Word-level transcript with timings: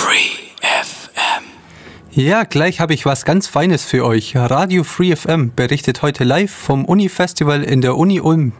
Free 0.00 0.30
FM. 0.62 1.44
Ja, 2.12 2.44
gleich 2.44 2.80
habe 2.80 2.94
ich 2.94 3.04
was 3.04 3.26
ganz 3.26 3.48
Feines 3.48 3.84
für 3.84 4.06
euch. 4.06 4.34
Radio 4.34 4.82
Free 4.82 5.14
FM 5.14 5.52
berichtet 5.54 6.00
heute 6.00 6.24
live 6.24 6.50
vom 6.50 6.86
Uni-Festival 6.86 7.62
in 7.62 7.82
der 7.82 7.98
Uni 7.98 8.18
Ulm. 8.18 8.52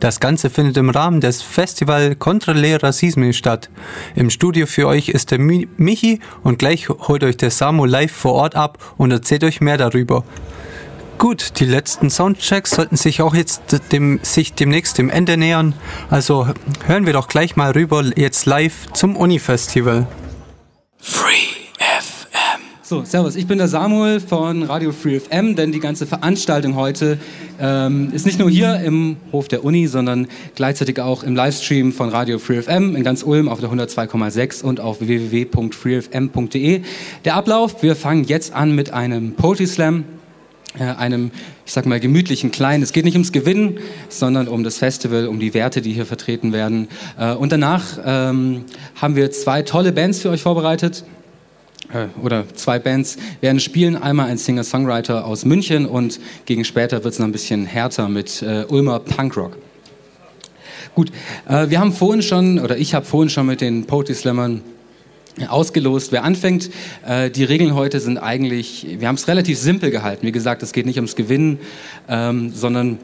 Das 0.00 0.20
Ganze 0.20 0.50
findet 0.50 0.76
im 0.76 0.90
Rahmen 0.90 1.22
des 1.22 1.40
Festival 1.40 2.16
Contra 2.16 2.52
le 2.52 2.82
Racisme 2.82 3.32
statt. 3.32 3.70
Im 4.14 4.28
Studio 4.28 4.66
für 4.66 4.86
euch 4.86 5.08
ist 5.08 5.30
der 5.30 5.38
Mi 5.38 5.66
Michi 5.78 6.20
und 6.42 6.58
gleich 6.58 6.90
holt 6.90 7.24
euch 7.24 7.38
der 7.38 7.50
Samu 7.50 7.86
live 7.86 8.12
vor 8.12 8.34
Ort 8.34 8.54
ab 8.54 8.76
und 8.98 9.10
erzählt 9.10 9.44
euch 9.44 9.62
mehr 9.62 9.78
darüber. 9.78 10.22
Gut, 11.16 11.60
die 11.60 11.64
letzten 11.64 12.10
Soundchecks 12.10 12.72
sollten 12.72 12.96
sich 12.96 13.22
auch 13.22 13.34
jetzt 13.34 13.80
dem, 13.90 14.20
sich 14.22 14.52
demnächst 14.52 14.98
dem 14.98 15.08
Ende 15.08 15.38
nähern. 15.38 15.72
Also 16.10 16.46
hören 16.84 17.06
wir 17.06 17.14
doch 17.14 17.28
gleich 17.28 17.56
mal 17.56 17.70
rüber 17.70 18.04
jetzt 18.16 18.44
live 18.44 18.92
zum 18.92 19.16
Uni-Festival. 19.16 20.06
Free 21.06 21.68
FM. 21.78 22.62
So, 22.80 23.04
Servus, 23.04 23.36
ich 23.36 23.46
bin 23.46 23.58
der 23.58 23.68
Samuel 23.68 24.20
von 24.20 24.62
Radio 24.62 24.90
Free 24.90 25.20
FM, 25.20 25.54
denn 25.54 25.70
die 25.70 25.78
ganze 25.78 26.06
Veranstaltung 26.06 26.76
heute 26.76 27.18
ähm, 27.60 28.10
ist 28.14 28.24
nicht 28.24 28.38
nur 28.38 28.48
hier 28.48 28.80
im 28.80 29.18
Hof 29.30 29.46
der 29.48 29.64
Uni, 29.64 29.86
sondern 29.86 30.28
gleichzeitig 30.54 30.98
auch 31.00 31.22
im 31.22 31.36
Livestream 31.36 31.92
von 31.92 32.08
Radio 32.08 32.38
Free 32.38 32.62
FM 32.62 32.96
in 32.96 33.04
ganz 33.04 33.22
Ulm 33.22 33.50
auf 33.50 33.60
der 33.60 33.68
102,6 33.68 34.64
und 34.64 34.80
auf 34.80 35.00
www.freefm.de. 35.00 36.80
Der 37.26 37.34
Ablauf, 37.34 37.82
wir 37.82 37.96
fangen 37.96 38.24
jetzt 38.24 38.54
an 38.54 38.74
mit 38.74 38.90
einem 38.90 39.34
Poetry 39.34 39.66
Slam 39.66 40.04
einem, 40.82 41.30
ich 41.64 41.72
sag 41.72 41.86
mal, 41.86 42.00
gemütlichen 42.00 42.50
Kleinen. 42.50 42.82
Es 42.82 42.92
geht 42.92 43.04
nicht 43.04 43.14
ums 43.14 43.32
Gewinnen, 43.32 43.78
sondern 44.08 44.48
um 44.48 44.64
das 44.64 44.78
Festival, 44.78 45.28
um 45.28 45.38
die 45.38 45.54
Werte, 45.54 45.82
die 45.82 45.92
hier 45.92 46.06
vertreten 46.06 46.52
werden. 46.52 46.88
Äh, 47.18 47.34
und 47.34 47.52
danach 47.52 47.98
ähm, 48.04 48.64
haben 48.96 49.16
wir 49.16 49.30
zwei 49.30 49.62
tolle 49.62 49.92
Bands 49.92 50.20
für 50.20 50.30
euch 50.30 50.42
vorbereitet. 50.42 51.04
Äh, 51.92 52.06
oder 52.20 52.44
zwei 52.54 52.78
Bands 52.78 53.16
werden 53.40 53.60
spielen. 53.60 53.96
Einmal 53.96 54.28
ein 54.28 54.38
Singer-Songwriter 54.38 55.26
aus 55.26 55.44
München 55.44 55.86
und 55.86 56.18
gegen 56.46 56.64
später 56.64 57.04
wird 57.04 57.14
es 57.14 57.20
noch 57.20 57.26
ein 57.26 57.32
bisschen 57.32 57.66
härter 57.66 58.08
mit 58.08 58.42
äh, 58.42 58.64
Ulmer 58.68 59.00
Punkrock. 59.00 59.56
Gut, 60.94 61.10
äh, 61.48 61.70
wir 61.70 61.80
haben 61.80 61.92
vorhin 61.92 62.22
schon, 62.22 62.58
oder 62.58 62.78
ich 62.78 62.94
habe 62.94 63.04
vorhin 63.04 63.28
schon 63.28 63.46
mit 63.46 63.60
den 63.60 63.84
Poetry 63.84 64.14
Slammern 64.14 64.62
ausgelost, 65.48 66.12
wer 66.12 66.24
anfängt. 66.24 66.70
Äh, 67.06 67.30
die 67.30 67.44
Regeln 67.44 67.74
heute 67.74 68.00
sind 68.00 68.18
eigentlich, 68.18 68.86
wir 68.98 69.08
haben 69.08 69.16
es 69.16 69.28
relativ 69.28 69.58
simpel 69.58 69.90
gehalten. 69.90 70.26
Wie 70.26 70.32
gesagt, 70.32 70.62
es 70.62 70.72
geht 70.72 70.86
nicht 70.86 70.96
ums 70.96 71.16
Gewinnen, 71.16 71.58
ähm, 72.08 72.52
sondern 72.54 72.98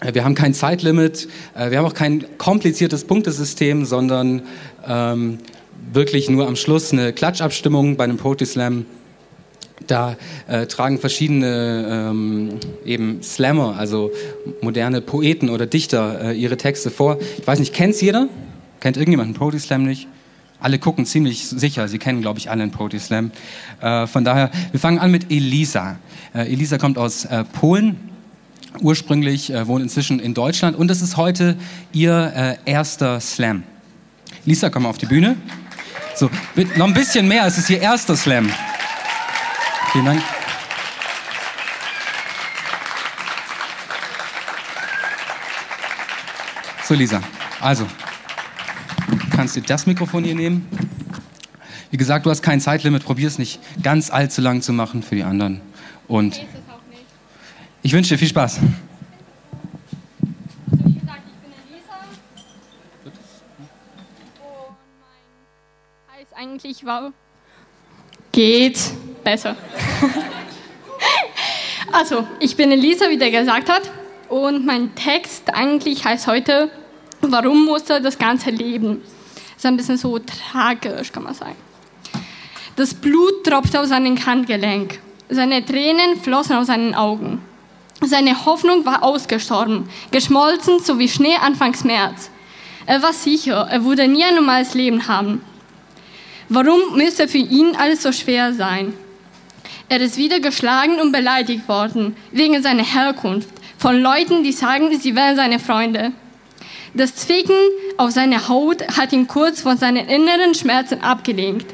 äh, 0.00 0.14
wir 0.14 0.24
haben 0.24 0.34
kein 0.34 0.54
Zeitlimit, 0.54 1.28
äh, 1.54 1.70
wir 1.70 1.78
haben 1.78 1.86
auch 1.86 1.94
kein 1.94 2.24
kompliziertes 2.38 3.04
Punktesystem, 3.04 3.84
sondern 3.84 4.42
ähm, 4.86 5.38
wirklich 5.92 6.30
nur 6.30 6.46
am 6.46 6.56
Schluss 6.56 6.92
eine 6.92 7.12
Klatschabstimmung 7.12 7.96
bei 7.96 8.04
einem 8.04 8.16
Poetry 8.16 8.46
Slam. 8.46 8.86
Da 9.86 10.16
äh, 10.46 10.66
tragen 10.66 10.98
verschiedene 10.98 12.10
ähm, 12.10 12.50
eben 12.84 13.22
Slammer, 13.22 13.76
also 13.76 14.10
moderne 14.60 15.00
Poeten 15.00 15.48
oder 15.48 15.66
Dichter, 15.66 16.30
äh, 16.30 16.32
ihre 16.34 16.56
Texte 16.56 16.90
vor. 16.90 17.18
Ich 17.38 17.46
weiß 17.46 17.58
nicht, 17.58 17.74
kennt 17.74 18.00
jeder? 18.00 18.28
Kennt 18.78 18.96
irgendjemand 18.96 19.28
einen 19.28 19.34
Poetry 19.34 19.58
Slam 19.58 19.84
nicht? 19.84 20.06
Alle 20.60 20.78
gucken 20.78 21.06
ziemlich 21.06 21.48
sicher, 21.48 21.88
sie 21.88 21.98
kennen, 21.98 22.20
glaube 22.20 22.38
ich, 22.38 22.50
alle 22.50 22.62
einen 22.62 22.70
Poetry 22.70 22.98
Slam. 22.98 23.30
Äh, 23.80 24.06
von 24.06 24.24
daher, 24.24 24.50
wir 24.70 24.78
fangen 24.78 24.98
an 24.98 25.10
mit 25.10 25.30
Elisa. 25.30 25.98
Äh, 26.34 26.52
Elisa 26.52 26.76
kommt 26.76 26.98
aus 26.98 27.24
äh, 27.24 27.44
Polen, 27.44 27.96
ursprünglich, 28.80 29.52
äh, 29.52 29.66
wohnt 29.66 29.82
inzwischen 29.82 30.20
in 30.20 30.34
Deutschland 30.34 30.76
und 30.76 30.88
das 30.88 31.00
ist 31.00 31.16
heute 31.16 31.56
ihr 31.92 32.32
äh, 32.34 32.70
erster 32.70 33.20
Slam. 33.20 33.62
Lisa, 34.44 34.70
komm 34.70 34.84
mal 34.84 34.90
auf 34.90 34.98
die 34.98 35.06
Bühne. 35.06 35.36
So, 36.14 36.30
noch 36.76 36.86
ein 36.86 36.94
bisschen 36.94 37.26
mehr, 37.26 37.46
es 37.46 37.56
ist 37.56 37.70
ihr 37.70 37.80
erster 37.80 38.16
Slam. 38.16 38.50
Vielen 39.92 40.04
Dank. 40.04 40.22
So, 46.84 46.94
Lisa, 46.94 47.20
also, 47.60 47.86
kannst 49.30 49.56
dir 49.56 49.62
das 49.62 49.86
Mikrofon 49.86 50.24
hier 50.24 50.34
nehmen. 50.34 50.66
Wie 51.90 51.96
gesagt, 51.96 52.26
du 52.26 52.30
hast 52.30 52.42
kein 52.42 52.60
Zeitlimit, 52.60 53.04
probier 53.04 53.26
es 53.26 53.38
nicht 53.38 53.58
ganz 53.82 54.10
allzu 54.10 54.40
lang 54.40 54.62
zu 54.62 54.72
machen 54.72 55.02
für 55.02 55.16
die 55.16 55.24
anderen. 55.24 55.60
Und 56.06 56.40
ich 57.82 57.92
wünsche 57.92 58.14
dir 58.14 58.18
viel 58.18 58.28
Spaß. 58.28 58.58
Also 58.58 58.66
wie 60.84 60.94
gesagt, 60.94 61.22
ich 61.26 61.34
bin 61.40 61.52
Elisa. 61.66 61.94
Und 64.44 64.76
mein 65.00 66.18
heißt 66.18 66.36
eigentlich 66.36 66.84
war 66.84 67.12
geht 68.32 68.78
besser. 69.24 69.56
also, 71.92 72.26
ich 72.38 72.56
bin 72.56 72.70
Elisa, 72.70 73.08
wie 73.08 73.18
der 73.18 73.30
gesagt 73.30 73.68
hat. 73.68 73.82
Und 74.28 74.64
mein 74.64 74.94
Text 74.94 75.52
eigentlich 75.52 76.04
heißt 76.04 76.26
heute, 76.26 76.70
warum 77.20 77.64
musste 77.64 78.00
das 78.00 78.18
ganze 78.18 78.50
leben? 78.50 79.02
Ist 79.60 79.66
ein 79.66 79.76
bisschen 79.76 79.98
so 79.98 80.18
tragisch, 80.18 81.12
kann 81.12 81.24
man 81.24 81.34
sagen. 81.34 81.56
Das 82.76 82.94
Blut 82.94 83.44
tropfte 83.44 83.78
aus 83.78 83.90
seinem 83.90 84.24
Handgelenk. 84.24 85.00
Seine 85.28 85.62
Tränen 85.62 86.18
flossen 86.18 86.56
aus 86.56 86.68
seinen 86.68 86.94
Augen. 86.94 87.42
Seine 88.00 88.46
Hoffnung 88.46 88.86
war 88.86 89.02
ausgestorben, 89.02 89.86
geschmolzen, 90.10 90.80
so 90.80 90.98
wie 90.98 91.10
Schnee 91.10 91.36
anfangs 91.36 91.84
März. 91.84 92.30
Er 92.86 93.02
war 93.02 93.12
sicher, 93.12 93.68
er 93.70 93.84
würde 93.84 94.08
nie 94.08 94.24
ein 94.24 94.34
normales 94.34 94.72
Leben 94.72 95.06
haben. 95.06 95.42
Warum 96.48 96.96
müsste 96.96 97.28
für 97.28 97.36
ihn 97.36 97.76
alles 97.76 98.02
so 98.02 98.12
schwer 98.12 98.54
sein? 98.54 98.94
Er 99.90 100.00
ist 100.00 100.16
wieder 100.16 100.40
geschlagen 100.40 101.00
und 101.00 101.12
beleidigt 101.12 101.68
worden, 101.68 102.16
wegen 102.32 102.62
seiner 102.62 102.84
Herkunft, 102.84 103.50
von 103.76 104.00
Leuten, 104.00 104.42
die 104.42 104.52
sagen, 104.52 104.98
sie 104.98 105.14
wären 105.14 105.36
seine 105.36 105.58
Freunde. 105.58 106.12
Das 106.94 107.14
Zwicken 107.14 107.56
auf 107.98 108.10
seiner 108.10 108.48
Haut 108.48 108.86
hat 108.96 109.12
ihn 109.12 109.26
kurz 109.28 109.62
von 109.62 109.76
seinen 109.76 110.08
inneren 110.08 110.54
Schmerzen 110.54 111.02
abgelenkt. 111.02 111.72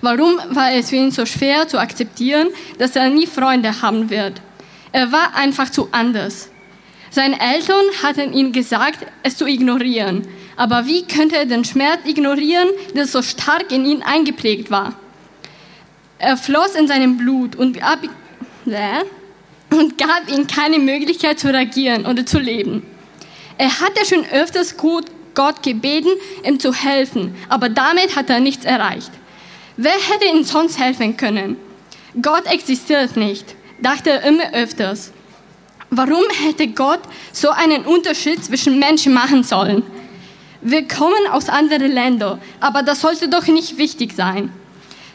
Warum 0.00 0.38
war 0.50 0.72
es 0.72 0.90
für 0.90 0.96
ihn 0.96 1.10
so 1.10 1.26
schwer 1.26 1.66
zu 1.66 1.78
akzeptieren, 1.78 2.48
dass 2.78 2.94
er 2.94 3.08
nie 3.08 3.26
Freunde 3.26 3.82
haben 3.82 4.10
wird? 4.10 4.40
Er 4.92 5.10
war 5.10 5.34
einfach 5.34 5.70
zu 5.70 5.88
anders. 5.90 6.50
Seine 7.10 7.40
Eltern 7.40 7.84
hatten 8.02 8.32
ihm 8.32 8.52
gesagt, 8.52 9.06
es 9.22 9.36
zu 9.36 9.46
ignorieren. 9.46 10.26
Aber 10.56 10.86
wie 10.86 11.06
könnte 11.06 11.36
er 11.36 11.46
den 11.46 11.64
Schmerz 11.64 12.00
ignorieren, 12.04 12.68
der 12.94 13.06
so 13.06 13.22
stark 13.22 13.72
in 13.72 13.84
ihn 13.84 14.02
eingeprägt 14.02 14.70
war? 14.70 14.94
Er 16.18 16.36
floss 16.36 16.74
in 16.74 16.86
seinem 16.86 17.16
Blut 17.16 17.56
und 17.56 17.78
gab, 17.78 18.00
und 19.70 19.98
gab 19.98 20.30
ihm 20.30 20.46
keine 20.46 20.78
Möglichkeit 20.78 21.40
zu 21.40 21.48
reagieren 21.48 22.06
oder 22.06 22.24
zu 22.24 22.38
leben. 22.38 22.82
Er 23.62 23.78
hatte 23.78 24.04
schon 24.04 24.26
öfters 24.26 24.74
Gott 24.76 25.62
gebeten, 25.62 26.08
ihm 26.42 26.58
zu 26.58 26.74
helfen, 26.74 27.36
aber 27.48 27.68
damit 27.68 28.16
hat 28.16 28.28
er 28.28 28.40
nichts 28.40 28.64
erreicht. 28.64 29.12
Wer 29.76 29.92
hätte 29.92 30.24
ihm 30.24 30.42
sonst 30.42 30.80
helfen 30.80 31.16
können? 31.16 31.56
Gott 32.20 32.44
existiert 32.46 33.16
nicht, 33.16 33.54
dachte 33.80 34.10
er 34.10 34.24
immer 34.24 34.52
öfters. 34.52 35.12
Warum 35.90 36.24
hätte 36.44 36.66
Gott 36.66 37.02
so 37.32 37.50
einen 37.50 37.84
Unterschied 37.84 38.44
zwischen 38.44 38.80
Menschen 38.80 39.14
machen 39.14 39.44
sollen? 39.44 39.84
Wir 40.60 40.88
kommen 40.88 41.28
aus 41.30 41.48
anderen 41.48 41.92
Ländern, 41.92 42.40
aber 42.58 42.82
das 42.82 43.00
sollte 43.00 43.28
doch 43.28 43.46
nicht 43.46 43.78
wichtig 43.78 44.12
sein. 44.16 44.50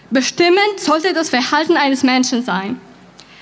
Bestimmend 0.10 0.80
sollte 0.80 1.12
das 1.12 1.30
Verhalten 1.30 1.76
eines 1.76 2.02
Menschen 2.02 2.44
sein. 2.44 2.80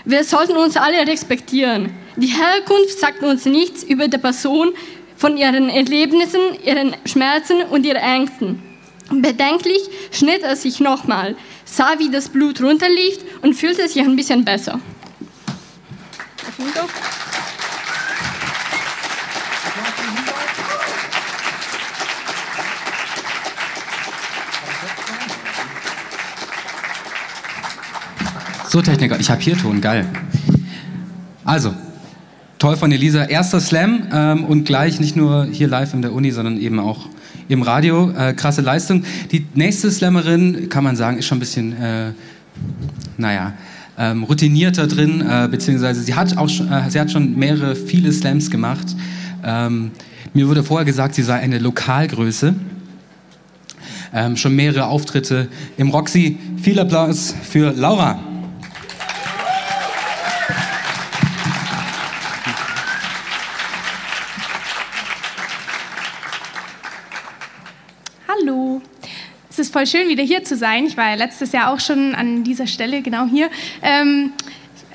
Wir 0.03 0.23
sollten 0.23 0.57
uns 0.57 0.75
alle 0.75 1.05
respektieren. 1.05 1.91
Die 2.17 2.27
Herkunft 2.27 2.97
sagt 2.99 3.23
uns 3.23 3.45
nichts 3.45 3.83
über 3.83 4.07
die 4.07 4.17
Person, 4.17 4.73
von 5.17 5.37
ihren 5.37 5.69
Erlebnissen, 5.69 6.41
ihren 6.63 6.95
Schmerzen 7.05 7.61
und 7.69 7.85
ihren 7.85 7.97
Ängsten. 7.97 8.61
Bedenklich 9.09 9.81
schnitt 10.11 10.43
er 10.43 10.55
sich 10.55 10.79
nochmal, 10.79 11.35
sah, 11.63 11.99
wie 11.99 12.09
das 12.09 12.29
Blut 12.29 12.61
runterlief 12.61 13.19
und 13.41 13.53
fühlte 13.53 13.87
sich 13.87 14.01
ein 14.01 14.15
bisschen 14.15 14.43
besser. 14.43 14.79
So, 28.69 28.81
Techniker, 28.81 29.19
ich 29.19 29.29
habe 29.29 29.41
hier 29.41 29.57
Ton, 29.57 29.79
geil. 29.79 30.09
Also, 31.45 31.73
toll 32.65 32.77
von 32.77 32.91
Elisa. 32.91 33.25
Erster 33.25 33.59
Slam 33.59 34.07
ähm, 34.11 34.43
und 34.43 34.63
gleich 34.63 34.99
nicht 34.99 35.15
nur 35.15 35.45
hier 35.51 35.67
live 35.67 35.93
in 35.93 36.01
der 36.01 36.11
Uni, 36.13 36.31
sondern 36.31 36.59
eben 36.59 36.79
auch 36.79 37.05
im 37.47 37.61
Radio. 37.61 38.09
Äh, 38.17 38.33
krasse 38.33 38.61
Leistung. 38.61 39.03
Die 39.31 39.45
nächste 39.53 39.91
Slammerin, 39.91 40.67
kann 40.67 40.83
man 40.83 40.95
sagen, 40.95 41.19
ist 41.19 41.27
schon 41.27 41.37
ein 41.37 41.41
bisschen, 41.41 41.79
äh, 41.79 42.13
naja, 43.17 43.53
ähm, 43.99 44.23
routinierter 44.23 44.87
drin, 44.87 45.21
äh, 45.21 45.47
beziehungsweise 45.47 46.01
sie 46.01 46.15
hat 46.15 46.37
auch 46.37 46.49
schon, 46.49 46.71
äh, 46.71 46.89
sie 46.89 46.99
hat 46.99 47.11
schon 47.11 47.37
mehrere, 47.37 47.75
viele 47.75 48.11
Slams 48.11 48.49
gemacht. 48.49 48.95
Ähm, 49.43 49.91
mir 50.33 50.47
wurde 50.47 50.63
vorher 50.63 50.85
gesagt, 50.85 51.13
sie 51.13 51.21
sei 51.21 51.35
eine 51.35 51.59
Lokalgröße. 51.59 52.55
ähm, 54.11 54.37
schon 54.37 54.55
mehrere 54.55 54.87
Auftritte 54.87 55.49
im 55.77 55.89
Roxy. 55.91 56.39
Viel 56.63 56.79
Applaus 56.79 57.35
für 57.43 57.73
Laura. 57.73 58.17
Voll 69.75 69.87
schön, 69.87 70.07
wieder 70.07 70.23
hier 70.23 70.41
zu 70.41 70.55
sein. 70.55 70.85
Ich 70.85 70.95
war 70.95 71.09
ja 71.09 71.15
letztes 71.15 71.51
Jahr 71.51 71.69
auch 71.69 71.81
schon 71.81 72.15
an 72.15 72.45
dieser 72.45 72.65
Stelle, 72.65 73.01
genau 73.01 73.25
hier. 73.25 73.49
Ähm, 73.81 74.31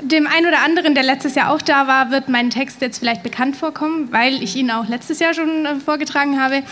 dem 0.01 0.27
einen 0.27 0.47
oder 0.47 0.61
anderen, 0.61 0.95
der 0.95 1.05
letztes 1.05 1.35
Jahr 1.35 1.53
auch 1.53 1.61
da 1.61 1.87
war, 1.87 2.11
wird 2.11 2.31
mein 2.31 2.49
Text 2.49 2.81
jetzt 2.81 2.99
vielleicht 2.99 3.23
bekannt 3.23 3.57
vorkommen, 3.57 4.11
weil 4.11 4.43
ich 4.43 4.57
ihn 4.57 4.71
auch 4.71 4.89
letztes 4.89 5.19
Jahr 5.19 5.35
schon 5.35 5.67
äh, 5.67 5.77
vorgetragen 5.77 6.41
habe. 6.41 6.63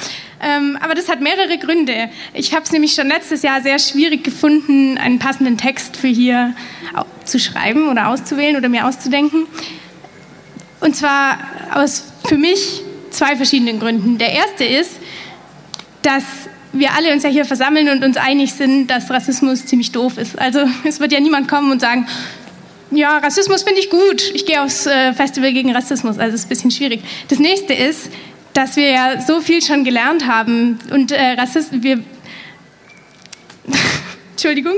Ähm, 0.40 0.78
aber 0.80 0.94
das 0.94 1.10
hat 1.10 1.20
mehrere 1.20 1.58
Gründe. 1.58 2.08
Ich 2.32 2.54
habe 2.54 2.62
es 2.62 2.72
nämlich 2.72 2.94
schon 2.94 3.08
letztes 3.08 3.42
Jahr 3.42 3.60
sehr 3.60 3.78
schwierig 3.78 4.24
gefunden, 4.24 4.96
einen 4.96 5.18
passenden 5.18 5.58
Text 5.58 5.98
für 5.98 6.08
hier 6.08 6.54
zu 7.26 7.38
schreiben 7.38 7.90
oder 7.90 8.08
auszuwählen 8.08 8.56
oder 8.56 8.70
mir 8.70 8.86
auszudenken. 8.86 9.46
Und 10.80 10.96
zwar 10.96 11.36
aus 11.74 12.04
für 12.26 12.38
mich 12.38 12.80
zwei 13.10 13.36
verschiedenen 13.36 13.78
Gründen. 13.78 14.16
Der 14.16 14.32
erste 14.32 14.64
ist, 14.64 14.92
dass 16.00 16.47
wir 16.78 16.94
alle 16.94 17.12
uns 17.12 17.22
ja 17.22 17.28
hier 17.28 17.44
versammeln 17.44 17.88
und 17.88 18.04
uns 18.04 18.16
einig 18.16 18.52
sind, 18.52 18.88
dass 18.88 19.10
Rassismus 19.10 19.66
ziemlich 19.66 19.92
doof 19.92 20.18
ist. 20.18 20.38
Also 20.38 20.60
es 20.84 21.00
wird 21.00 21.12
ja 21.12 21.20
niemand 21.20 21.48
kommen 21.48 21.70
und 21.70 21.80
sagen, 21.80 22.06
ja, 22.90 23.18
Rassismus 23.18 23.62
finde 23.62 23.80
ich 23.80 23.90
gut. 23.90 24.22
Ich 24.34 24.46
gehe 24.46 24.62
aufs 24.62 24.86
äh, 24.86 25.12
Festival 25.12 25.52
gegen 25.52 25.74
Rassismus. 25.74 26.18
Also 26.18 26.34
es 26.34 26.40
ist 26.40 26.46
ein 26.46 26.48
bisschen 26.48 26.70
schwierig. 26.70 27.02
Das 27.28 27.38
nächste 27.38 27.74
ist, 27.74 28.10
dass 28.54 28.76
wir 28.76 28.90
ja 28.90 29.20
so 29.20 29.40
viel 29.40 29.62
schon 29.62 29.84
gelernt 29.84 30.26
haben 30.26 30.78
und 30.90 31.12
äh, 31.12 31.32
Rassismus, 31.32 31.82
wir, 31.82 32.00
Entschuldigung, 34.32 34.74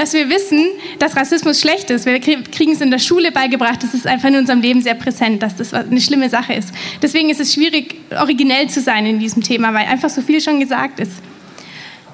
dass 0.00 0.14
wir 0.14 0.30
wissen, 0.30 0.66
dass 0.98 1.14
Rassismus 1.14 1.60
schlecht 1.60 1.90
ist. 1.90 2.06
Wir 2.06 2.20
kriegen 2.20 2.72
es 2.72 2.80
in 2.80 2.90
der 2.90 2.98
Schule 2.98 3.32
beigebracht. 3.32 3.82
Das 3.82 3.92
ist 3.92 4.06
einfach 4.06 4.28
in 4.28 4.36
unserem 4.36 4.62
Leben 4.62 4.80
sehr 4.80 4.94
präsent, 4.94 5.42
dass 5.42 5.56
das 5.56 5.74
eine 5.74 6.00
schlimme 6.00 6.30
Sache 6.30 6.54
ist. 6.54 6.70
Deswegen 7.02 7.28
ist 7.28 7.38
es 7.38 7.52
schwierig, 7.52 7.96
originell 8.18 8.70
zu 8.70 8.80
sein 8.80 9.04
in 9.04 9.18
diesem 9.18 9.42
Thema, 9.42 9.74
weil 9.74 9.86
einfach 9.86 10.08
so 10.08 10.22
viel 10.22 10.40
schon 10.40 10.58
gesagt 10.58 11.00
ist. 11.00 11.12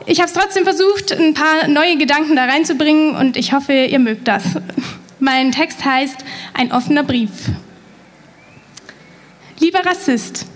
Ich 0.05 0.19
habe 0.19 0.29
es 0.29 0.35
trotzdem 0.35 0.65
versucht, 0.65 1.13
ein 1.13 1.35
paar 1.35 1.69
neue 1.69 1.97
Gedanken 1.97 2.35
da 2.35 2.47
reinzubringen 2.47 3.15
und 3.15 3.37
ich 3.37 3.53
hoffe, 3.53 3.73
ihr 3.73 4.01
mögt 4.01 4.27
das. 4.27 4.43
Mein 5.21 5.53
Text 5.53 5.85
heißt 5.85 6.25
Ein 6.55 6.73
offener 6.73 7.05
Brief. 7.05 7.31
Lieber 9.61 9.87
Rassist, 9.87 10.47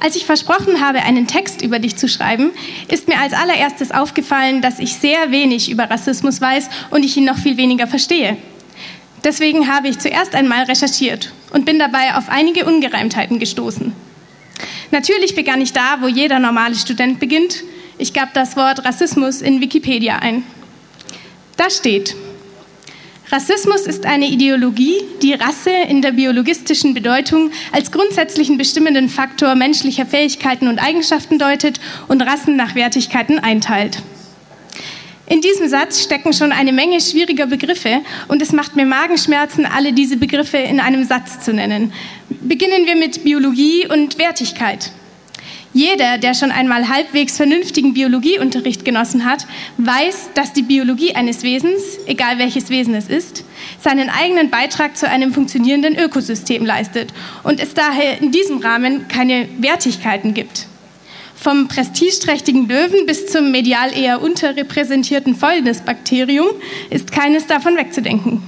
als 0.00 0.14
ich 0.14 0.24
versprochen 0.24 0.80
habe, 0.80 1.02
einen 1.02 1.26
Text 1.26 1.60
über 1.62 1.78
dich 1.78 1.96
zu 1.96 2.08
schreiben, 2.08 2.52
ist 2.88 3.08
mir 3.08 3.18
als 3.18 3.32
allererstes 3.32 3.90
aufgefallen, 3.90 4.62
dass 4.62 4.78
ich 4.78 4.94
sehr 4.94 5.30
wenig 5.30 5.70
über 5.70 5.90
Rassismus 5.90 6.40
weiß 6.40 6.68
und 6.90 7.04
ich 7.04 7.16
ihn 7.16 7.24
noch 7.24 7.38
viel 7.38 7.56
weniger 7.56 7.86
verstehe. 7.86 8.36
Deswegen 9.24 9.72
habe 9.72 9.88
ich 9.88 9.98
zuerst 9.98 10.34
einmal 10.34 10.64
recherchiert 10.64 11.32
und 11.52 11.64
bin 11.64 11.78
dabei 11.78 12.14
auf 12.14 12.28
einige 12.28 12.64
Ungereimtheiten 12.64 13.40
gestoßen. 13.40 13.92
Natürlich 14.90 15.34
begann 15.34 15.60
ich 15.60 15.72
da, 15.72 15.98
wo 16.00 16.06
jeder 16.06 16.38
normale 16.38 16.76
Student 16.76 17.18
beginnt, 17.18 17.64
ich 17.98 18.12
gab 18.12 18.32
das 18.32 18.56
Wort 18.56 18.84
Rassismus 18.84 19.42
in 19.42 19.60
Wikipedia 19.60 20.20
ein. 20.20 20.44
Da 21.56 21.68
steht, 21.68 22.14
Rassismus 23.30 23.82
ist 23.82 24.06
eine 24.06 24.26
Ideologie, 24.26 25.02
die 25.20 25.34
Rasse 25.34 25.70
in 25.88 26.00
der 26.00 26.12
biologistischen 26.12 26.94
Bedeutung 26.94 27.50
als 27.72 27.92
grundsätzlichen 27.92 28.56
bestimmenden 28.56 29.10
Faktor 29.10 29.54
menschlicher 29.54 30.06
Fähigkeiten 30.06 30.66
und 30.66 30.78
Eigenschaften 30.78 31.38
deutet 31.38 31.78
und 32.08 32.22
Rassen 32.22 32.56
nach 32.56 32.74
Wertigkeiten 32.74 33.38
einteilt. 33.38 34.02
In 35.26 35.42
diesem 35.42 35.68
Satz 35.68 36.02
stecken 36.02 36.32
schon 36.32 36.52
eine 36.52 36.72
Menge 36.72 37.02
schwieriger 37.02 37.46
Begriffe 37.46 38.00
und 38.28 38.40
es 38.40 38.52
macht 38.52 38.76
mir 38.76 38.86
Magenschmerzen, 38.86 39.66
alle 39.66 39.92
diese 39.92 40.16
Begriffe 40.16 40.56
in 40.56 40.80
einem 40.80 41.04
Satz 41.04 41.40
zu 41.40 41.52
nennen. 41.52 41.92
Beginnen 42.30 42.86
wir 42.86 42.96
mit 42.96 43.24
Biologie 43.24 43.86
und 43.86 44.16
Wertigkeit. 44.16 44.90
Jeder, 45.74 46.16
der 46.16 46.34
schon 46.34 46.50
einmal 46.50 46.88
halbwegs 46.88 47.36
vernünftigen 47.36 47.92
Biologieunterricht 47.92 48.84
genossen 48.84 49.26
hat, 49.26 49.46
weiß, 49.76 50.30
dass 50.34 50.54
die 50.54 50.62
Biologie 50.62 51.14
eines 51.14 51.42
Wesens, 51.42 51.98
egal 52.06 52.38
welches 52.38 52.70
Wesen 52.70 52.94
es 52.94 53.08
ist, 53.08 53.44
seinen 53.78 54.08
eigenen 54.08 54.48
Beitrag 54.48 54.96
zu 54.96 55.08
einem 55.08 55.32
funktionierenden 55.34 55.98
Ökosystem 55.98 56.64
leistet 56.64 57.12
und 57.42 57.60
es 57.60 57.74
daher 57.74 58.20
in 58.20 58.32
diesem 58.32 58.58
Rahmen 58.58 59.08
keine 59.08 59.46
Wertigkeiten 59.58 60.32
gibt. 60.32 60.66
Vom 61.36 61.68
prestigeträchtigen 61.68 62.66
Löwen 62.66 63.06
bis 63.06 63.26
zum 63.26 63.50
medial 63.50 63.96
eher 63.96 64.22
unterrepräsentierten 64.22 65.36
Fäulnisbakterium 65.36 66.48
ist 66.90 67.12
keines 67.12 67.46
davon 67.46 67.76
wegzudenken. 67.76 68.42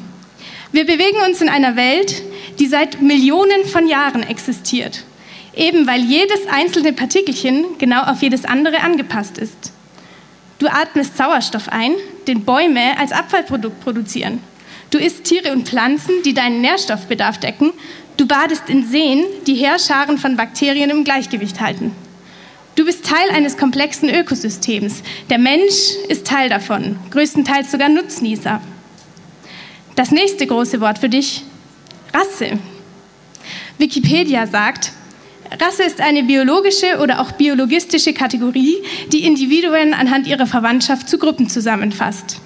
Wir 0.73 0.87
bewegen 0.87 1.19
uns 1.29 1.41
in 1.41 1.49
einer 1.49 1.77
Welt, 1.77 2.23
die 2.59 2.67
seit 2.67 3.03
Millionen 3.03 3.67
von 3.67 3.87
Jahren 3.87 4.23
existiert 4.23 5.05
eben 5.55 5.87
weil 5.87 6.01
jedes 6.03 6.47
einzelne 6.49 6.93
Partikelchen 6.93 7.65
genau 7.79 8.03
auf 8.03 8.23
jedes 8.23 8.45
andere 8.45 8.81
angepasst 8.81 9.39
ist. 9.39 9.73
Du 10.59 10.69
atmest 10.69 11.17
Sauerstoff 11.17 11.69
ein, 11.69 11.93
den 12.27 12.45
Bäume 12.45 12.99
als 12.99 13.13
Abfallprodukt 13.13 13.81
produzieren. 13.81 14.41
Du 14.91 14.99
isst 14.99 15.25
Tiere 15.25 15.53
und 15.53 15.69
Pflanzen, 15.69 16.23
die 16.25 16.35
deinen 16.35 16.61
Nährstoffbedarf 16.61 17.39
decken. 17.39 17.73
Du 18.17 18.27
badest 18.27 18.69
in 18.69 18.87
Seen, 18.87 19.25
die 19.47 19.55
Heerscharen 19.55 20.19
von 20.19 20.37
Bakterien 20.37 20.91
im 20.91 21.05
Gleichgewicht 21.05 21.61
halten. 21.61 21.93
Du 22.75 22.85
bist 22.85 23.05
Teil 23.05 23.31
eines 23.31 23.57
komplexen 23.57 24.09
Ökosystems. 24.09 25.03
Der 25.29 25.39
Mensch 25.39 25.95
ist 26.09 26.27
Teil 26.27 26.49
davon, 26.49 26.97
größtenteils 27.11 27.71
sogar 27.71 27.89
Nutznießer. 27.89 28.61
Das 29.97 30.11
nächste 30.11 30.47
große 30.47 30.81
Wort 30.81 30.99
für 30.99 31.09
dich, 31.09 31.43
Rasse. 32.13 32.59
Wikipedia 33.79 34.47
sagt, 34.47 34.93
Rasse 35.59 35.83
ist 35.83 36.01
eine 36.01 36.23
biologische 36.23 36.99
oder 37.01 37.21
auch 37.21 37.33
biologistische 37.33 38.13
Kategorie, 38.13 38.77
die 39.13 39.25
Individuen 39.25 39.95
anhand 39.95 40.29
ihrer 40.29 40.47
Verwandtschaft 40.47 41.09
zu 41.09 41.19
Gruppen 41.19 41.49
zusammenfasst. 41.49 42.41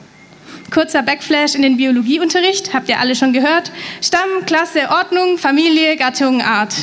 Kurzer 0.73 1.03
Backflash 1.03 1.55
in 1.55 1.62
den 1.62 1.77
Biologieunterricht, 1.77 2.73
habt 2.73 2.89
ihr 2.89 2.99
alle 2.99 3.15
schon 3.15 3.35
gehört. 3.35 3.71
Stamm, 4.01 4.47
Klasse, 4.47 4.89
Ordnung, 4.91 5.37
Familie, 5.37 5.97
Gattung, 5.97 6.41
Art. 6.41 6.75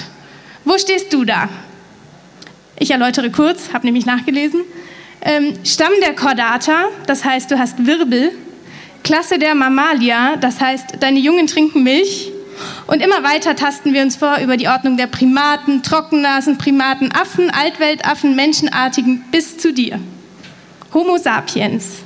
Wo 0.63 0.77
stehst 0.77 1.11
du 1.11 1.25
da? 1.25 1.49
Ich 2.77 2.91
erläutere 2.91 3.31
kurz, 3.31 3.73
habe 3.73 3.85
nämlich 3.85 4.05
nachgelesen. 4.05 4.61
Ähm, 5.23 5.55
Stamm 5.65 5.91
der 6.01 6.15
Chordata, 6.15 6.85
das 7.07 7.25
heißt, 7.25 7.49
du 7.49 7.57
hast 7.57 7.85
Wirbel. 7.85 8.31
Klasse 9.03 9.39
der 9.39 9.55
Mammalia, 9.55 10.35
das 10.35 10.61
heißt, 10.61 10.97
deine 10.99 11.19
Jungen 11.19 11.47
trinken 11.47 11.81
Milch. 11.81 12.30
Und 12.87 13.01
immer 13.01 13.23
weiter 13.23 13.55
tasten 13.55 13.93
wir 13.93 14.01
uns 14.01 14.15
vor 14.15 14.37
über 14.37 14.57
die 14.57 14.67
Ordnung 14.67 14.97
der 14.97 15.07
Primaten, 15.07 15.83
Trockennasen, 15.83 16.57
Primaten, 16.57 17.11
Affen, 17.11 17.49
Altweltaffen, 17.49 18.35
Menschenartigen 18.35 19.23
bis 19.31 19.57
zu 19.57 19.73
dir. 19.73 19.99
Homo 20.93 21.17
sapiens, 21.17 21.99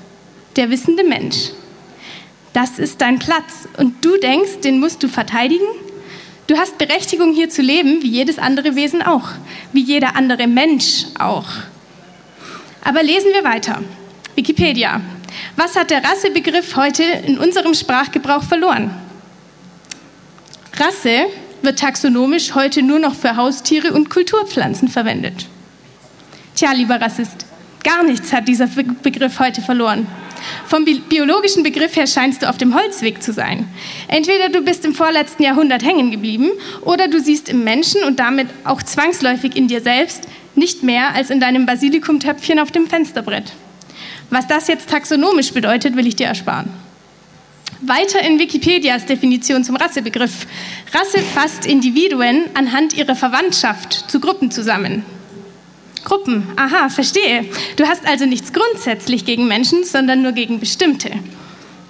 der 0.55 0.69
wissende 0.69 1.03
Mensch. 1.03 1.51
Das 2.53 2.79
ist 2.79 3.01
dein 3.01 3.19
Platz 3.19 3.67
und 3.77 4.05
du 4.05 4.17
denkst, 4.17 4.61
den 4.63 4.79
musst 4.79 5.03
du 5.03 5.07
verteidigen? 5.07 5.65
Du 6.47 6.57
hast 6.57 6.77
Berechtigung 6.77 7.33
hier 7.33 7.49
zu 7.49 7.61
leben, 7.61 8.03
wie 8.03 8.09
jedes 8.09 8.37
andere 8.37 8.75
Wesen 8.75 9.01
auch, 9.01 9.29
wie 9.73 9.81
jeder 9.81 10.15
andere 10.15 10.47
Mensch 10.47 11.05
auch. 11.17 11.47
Aber 12.83 13.01
lesen 13.01 13.31
wir 13.33 13.43
weiter. 13.43 13.81
Wikipedia. 14.35 15.01
Was 15.55 15.75
hat 15.75 15.89
der 15.89 16.03
Rassebegriff 16.03 16.75
heute 16.75 17.03
in 17.03 17.39
unserem 17.39 17.73
Sprachgebrauch 17.73 18.43
verloren? 18.43 18.91
Rasse 20.77 21.27
wird 21.61 21.79
taxonomisch 21.79 22.53
heute 22.53 22.81
nur 22.81 22.99
noch 22.99 23.15
für 23.15 23.37
Haustiere 23.37 23.93
und 23.93 24.09
Kulturpflanzen 24.09 24.89
verwendet. 24.89 25.47
Tja, 26.53 26.73
lieber 26.73 26.99
Rassist, 26.99 27.45
gar 27.83 28.03
nichts 28.03 28.33
hat 28.33 28.47
dieser 28.47 28.67
Begriff 28.67 29.39
heute 29.39 29.61
verloren. 29.61 30.07
Vom 30.65 30.85
biologischen 30.85 31.63
Begriff 31.63 31.95
her 31.95 32.07
scheinst 32.07 32.43
du 32.43 32.49
auf 32.49 32.57
dem 32.57 32.75
Holzweg 32.75 33.23
zu 33.23 33.31
sein. 33.31 33.67
Entweder 34.09 34.49
du 34.49 34.61
bist 34.61 34.83
im 34.85 34.93
vorletzten 34.93 35.43
Jahrhundert 35.43 35.83
hängen 35.83 36.11
geblieben 36.11 36.51
oder 36.81 37.07
du 37.07 37.19
siehst 37.19 37.47
im 37.47 37.63
Menschen 37.63 38.03
und 38.03 38.19
damit 38.19 38.47
auch 38.65 38.83
zwangsläufig 38.83 39.55
in 39.55 39.67
dir 39.67 39.81
selbst 39.81 40.27
nicht 40.55 40.83
mehr 40.83 41.15
als 41.15 41.29
in 41.29 41.39
deinem 41.39 41.65
Basilikumtöpfchen 41.65 42.59
auf 42.59 42.71
dem 42.71 42.87
Fensterbrett. 42.87 43.53
Was 44.29 44.47
das 44.47 44.67
jetzt 44.67 44.89
taxonomisch 44.89 45.53
bedeutet, 45.53 45.95
will 45.95 46.07
ich 46.07 46.15
dir 46.15 46.27
ersparen. 46.27 46.84
Weiter 47.87 48.21
in 48.21 48.39
Wikipedias 48.39 49.05
Definition 49.05 49.63
zum 49.63 49.75
Rassebegriff. 49.75 50.47
Rasse 50.93 51.19
fasst 51.19 51.65
Individuen 51.65 52.45
anhand 52.53 52.93
ihrer 52.93 53.15
Verwandtschaft 53.15 54.09
zu 54.09 54.19
Gruppen 54.19 54.49
zusammen. 54.49 55.05
Gruppen, 56.03 56.47
aha, 56.55 56.89
verstehe. 56.89 57.45
Du 57.75 57.85
hast 57.87 58.07
also 58.07 58.25
nichts 58.25 58.53
grundsätzlich 58.53 59.25
gegen 59.25 59.47
Menschen, 59.47 59.83
sondern 59.83 60.21
nur 60.21 60.31
gegen 60.31 60.59
bestimmte. 60.59 61.11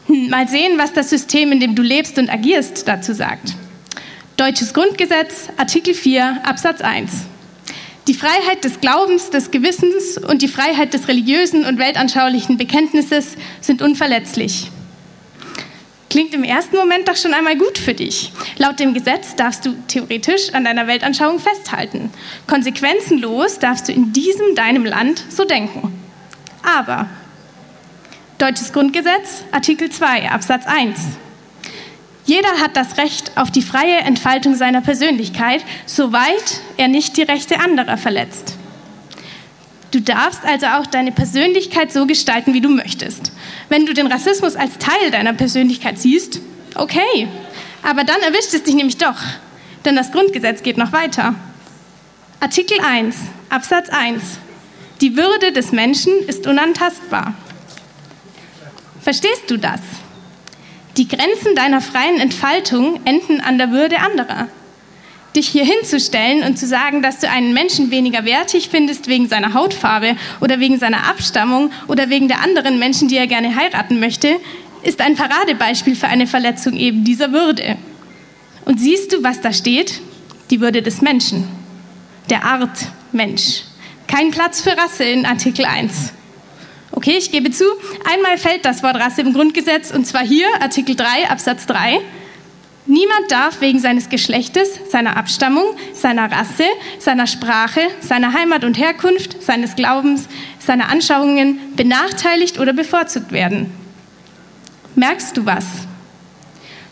Hm, 0.07 0.29
mal 0.29 0.47
sehen, 0.47 0.77
was 0.77 0.93
das 0.93 1.09
System, 1.09 1.51
in 1.51 1.59
dem 1.59 1.75
du 1.75 1.81
lebst 1.81 2.17
und 2.17 2.29
agierst, 2.29 2.87
dazu 2.87 3.13
sagt. 3.13 3.55
Deutsches 4.37 4.73
Grundgesetz, 4.73 5.49
Artikel 5.57 5.93
4, 5.93 6.41
Absatz 6.43 6.81
1. 6.81 7.11
Die 8.07 8.13
Freiheit 8.13 8.63
des 8.63 8.81
Glaubens, 8.81 9.29
des 9.29 9.49
Gewissens 9.49 10.17
und 10.17 10.41
die 10.41 10.47
Freiheit 10.47 10.93
des 10.93 11.07
religiösen 11.07 11.65
und 11.65 11.79
weltanschaulichen 11.79 12.57
Bekenntnisses 12.57 13.35
sind 13.61 13.81
unverletzlich. 13.81 14.69
Klingt 16.15 16.33
im 16.33 16.45
ersten 16.45 16.77
Moment 16.77 17.09
doch 17.09 17.17
schon 17.17 17.33
einmal 17.33 17.57
gut 17.57 17.77
für 17.77 17.93
dich. 17.93 18.31
Laut 18.57 18.79
dem 18.79 18.93
Gesetz 18.93 19.35
darfst 19.35 19.65
du 19.65 19.73
theoretisch 19.89 20.53
an 20.53 20.63
deiner 20.63 20.87
Weltanschauung 20.87 21.39
festhalten. 21.39 22.09
Konsequenzenlos 22.47 23.59
darfst 23.59 23.89
du 23.89 23.91
in 23.91 24.13
diesem 24.13 24.55
deinem 24.55 24.85
Land 24.85 25.21
so 25.27 25.43
denken. 25.43 25.93
Aber 26.63 27.09
Deutsches 28.37 28.71
Grundgesetz, 28.71 29.43
Artikel 29.51 29.89
2, 29.89 30.31
Absatz 30.31 30.65
1. 30.65 30.97
Jeder 32.23 32.61
hat 32.61 32.77
das 32.77 32.97
Recht 32.97 33.33
auf 33.35 33.51
die 33.51 33.61
freie 33.61 33.97
Entfaltung 33.97 34.55
seiner 34.55 34.79
Persönlichkeit, 34.79 35.65
soweit 35.85 36.61
er 36.77 36.87
nicht 36.87 37.17
die 37.17 37.23
Rechte 37.23 37.59
anderer 37.59 37.97
verletzt. 37.97 38.55
Du 39.95 40.01
darfst 40.01 40.43
also 40.43 40.65
auch 40.65 40.87
deine 40.87 41.13
Persönlichkeit 41.13 41.89
so 41.89 42.05
gestalten, 42.05 42.53
wie 42.53 42.59
du 42.59 42.67
möchtest. 42.67 43.31
Wenn 43.69 43.85
du 43.85 43.93
den 43.93 44.07
Rassismus 44.07 44.57
als 44.57 44.77
Teil 44.77 45.09
deiner 45.09 45.31
Persönlichkeit 45.31 45.97
siehst, 45.97 46.41
okay. 46.75 47.29
Aber 47.81 48.03
dann 48.03 48.19
erwischt 48.19 48.53
es 48.53 48.63
dich 48.63 48.75
nämlich 48.75 48.97
doch, 48.97 49.15
denn 49.85 49.95
das 49.95 50.11
Grundgesetz 50.11 50.63
geht 50.63 50.75
noch 50.75 50.91
weiter. 50.91 51.33
Artikel 52.41 52.77
1, 52.81 53.15
Absatz 53.49 53.87
1. 53.87 54.21
Die 54.99 55.15
Würde 55.15 55.53
des 55.53 55.71
Menschen 55.71 56.11
ist 56.27 56.45
unantastbar. 56.45 57.33
Verstehst 58.99 59.49
du 59.49 59.55
das? 59.55 59.79
Die 60.97 61.07
Grenzen 61.07 61.55
deiner 61.55 61.79
freien 61.79 62.19
Entfaltung 62.19 62.99
enden 63.05 63.39
an 63.39 63.57
der 63.57 63.71
Würde 63.71 63.99
anderer. 63.99 64.49
Dich 65.35 65.47
hier 65.47 65.65
hinzustellen 65.65 66.43
und 66.43 66.57
zu 66.57 66.65
sagen, 66.65 67.01
dass 67.01 67.19
du 67.19 67.29
einen 67.29 67.53
Menschen 67.53 67.91
weniger 67.91 68.23
wertig 68.23 68.69
findest 68.69 69.07
wegen 69.07 69.27
seiner 69.27 69.53
Hautfarbe 69.53 70.15
oder 70.39 70.59
wegen 70.59 70.79
seiner 70.79 71.09
Abstammung 71.09 71.71
oder 71.87 72.09
wegen 72.09 72.27
der 72.27 72.41
anderen 72.41 72.79
Menschen, 72.79 73.09
die 73.09 73.17
er 73.17 73.27
gerne 73.27 73.55
heiraten 73.55 73.99
möchte, 73.99 74.39
ist 74.83 75.01
ein 75.01 75.15
Paradebeispiel 75.15 75.95
für 75.95 76.07
eine 76.07 76.27
Verletzung 76.27 76.77
eben 76.77 77.03
dieser 77.03 77.33
Würde. 77.33 77.77
Und 78.63 78.79
siehst 78.79 79.11
du, 79.11 79.23
was 79.23 79.41
da 79.41 79.51
steht? 79.51 79.99
Die 80.51 80.61
Würde 80.61 80.81
des 80.81 81.01
Menschen, 81.01 81.47
der 82.29 82.45
Art 82.45 82.77
Mensch. 83.11 83.63
Kein 84.07 84.31
Platz 84.31 84.61
für 84.61 84.77
Rasse 84.77 85.03
in 85.03 85.25
Artikel 85.25 85.65
1. 85.65 86.13
Okay, 86.91 87.15
ich 87.17 87.31
gebe 87.31 87.51
zu, 87.51 87.65
einmal 88.09 88.37
fällt 88.37 88.63
das 88.63 88.83
Wort 88.83 88.95
Rasse 88.95 89.21
im 89.21 89.33
Grundgesetz 89.33 89.91
und 89.91 90.05
zwar 90.05 90.25
hier, 90.25 90.47
Artikel 90.61 90.95
3, 90.95 91.29
Absatz 91.29 91.65
3. 91.65 91.99
Niemand 92.87 93.31
darf 93.31 93.61
wegen 93.61 93.79
seines 93.79 94.09
Geschlechtes, 94.09 94.79
seiner 94.89 95.17
Abstammung, 95.17 95.65
seiner 95.93 96.31
Rasse, 96.31 96.65
seiner 96.99 97.25
Sprache, 97.25 97.81
seiner 97.99 98.33
Heimat 98.33 98.63
und 98.63 98.77
Herkunft, 98.77 99.41
seines 99.41 99.75
Glaubens, 99.75 100.27
seiner 100.59 100.89
Anschauungen 100.89 101.57
benachteiligt 101.75 102.59
oder 102.59 102.73
bevorzugt 102.73 103.31
werden. 103.31 103.71
Merkst 104.93 105.35
du 105.35 105.45
was? 105.45 105.65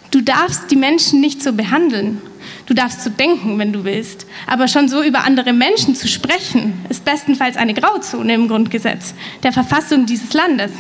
Du 0.10 0.22
darfst 0.22 0.72
die 0.72 0.76
Menschen 0.76 1.22
nicht 1.22 1.44
so 1.44 1.54
behandeln. 1.54 2.22
Du 2.66 2.74
darfst 2.74 3.04
so 3.04 3.10
denken, 3.12 3.60
wenn 3.60 3.72
du 3.72 3.84
willst. 3.84 4.26
Aber 4.48 4.68
schon 4.68 4.90
so 4.90 5.04
über 5.04 5.26
andere 5.26 5.54
Menschen 5.54 5.96
zu 5.96 6.08
sprechen, 6.08 6.86
ist 6.90 7.06
bestenfalls 7.06 7.56
eine 7.56 7.74
Grauzone 7.74 8.34
im 8.34 8.48
Grundgesetz, 8.48 9.14
der 9.44 9.54
Verfassung 9.54 10.06
dieses 10.06 10.34
Landes. 10.34 10.72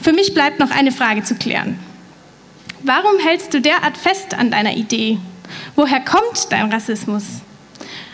Für 0.00 0.12
mich 0.12 0.34
bleibt 0.34 0.58
noch 0.58 0.70
eine 0.70 0.92
Frage 0.92 1.22
zu 1.22 1.36
klären. 1.36 1.78
Warum 2.82 3.18
hältst 3.18 3.52
du 3.52 3.60
derart 3.60 3.98
fest 3.98 4.34
an 4.34 4.50
deiner 4.50 4.74
Idee? 4.74 5.18
Woher 5.76 6.00
kommt 6.00 6.50
dein 6.50 6.72
Rassismus? 6.72 7.24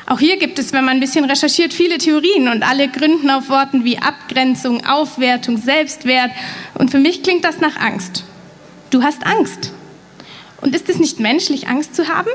Auch 0.06 0.18
hier 0.18 0.38
gibt 0.38 0.58
es, 0.58 0.72
wenn 0.72 0.84
man 0.84 0.96
ein 0.96 1.00
bisschen 1.00 1.24
recherchiert, 1.24 1.72
viele 1.72 1.98
Theorien 1.98 2.48
und 2.48 2.62
alle 2.62 2.88
gründen 2.88 3.30
auf 3.30 3.48
Worten 3.48 3.84
wie 3.84 3.98
Abgrenzung, 3.98 4.84
Aufwertung, 4.86 5.56
Selbstwert. 5.56 6.30
Und 6.74 6.90
für 6.90 6.98
mich 6.98 7.22
klingt 7.22 7.44
das 7.44 7.60
nach 7.60 7.76
Angst. 7.76 8.24
Du 8.90 9.02
hast 9.02 9.24
Angst. 9.26 9.72
Und 10.60 10.74
ist 10.74 10.88
es 10.88 10.98
nicht 10.98 11.20
menschlich, 11.20 11.68
Angst 11.68 11.94
zu 11.94 12.08
haben? 12.08 12.30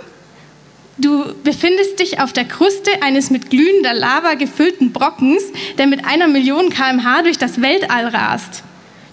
Du 0.98 1.34
befindest 1.44 2.00
dich 2.00 2.20
auf 2.20 2.34
der 2.34 2.46
Kruste 2.46 2.92
eines 3.02 3.30
mit 3.30 3.50
glühender 3.50 3.94
Lava 3.94 4.36
gefüllten 4.36 4.92
Brockens, 4.94 5.44
der 5.78 5.88
mit 5.88 6.06
einer 6.06 6.28
Million 6.28 6.70
kmh 6.70 7.24
durch 7.24 7.38
das 7.38 7.62
Weltall 7.62 8.08
rast. 8.08 8.64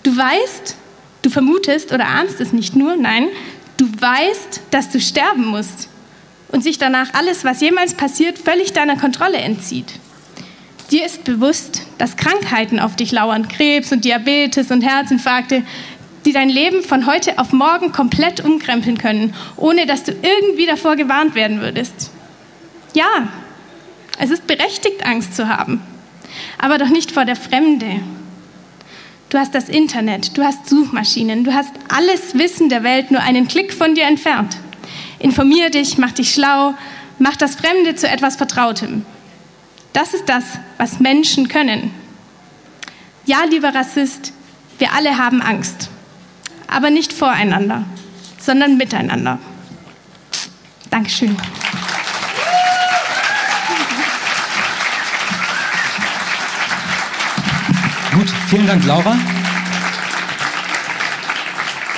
Du 0.03 0.17
weißt, 0.17 0.77
du 1.23 1.31
vermutest 1.31 1.93
oder 1.93 2.07
ahnst 2.07 2.41
es 2.41 2.53
nicht 2.53 2.77
nur, 2.77 2.97
nein, 2.97 3.29
du 3.77 3.87
weißt, 3.87 4.63
dass 4.71 4.91
du 4.91 5.01
sterben 5.01 5.47
musst 5.47 5.89
und 6.49 6.63
sich 6.63 6.79
danach 6.79 7.15
alles, 7.15 7.45
was 7.45 7.61
jemals 7.61 7.95
passiert, 7.95 8.39
völlig 8.39 8.73
deiner 8.73 8.97
Kontrolle 8.97 9.39
entzieht. 9.39 9.93
Dir 10.91 11.05
ist 11.05 11.25
bewusst, 11.25 11.83
dass 11.99 12.17
Krankheiten 12.17 12.81
auf 12.81 12.97
dich 12.97 13.13
lauern, 13.13 13.49
Krebs 13.49 13.93
und 13.93 14.05
Diabetes 14.05 14.71
und 14.71 14.81
Herzinfarkte, 14.81 15.63
die 16.25 16.33
dein 16.33 16.49
Leben 16.49 16.83
von 16.83 17.07
heute 17.07 17.39
auf 17.39 17.53
morgen 17.53 17.93
komplett 17.93 18.45
umkrempeln 18.45 18.99
können, 18.99 19.35
ohne 19.57 19.87
dass 19.87 20.05
du 20.05 20.13
irgendwie 20.13 20.67
davor 20.67 20.97
gewarnt 20.97 21.35
werden 21.35 21.61
würdest. 21.61 22.11
Ja, 22.95 23.29
es 24.19 24.31
ist 24.31 24.47
berechtigt, 24.47 25.05
Angst 25.07 25.37
zu 25.37 25.49
haben, 25.49 25.83
aber 26.59 26.79
doch 26.79 26.89
nicht 26.89 27.13
vor 27.13 27.25
der 27.25 27.37
Fremde. 27.37 28.01
Du 29.31 29.39
hast 29.39 29.55
das 29.55 29.69
Internet, 29.69 30.37
du 30.39 30.43
hast 30.43 30.69
Suchmaschinen, 30.69 31.45
du 31.45 31.53
hast 31.53 31.73
alles 31.89 32.39
Wissen 32.39 32.69
der 32.69 32.83
Welt 32.83 33.11
nur 33.11 33.21
einen 33.21 33.47
Klick 33.47 33.75
von 33.75 33.95
dir 33.95 34.05
entfernt. 34.05 34.57
Informier 35.19 35.71
dich, 35.71 35.99
mach 35.99 36.13
dich 36.13 36.33
schlau, 36.33 36.75
mach 37.19 37.37
das 37.37 37.57
Fremde 37.57 37.95
zu 37.95 38.09
etwas 38.09 38.37
Vertrautem. 38.37 39.05
Das 39.93 40.15
ist 40.15 40.29
das, 40.29 40.45
was 40.79 41.01
Menschen 41.01 41.49
können. 41.49 41.91
Ja, 43.27 43.45
lieber 43.45 43.75
Rassist, 43.75 44.33
wir 44.79 44.93
alle 44.95 45.19
haben 45.19 45.43
Angst 45.43 45.91
aber 46.69 46.91
nicht 46.91 47.13
voreinander, 47.13 47.85
sondern 48.39 48.77
miteinander. 48.77 49.39
Dankeschön. 50.91 51.37
Vielen 58.49 58.67
Dank, 58.67 58.83
Laura. 58.87 59.15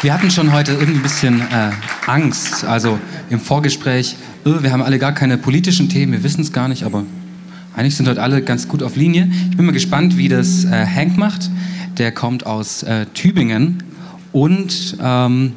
Wir 0.02 0.12
hatten 0.12 0.32
schon 0.32 0.52
heute 0.52 0.72
irgendwie 0.72 0.98
ein 0.98 1.02
bisschen 1.02 1.40
äh, 1.42 1.70
Angst, 2.06 2.64
also 2.64 2.98
im 3.28 3.38
Vorgespräch, 3.38 4.16
äh, 4.44 4.62
wir 4.62 4.72
haben 4.72 4.82
alle 4.82 4.98
gar 4.98 5.12
keine 5.12 5.38
politischen 5.38 5.88
Themen, 5.88 6.12
wir 6.12 6.24
wissen 6.24 6.40
es 6.40 6.52
gar 6.52 6.66
nicht, 6.66 6.82
aber 6.82 7.04
eigentlich 7.76 7.94
sind 7.94 8.08
heute 8.08 8.20
alle 8.20 8.42
ganz 8.42 8.66
gut 8.66 8.82
auf 8.82 8.96
Linie. 8.96 9.30
Ich 9.50 9.56
bin 9.56 9.64
mal 9.64 9.72
gespannt, 9.72 10.16
wie 10.16 10.28
das 10.28 10.64
äh, 10.64 10.86
Hank 10.86 11.16
macht. 11.16 11.48
Der 11.98 12.10
kommt 12.10 12.46
aus 12.46 12.82
äh, 12.82 13.06
Tübingen 13.14 13.84
und 14.32 14.96
ähm, 15.00 15.52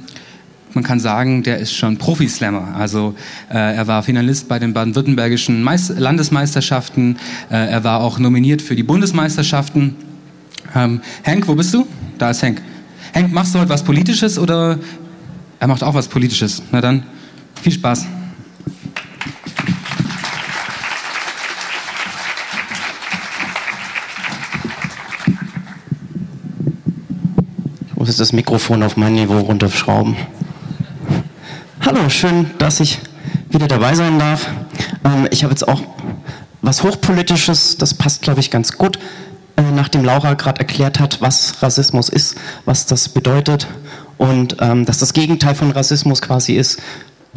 man 0.75 0.83
kann 0.83 0.99
sagen, 0.99 1.41
der 1.41 1.57
ist 1.57 1.73
schon 1.73 1.97
Profi-Slammer. 1.97 2.75
Also 2.75 3.15
äh, 3.49 3.75
er 3.75 3.87
war 3.87 4.03
Finalist 4.03 4.47
bei 4.47 4.59
den 4.59 4.73
baden-württembergischen 4.73 5.63
Landesmeisterschaften. 5.63 7.17
Äh, 7.49 7.71
er 7.71 7.83
war 7.83 8.01
auch 8.01 8.19
nominiert 8.19 8.61
für 8.61 8.75
die 8.75 8.83
Bundesmeisterschaften. 8.83 9.95
Ähm, 10.75 11.01
Hank, 11.25 11.47
wo 11.47 11.55
bist 11.55 11.73
du? 11.73 11.87
Da 12.17 12.31
ist 12.31 12.41
Hank. 12.43 12.61
Hank, 13.13 13.31
machst 13.31 13.53
du 13.53 13.59
heute 13.59 13.69
was 13.69 13.83
Politisches 13.83 14.39
oder 14.39 14.79
er 15.59 15.67
macht 15.67 15.83
auch 15.83 15.93
was 15.93 16.07
Politisches? 16.07 16.61
Na 16.71 16.81
dann, 16.81 17.03
viel 17.61 17.73
Spaß. 17.73 18.05
muss 28.03 28.09
jetzt 28.09 28.19
das 28.19 28.33
Mikrofon 28.33 28.83
auf 28.83 28.97
mein 28.97 29.13
Niveau 29.13 29.39
runterschrauben. 29.39 30.17
Hallo, 31.85 32.09
schön, 32.09 32.51
dass 32.57 32.81
ich 32.81 32.99
wieder 33.49 33.69
dabei 33.69 33.95
sein 33.95 34.19
darf. 34.19 34.49
Ähm, 35.05 35.25
ich 35.31 35.45
habe 35.45 35.53
jetzt 35.53 35.65
auch 35.65 35.81
was 36.61 36.83
Hochpolitisches, 36.83 37.77
das 37.77 37.93
passt, 37.93 38.21
glaube 38.21 38.41
ich, 38.41 38.51
ganz 38.51 38.73
gut, 38.73 38.99
nachdem 39.55 40.03
Laura 40.03 40.33
gerade 40.33 40.59
erklärt 40.59 40.99
hat, 40.99 41.21
was 41.21 41.61
Rassismus 41.61 42.09
ist, 42.09 42.35
was 42.65 42.85
das 42.85 43.09
bedeutet 43.09 43.67
und 44.17 44.57
ähm, 44.59 44.85
dass 44.85 44.99
das 44.99 45.13
Gegenteil 45.13 45.55
von 45.55 45.71
Rassismus 45.71 46.21
quasi 46.21 46.53
ist, 46.53 46.81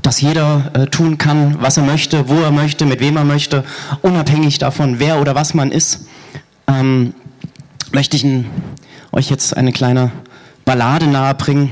dass 0.03 0.21
jeder 0.21 0.71
äh, 0.75 0.87
tun 0.87 1.19
kann, 1.19 1.57
was 1.61 1.77
er 1.77 1.83
möchte, 1.83 2.29
wo 2.29 2.35
er 2.35 2.51
möchte, 2.51 2.85
mit 2.85 3.01
wem 3.01 3.17
er 3.17 3.25
möchte, 3.25 3.65
unabhängig 4.03 4.59
davon, 4.59 4.99
wer 4.99 5.21
oder 5.21 5.35
was 5.35 5.55
man 5.55 5.73
ist, 5.73 6.07
ähm, 6.69 7.15
möchte 7.93 8.17
ich 8.17 8.25
in, 8.25 8.47
euch 9.13 9.31
jetzt 9.31 9.57
eine 9.57 9.73
kleine 9.73 10.13
Ballade 10.65 11.07
nahebringen, 11.07 11.71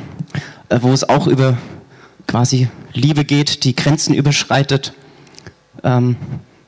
äh, 0.68 0.78
wo 0.80 0.92
es 0.92 1.08
auch 1.08 1.26
über 1.26 1.58
quasi 2.26 2.68
Liebe 2.92 3.24
geht, 3.24 3.64
die 3.64 3.74
Grenzen 3.74 4.14
überschreitet. 4.14 4.94
Ähm, 5.82 6.16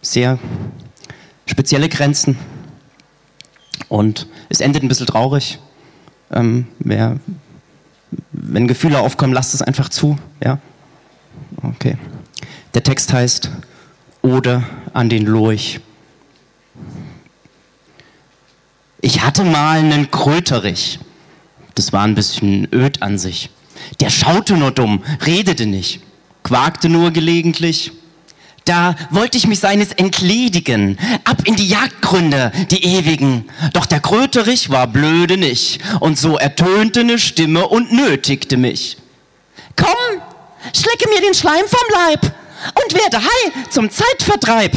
sehr 0.02 0.38
spezielle 1.46 1.88
Grenzen. 1.88 2.36
Und 3.88 4.26
es 4.48 4.60
endet 4.60 4.82
ein 4.82 4.88
bisschen 4.88 5.06
traurig. 5.06 5.58
Ähm, 6.30 6.66
mehr, 6.78 7.18
wenn 8.32 8.66
Gefühle 8.66 8.98
aufkommen, 8.98 9.32
lasst 9.32 9.54
es 9.54 9.62
einfach 9.62 9.88
zu. 9.88 10.18
Ja? 10.42 10.58
Okay. 11.62 11.96
Der 12.74 12.82
Text 12.82 13.12
heißt 13.12 13.50
Oder 14.22 14.64
an 14.92 15.08
den 15.08 15.24
Lurch. 15.24 15.80
Ich 19.00 19.22
hatte 19.22 19.44
mal 19.44 19.78
einen 19.78 20.10
Kröterich. 20.10 20.98
Das 21.74 21.92
war 21.92 22.02
ein 22.02 22.14
bisschen 22.14 22.68
öd 22.72 23.02
an 23.02 23.18
sich. 23.18 23.50
Der 24.00 24.10
schaute 24.10 24.56
nur 24.56 24.70
dumm, 24.70 25.04
redete 25.24 25.66
nicht, 25.66 26.00
quakte 26.42 26.88
nur 26.88 27.10
gelegentlich 27.10 27.92
da 28.66 28.96
wollte 29.10 29.38
ich 29.38 29.46
mich 29.46 29.60
seines 29.60 29.92
entledigen, 29.92 30.98
ab 31.22 31.38
in 31.44 31.54
die 31.54 31.68
Jagdgründe, 31.68 32.50
die 32.72 32.84
ewigen. 32.84 33.48
Doch 33.72 33.86
der 33.86 34.00
Kröterich 34.00 34.70
war 34.70 34.88
blöde 34.88 35.36
nicht, 35.36 35.80
und 36.00 36.18
so 36.18 36.36
ertönte 36.36 37.04
ne 37.04 37.20
Stimme 37.20 37.68
und 37.68 37.92
nötigte 37.92 38.56
mich. 38.56 38.98
Komm, 39.76 40.20
schlecke 40.74 41.08
mir 41.08 41.20
den 41.20 41.34
Schleim 41.34 41.64
vom 41.68 41.88
Leib 41.92 42.22
und 42.24 42.94
werde 43.00 43.18
heil 43.18 43.52
zum 43.70 43.88
Zeitvertreib. 43.88 44.72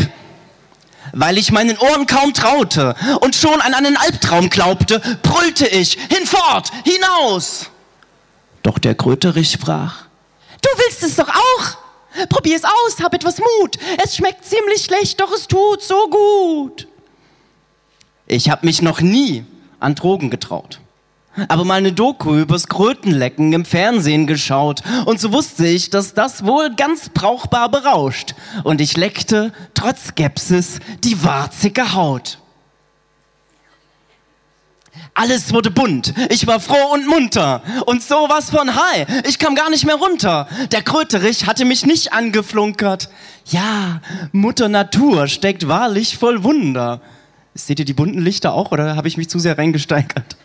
Weil 1.11 1.39
ich 1.39 1.51
meinen 1.51 1.79
Ohren 1.79 2.05
kaum 2.05 2.35
traute 2.35 2.95
und 3.21 3.35
schon 3.35 3.59
an 3.59 3.73
einen 3.73 3.97
Albtraum 3.97 4.51
glaubte, 4.51 5.01
brüllte 5.23 5.65
ich 5.65 5.97
hinfort, 6.15 6.71
hinaus. 6.85 7.71
Doch 8.61 8.77
der 8.77 8.93
Kröterich 8.93 9.51
sprach, 9.51 10.03
du 10.61 10.69
willst 10.77 11.01
es 11.01 11.15
doch 11.15 11.27
auch. 11.27 11.88
Probier 12.27 12.57
es 12.57 12.63
aus, 12.63 13.01
hab 13.01 13.13
etwas 13.13 13.37
Mut. 13.39 13.77
Es 14.03 14.15
schmeckt 14.15 14.45
ziemlich 14.45 14.83
schlecht, 14.83 15.19
doch 15.19 15.31
es 15.31 15.47
tut 15.47 15.81
so 15.81 16.09
gut. 16.09 16.87
Ich 18.27 18.49
hab 18.49 18.63
mich 18.63 18.81
noch 18.81 19.01
nie 19.01 19.45
an 19.79 19.95
Drogen 19.95 20.29
getraut. 20.29 20.79
Aber 21.47 21.63
mal 21.63 21.75
eine 21.75 21.93
Doku 21.93 22.35
übers 22.35 22.67
Krötenlecken 22.67 23.53
im 23.53 23.63
Fernsehen 23.63 24.27
geschaut 24.27 24.81
und 25.05 25.19
so 25.19 25.31
wusste 25.31 25.67
ich, 25.67 25.89
dass 25.89 26.13
das 26.13 26.45
wohl 26.45 26.75
ganz 26.75 27.09
brauchbar 27.09 27.69
berauscht. 27.69 28.35
Und 28.63 28.81
ich 28.81 28.97
leckte, 28.97 29.53
trotz 29.73 30.07
Skepsis, 30.07 30.79
die 31.03 31.23
warzige 31.23 31.93
Haut. 31.93 32.39
Alles 35.19 35.51
wurde 35.51 35.69
bunt. 35.69 36.13
Ich 36.29 36.47
war 36.47 36.61
froh 36.61 36.93
und 36.93 37.05
munter. 37.05 37.61
Und 37.85 38.01
sowas 38.01 38.51
von 38.51 38.73
high. 38.73 39.05
Ich 39.27 39.37
kam 39.37 39.53
gar 39.53 39.69
nicht 39.69 39.85
mehr 39.85 39.95
runter. 39.95 40.47
Der 40.71 40.81
Kröterich 40.81 41.45
hatte 41.45 41.65
mich 41.65 41.85
nicht 41.85 42.13
angeflunkert. 42.13 43.09
Ja, 43.43 43.99
Mutter 44.31 44.69
Natur 44.69 45.27
steckt 45.27 45.67
wahrlich 45.67 46.17
voll 46.17 46.45
Wunder. 46.45 47.01
Seht 47.53 47.79
ihr 47.79 47.85
die 47.85 47.93
bunten 47.93 48.21
Lichter 48.21 48.53
auch 48.53 48.71
oder 48.71 48.95
habe 48.95 49.09
ich 49.09 49.17
mich 49.17 49.27
zu 49.27 49.39
sehr 49.39 49.57
reingesteigert? 49.57 50.37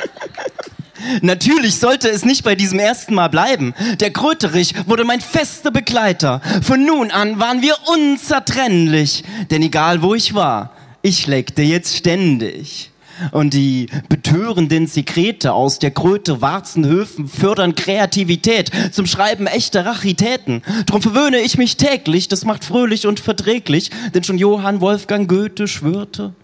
Natürlich 1.22 1.78
sollte 1.78 2.10
es 2.10 2.26
nicht 2.26 2.44
bei 2.44 2.56
diesem 2.56 2.80
ersten 2.80 3.14
Mal 3.14 3.28
bleiben. 3.28 3.72
Der 4.00 4.12
Kröterich 4.12 4.74
wurde 4.86 5.04
mein 5.04 5.22
fester 5.22 5.70
Begleiter. 5.70 6.42
Von 6.60 6.84
nun 6.84 7.10
an 7.10 7.40
waren 7.40 7.62
wir 7.62 7.74
unzertrennlich. 7.86 9.24
Denn 9.50 9.62
egal 9.62 10.02
wo 10.02 10.14
ich 10.14 10.34
war, 10.34 10.72
ich 11.00 11.26
leckte 11.26 11.62
jetzt 11.62 11.96
ständig. 11.96 12.90
Und 13.32 13.54
die 13.54 13.88
betörenden 14.08 14.86
Sekrete 14.86 15.52
aus 15.52 15.78
der 15.78 15.90
Kröte 15.90 16.40
Warzenhöfen 16.40 17.28
fördern 17.28 17.74
Kreativität 17.74 18.70
zum 18.92 19.06
Schreiben 19.06 19.46
echter 19.46 19.86
Rachitäten. 19.86 20.62
Drum 20.86 21.02
verwöhne 21.02 21.38
ich 21.40 21.58
mich 21.58 21.76
täglich, 21.76 22.28
das 22.28 22.44
macht 22.44 22.64
fröhlich 22.64 23.06
und 23.06 23.20
verträglich, 23.20 23.90
denn 24.14 24.24
schon 24.24 24.38
Johann 24.38 24.80
Wolfgang 24.80 25.28
Goethe 25.28 25.68
schwörte, 25.68 26.34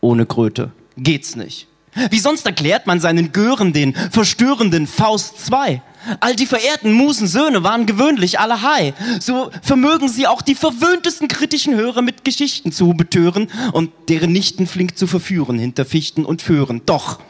ohne 0.00 0.26
Kröte 0.26 0.72
geht's 0.96 1.36
nicht. 1.36 1.66
Wie 2.10 2.18
sonst 2.18 2.44
erklärt 2.44 2.86
man 2.86 3.00
seinen 3.00 3.32
Gören 3.32 3.72
den 3.72 3.94
verstörenden 3.94 4.86
Faust 4.86 5.44
2? 5.46 5.80
All 6.20 6.36
die 6.36 6.46
verehrten 6.46 6.92
Musensöhne 6.92 7.62
waren 7.62 7.86
gewöhnlich 7.86 8.38
alle 8.38 8.62
high. 8.62 8.94
So 9.20 9.50
vermögen 9.62 10.08
sie 10.08 10.26
auch 10.26 10.42
die 10.42 10.54
verwöhntesten 10.54 11.28
kritischen 11.28 11.74
Hörer 11.74 12.02
mit 12.02 12.24
Geschichten 12.24 12.72
zu 12.72 12.94
betören 12.94 13.48
und 13.72 13.90
deren 14.08 14.32
Nichten 14.32 14.66
flink 14.66 14.96
zu 14.98 15.06
verführen 15.06 15.58
hinter 15.58 15.84
Fichten 15.84 16.24
und 16.24 16.42
Föhren. 16.42 16.82
Doch 16.86 17.20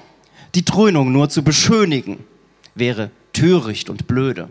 die 0.54 0.64
Dröhnung 0.64 1.12
nur 1.12 1.28
zu 1.28 1.42
beschönigen 1.42 2.18
wäre 2.74 3.10
töricht 3.32 3.90
und 3.90 4.06
blöde. 4.06 4.48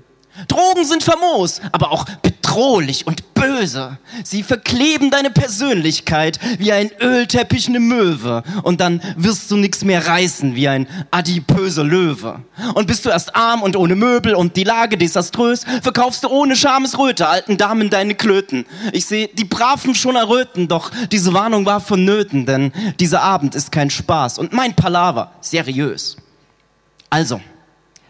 Drogen 0.47 0.85
sind 0.85 1.03
famos, 1.03 1.61
aber 1.71 1.91
auch 1.91 2.05
bedrohlich 2.21 3.05
und 3.05 3.33
böse. 3.33 3.97
Sie 4.23 4.41
verkleben 4.41 5.11
deine 5.11 5.29
Persönlichkeit 5.29 6.39
wie 6.57 6.71
ein 6.71 6.91
Ölteppich 6.99 7.67
eine 7.67 7.79
Möwe 7.79 8.43
und 8.63 8.81
dann 8.81 9.01
wirst 9.15 9.51
du 9.51 9.57
nichts 9.57 9.83
mehr 9.83 10.07
reißen 10.07 10.55
wie 10.55 10.67
ein 10.67 10.87
adipöser 11.11 11.83
Löwe. 11.83 12.39
Und 12.73 12.87
bist 12.87 13.05
du 13.05 13.09
erst 13.09 13.35
arm 13.35 13.61
und 13.61 13.75
ohne 13.75 13.95
Möbel 13.95 14.33
und 14.33 14.55
die 14.55 14.63
Lage 14.63 14.97
desaströs, 14.97 15.65
verkaufst 15.81 16.23
du 16.23 16.29
ohne 16.29 16.55
Schamesröte 16.55 17.27
alten 17.27 17.57
Damen 17.57 17.89
deine 17.89 18.15
Klöten. 18.15 18.65
Ich 18.91 19.05
sehe 19.05 19.27
die 19.27 19.45
Braven 19.45 19.93
schon 19.93 20.15
erröten, 20.15 20.67
doch 20.67 20.89
diese 21.11 21.33
Warnung 21.33 21.65
war 21.65 21.79
vonnöten, 21.79 22.45
denn 22.45 22.71
dieser 22.99 23.21
Abend 23.21 23.55
ist 23.55 23.71
kein 23.71 23.89
Spaß 23.89 24.39
und 24.39 24.53
mein 24.53 24.75
Palaver 24.75 25.31
seriös. 25.41 26.17
Also, 27.09 27.41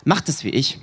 macht 0.05 0.29
es 0.29 0.43
wie 0.43 0.49
ich 0.49 0.79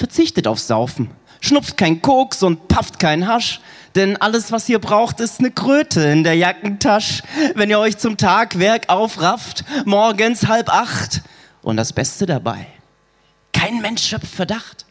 verzichtet 0.00 0.46
aufs 0.46 0.66
Saufen, 0.66 1.10
schnupft 1.42 1.76
kein 1.76 2.00
Koks 2.00 2.42
und 2.42 2.68
pafft 2.68 2.98
kein 2.98 3.28
Hasch, 3.28 3.60
denn 3.94 4.16
alles, 4.16 4.50
was 4.50 4.66
ihr 4.70 4.78
braucht, 4.78 5.20
ist 5.20 5.40
eine 5.40 5.50
Kröte 5.50 6.00
in 6.00 6.24
der 6.24 6.36
Jackentasche, 6.36 7.22
wenn 7.54 7.68
ihr 7.68 7.78
euch 7.78 7.98
zum 7.98 8.16
Tagwerk 8.16 8.88
aufrafft, 8.88 9.62
morgens 9.84 10.46
halb 10.46 10.70
acht. 10.70 11.20
Und 11.60 11.76
das 11.76 11.92
Beste 11.92 12.24
dabei, 12.24 12.66
kein 13.52 13.82
Mensch 13.82 14.02
schöpft 14.02 14.34
Verdacht. 14.34 14.86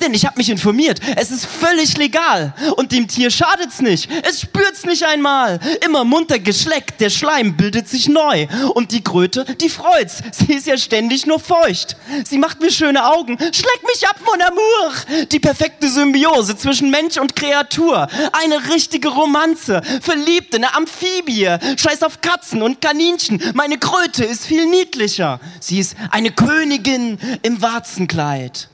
Denn 0.00 0.14
ich 0.14 0.24
habe 0.24 0.38
mich 0.38 0.50
informiert, 0.50 1.00
es 1.16 1.30
ist 1.30 1.46
völlig 1.46 1.96
legal 1.96 2.54
und 2.76 2.92
dem 2.92 3.08
Tier 3.08 3.30
schadet's 3.30 3.80
nicht. 3.80 4.10
Es 4.22 4.40
spürt's 4.40 4.84
nicht 4.84 5.04
einmal. 5.04 5.60
Immer 5.84 6.04
munter 6.04 6.38
geschleckt, 6.38 7.00
der 7.00 7.10
Schleim 7.10 7.56
bildet 7.56 7.88
sich 7.88 8.08
neu 8.08 8.46
und 8.74 8.92
die 8.92 9.02
Kröte, 9.02 9.44
die 9.60 9.68
freut's. 9.68 10.22
Sie 10.32 10.54
ist 10.54 10.66
ja 10.66 10.76
ständig 10.76 11.26
nur 11.26 11.38
feucht. 11.38 11.96
Sie 12.24 12.38
macht 12.38 12.60
mir 12.60 12.70
schöne 12.70 13.04
Augen. 13.04 13.38
Schleck 13.38 13.82
mich 13.86 14.08
ab, 14.08 14.16
mon 14.24 14.40
amour. 14.40 15.26
Die 15.30 15.40
perfekte 15.40 15.88
Symbiose 15.88 16.56
zwischen 16.56 16.90
Mensch 16.90 17.18
und 17.18 17.36
Kreatur. 17.36 18.08
Eine 18.32 18.72
richtige 18.72 19.08
Romanze. 19.08 19.82
Verliebt 20.00 20.54
in 20.54 20.64
eine 20.64 20.74
Amphibie. 20.74 21.56
Scheiß 21.76 22.02
auf 22.02 22.20
Katzen 22.20 22.62
und 22.62 22.80
Kaninchen. 22.80 23.42
Meine 23.54 23.78
Kröte 23.78 24.24
ist 24.24 24.46
viel 24.46 24.66
niedlicher. 24.66 25.40
Sie 25.60 25.78
ist 25.78 25.96
eine 26.10 26.30
Königin 26.30 27.18
im 27.42 27.60
Warzenkleid 27.60 28.68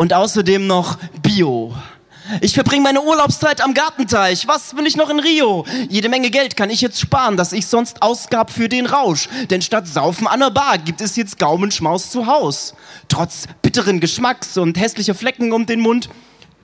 und 0.00 0.14
außerdem 0.14 0.66
noch 0.66 0.96
Bio. 1.22 1.74
Ich 2.40 2.54
verbringe 2.54 2.84
meine 2.84 3.02
Urlaubszeit 3.02 3.60
am 3.60 3.74
Gartenteich. 3.74 4.48
Was 4.48 4.74
will 4.74 4.86
ich 4.86 4.96
noch 4.96 5.10
in 5.10 5.20
Rio? 5.20 5.66
Jede 5.90 6.08
Menge 6.08 6.30
Geld 6.30 6.56
kann 6.56 6.70
ich 6.70 6.80
jetzt 6.80 6.98
sparen, 6.98 7.36
das 7.36 7.52
ich 7.52 7.66
sonst 7.66 8.00
ausgab 8.00 8.50
für 8.50 8.70
den 8.70 8.86
Rausch. 8.86 9.28
Denn 9.50 9.60
statt 9.60 9.86
Saufen 9.86 10.26
an 10.26 10.40
der 10.40 10.48
Bar 10.48 10.78
gibt 10.78 11.02
es 11.02 11.16
jetzt 11.16 11.38
Gaumenschmaus 11.38 12.10
zu 12.10 12.26
Haus. 12.26 12.72
Trotz 13.08 13.46
bitteren 13.60 14.00
Geschmacks 14.00 14.56
und 14.56 14.80
hässlicher 14.80 15.14
Flecken 15.14 15.52
um 15.52 15.66
den 15.66 15.80
Mund. 15.80 16.08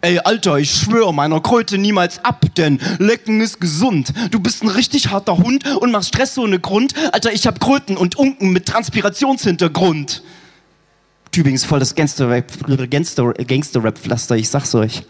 Ey, 0.00 0.18
Alter, 0.20 0.56
ich 0.56 0.70
schwöre 0.70 1.12
meiner 1.12 1.40
Kröte 1.40 1.76
niemals 1.76 2.24
ab, 2.24 2.46
denn 2.56 2.80
Lecken 2.98 3.42
ist 3.42 3.60
gesund. 3.60 4.14
Du 4.30 4.40
bist 4.40 4.62
ein 4.62 4.68
richtig 4.68 5.10
harter 5.10 5.36
Hund 5.36 5.66
und 5.76 5.90
machst 5.90 6.08
Stress 6.08 6.38
ohne 6.38 6.58
Grund. 6.58 6.94
Alter, 7.12 7.34
ich 7.34 7.46
hab 7.46 7.60
Kröten 7.60 7.98
und 7.98 8.16
Unken 8.16 8.50
mit 8.50 8.64
Transpirationshintergrund. 8.64 10.22
Tübingen 11.36 11.56
ist 11.56 11.66
voll 11.66 11.80
das 11.80 11.94
Gangster-Rap-Pflaster, 11.94 13.36
Gangster, 13.46 14.36
ich 14.36 14.48
sag's 14.48 14.74
euch. 14.74 15.02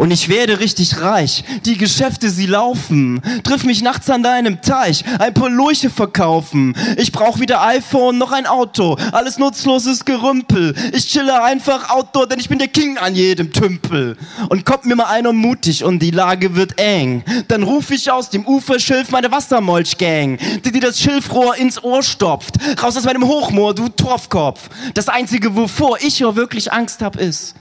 Und 0.00 0.12
ich 0.12 0.30
werde 0.30 0.60
richtig 0.60 1.02
reich. 1.02 1.44
Die 1.66 1.76
Geschäfte, 1.76 2.30
sie 2.30 2.46
laufen. 2.46 3.20
Triff 3.44 3.64
mich 3.64 3.82
nachts 3.82 4.08
an 4.08 4.22
deinem 4.22 4.62
Teich. 4.62 5.04
Ein 5.18 5.34
paar 5.34 5.50
Lurche 5.50 5.90
verkaufen. 5.90 6.74
Ich 6.96 7.12
brauch 7.12 7.38
wieder 7.38 7.60
iPhone, 7.60 8.16
noch 8.16 8.32
ein 8.32 8.46
Auto. 8.46 8.96
Alles 9.12 9.36
nutzloses 9.36 10.06
Gerümpel. 10.06 10.74
Ich 10.94 11.08
chille 11.08 11.42
einfach 11.42 11.90
outdoor, 11.90 12.26
denn 12.26 12.40
ich 12.40 12.48
bin 12.48 12.58
der 12.58 12.68
King 12.68 12.96
an 12.96 13.14
jedem 13.14 13.52
Tümpel. 13.52 14.16
Und 14.48 14.64
kommt 14.64 14.86
mir 14.86 14.96
mal 14.96 15.04
einer 15.04 15.34
mutig 15.34 15.84
und 15.84 15.98
die 15.98 16.12
Lage 16.12 16.56
wird 16.56 16.80
eng. 16.80 17.22
Dann 17.48 17.62
ruf 17.62 17.90
ich 17.90 18.10
aus 18.10 18.30
dem 18.30 18.46
Uferschilf 18.46 19.10
meine 19.10 19.30
Wassermolchgang, 19.30 20.38
die 20.64 20.72
dir 20.72 20.80
das 20.80 20.98
Schilfrohr 20.98 21.56
ins 21.56 21.84
Ohr 21.84 22.02
stopft. 22.02 22.54
Raus 22.82 22.96
aus 22.96 23.04
meinem 23.04 23.26
Hochmoor, 23.26 23.74
du 23.74 23.90
Torfkopf. 23.90 24.70
Das 24.94 25.10
einzige, 25.10 25.54
wovor 25.54 25.98
ich 26.00 26.20
ja 26.20 26.34
wirklich 26.34 26.72
Angst 26.72 27.02
hab, 27.02 27.16
ist 27.16 27.54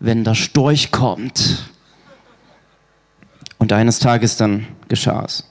wenn 0.00 0.24
der 0.24 0.34
Storch 0.34 0.90
kommt. 0.90 1.70
Und 3.58 3.72
eines 3.72 3.98
Tages 3.98 4.36
dann 4.36 4.66
geschah 4.88 5.24
es. 5.24 5.44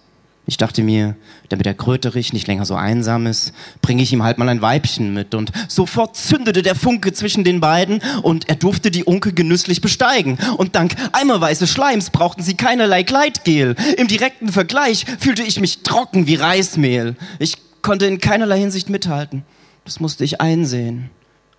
Ich 0.47 0.57
dachte 0.57 0.83
mir, 0.83 1.15
damit 1.49 1.65
der 1.65 1.73
Kröterich 1.73 2.31
nicht 2.31 2.45
länger 2.45 2.65
so 2.65 2.75
einsam 2.75 3.25
ist, 3.25 3.51
bringe 3.81 4.03
ich 4.03 4.13
ihm 4.13 4.21
halt 4.21 4.37
mal 4.37 4.47
ein 4.47 4.61
Weibchen 4.61 5.11
mit. 5.11 5.33
Und 5.33 5.51
sofort 5.67 6.15
zündete 6.15 6.61
der 6.61 6.75
Funke 6.75 7.13
zwischen 7.13 7.43
den 7.43 7.59
beiden 7.59 7.99
und 8.21 8.47
er 8.47 8.55
durfte 8.55 8.91
die 8.91 9.03
Unke 9.03 9.33
genüsslich 9.33 9.81
besteigen. 9.81 10.37
Und 10.57 10.75
dank 10.75 10.95
eimerweise 11.13 11.65
Schleims 11.65 12.11
brauchten 12.11 12.43
sie 12.43 12.55
keinerlei 12.55 13.01
Gleitgel. 13.01 13.75
Im 13.97 14.07
direkten 14.07 14.49
Vergleich 14.49 15.05
fühlte 15.19 15.41
ich 15.41 15.59
mich 15.59 15.81
trocken 15.81 16.27
wie 16.27 16.35
Reismehl. 16.35 17.15
Ich 17.39 17.57
konnte 17.81 18.05
in 18.05 18.19
keinerlei 18.19 18.59
Hinsicht 18.59 18.89
mithalten. 18.89 19.43
Das 19.83 19.99
musste 19.99 20.23
ich 20.23 20.41
einsehen. 20.41 21.09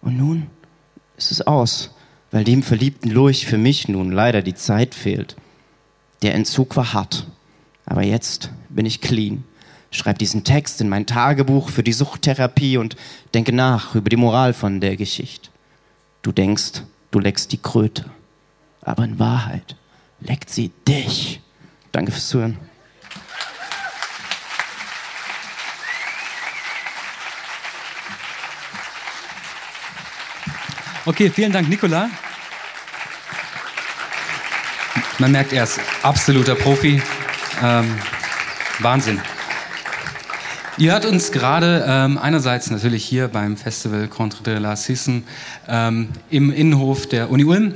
Und 0.00 0.16
nun 0.16 0.46
ist 1.16 1.32
es 1.32 1.44
aus 1.44 1.95
weil 2.36 2.44
dem 2.44 2.62
verliebten 2.62 3.08
Lurch 3.08 3.46
für 3.46 3.56
mich 3.56 3.88
nun 3.88 4.12
leider 4.12 4.42
die 4.42 4.54
Zeit 4.54 4.94
fehlt. 4.94 5.36
Der 6.20 6.34
Entzug 6.34 6.76
war 6.76 6.92
hart, 6.92 7.26
aber 7.86 8.02
jetzt 8.02 8.50
bin 8.68 8.84
ich 8.84 9.00
clean. 9.00 9.44
schreib 9.90 10.18
diesen 10.18 10.44
Text 10.44 10.82
in 10.82 10.90
mein 10.90 11.06
Tagebuch 11.06 11.70
für 11.70 11.82
die 11.82 11.94
Suchttherapie 11.94 12.76
und 12.76 12.94
denke 13.32 13.54
nach 13.54 13.94
über 13.94 14.10
die 14.10 14.18
Moral 14.18 14.52
von 14.52 14.82
der 14.82 14.98
Geschichte. 14.98 15.48
Du 16.20 16.30
denkst, 16.30 16.82
du 17.10 17.20
leckst 17.20 17.52
die 17.52 17.56
Kröte, 17.56 18.04
aber 18.82 19.04
in 19.04 19.18
Wahrheit 19.18 19.74
leckt 20.20 20.50
sie 20.50 20.72
dich. 20.86 21.40
Danke 21.90 22.12
fürs 22.12 22.28
Zuhören. 22.28 22.58
Okay, 31.06 31.30
vielen 31.30 31.52
Dank, 31.52 31.70
Nicola. 31.70 32.10
Man 35.18 35.32
merkt, 35.32 35.54
er 35.54 35.64
ist 35.64 35.80
absoluter 36.02 36.54
Profi. 36.54 37.00
Ähm, 37.62 37.86
Wahnsinn. 38.80 39.18
Ihr 40.76 40.92
hört 40.92 41.06
uns 41.06 41.32
gerade 41.32 41.86
ähm, 41.88 42.18
einerseits 42.18 42.70
natürlich 42.70 43.02
hier 43.02 43.28
beim 43.28 43.56
Festival 43.56 44.08
Contre 44.08 44.42
de 44.42 44.58
la 44.58 44.76
Sisson 44.76 45.24
ähm, 45.68 46.10
im 46.28 46.52
Innenhof 46.52 47.06
der 47.06 47.30
Uni 47.30 47.44
Ulm, 47.44 47.74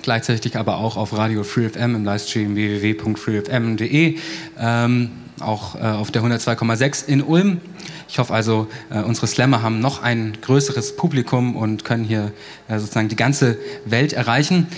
gleichzeitig 0.00 0.56
aber 0.56 0.78
auch 0.78 0.96
auf 0.96 1.14
Radio 1.14 1.44
Free 1.44 1.68
FM 1.68 1.96
im 1.96 2.04
Livestream 2.06 2.54
www.freefm.de, 2.54 4.18
ähm, 4.58 5.10
auch 5.40 5.74
äh, 5.74 5.80
auf 5.80 6.12
der 6.12 6.22
102,6 6.22 7.06
in 7.06 7.22
Ulm. 7.22 7.60
Ich 8.08 8.18
hoffe 8.18 8.32
also, 8.32 8.68
äh, 8.88 9.00
unsere 9.00 9.26
Slammer 9.26 9.60
haben 9.60 9.80
noch 9.80 10.02
ein 10.02 10.38
größeres 10.40 10.96
Publikum 10.96 11.56
und 11.56 11.84
können 11.84 12.04
hier 12.04 12.32
äh, 12.68 12.78
sozusagen 12.78 13.08
die 13.08 13.16
ganze 13.16 13.58
Welt 13.84 14.14
erreichen. 14.14 14.68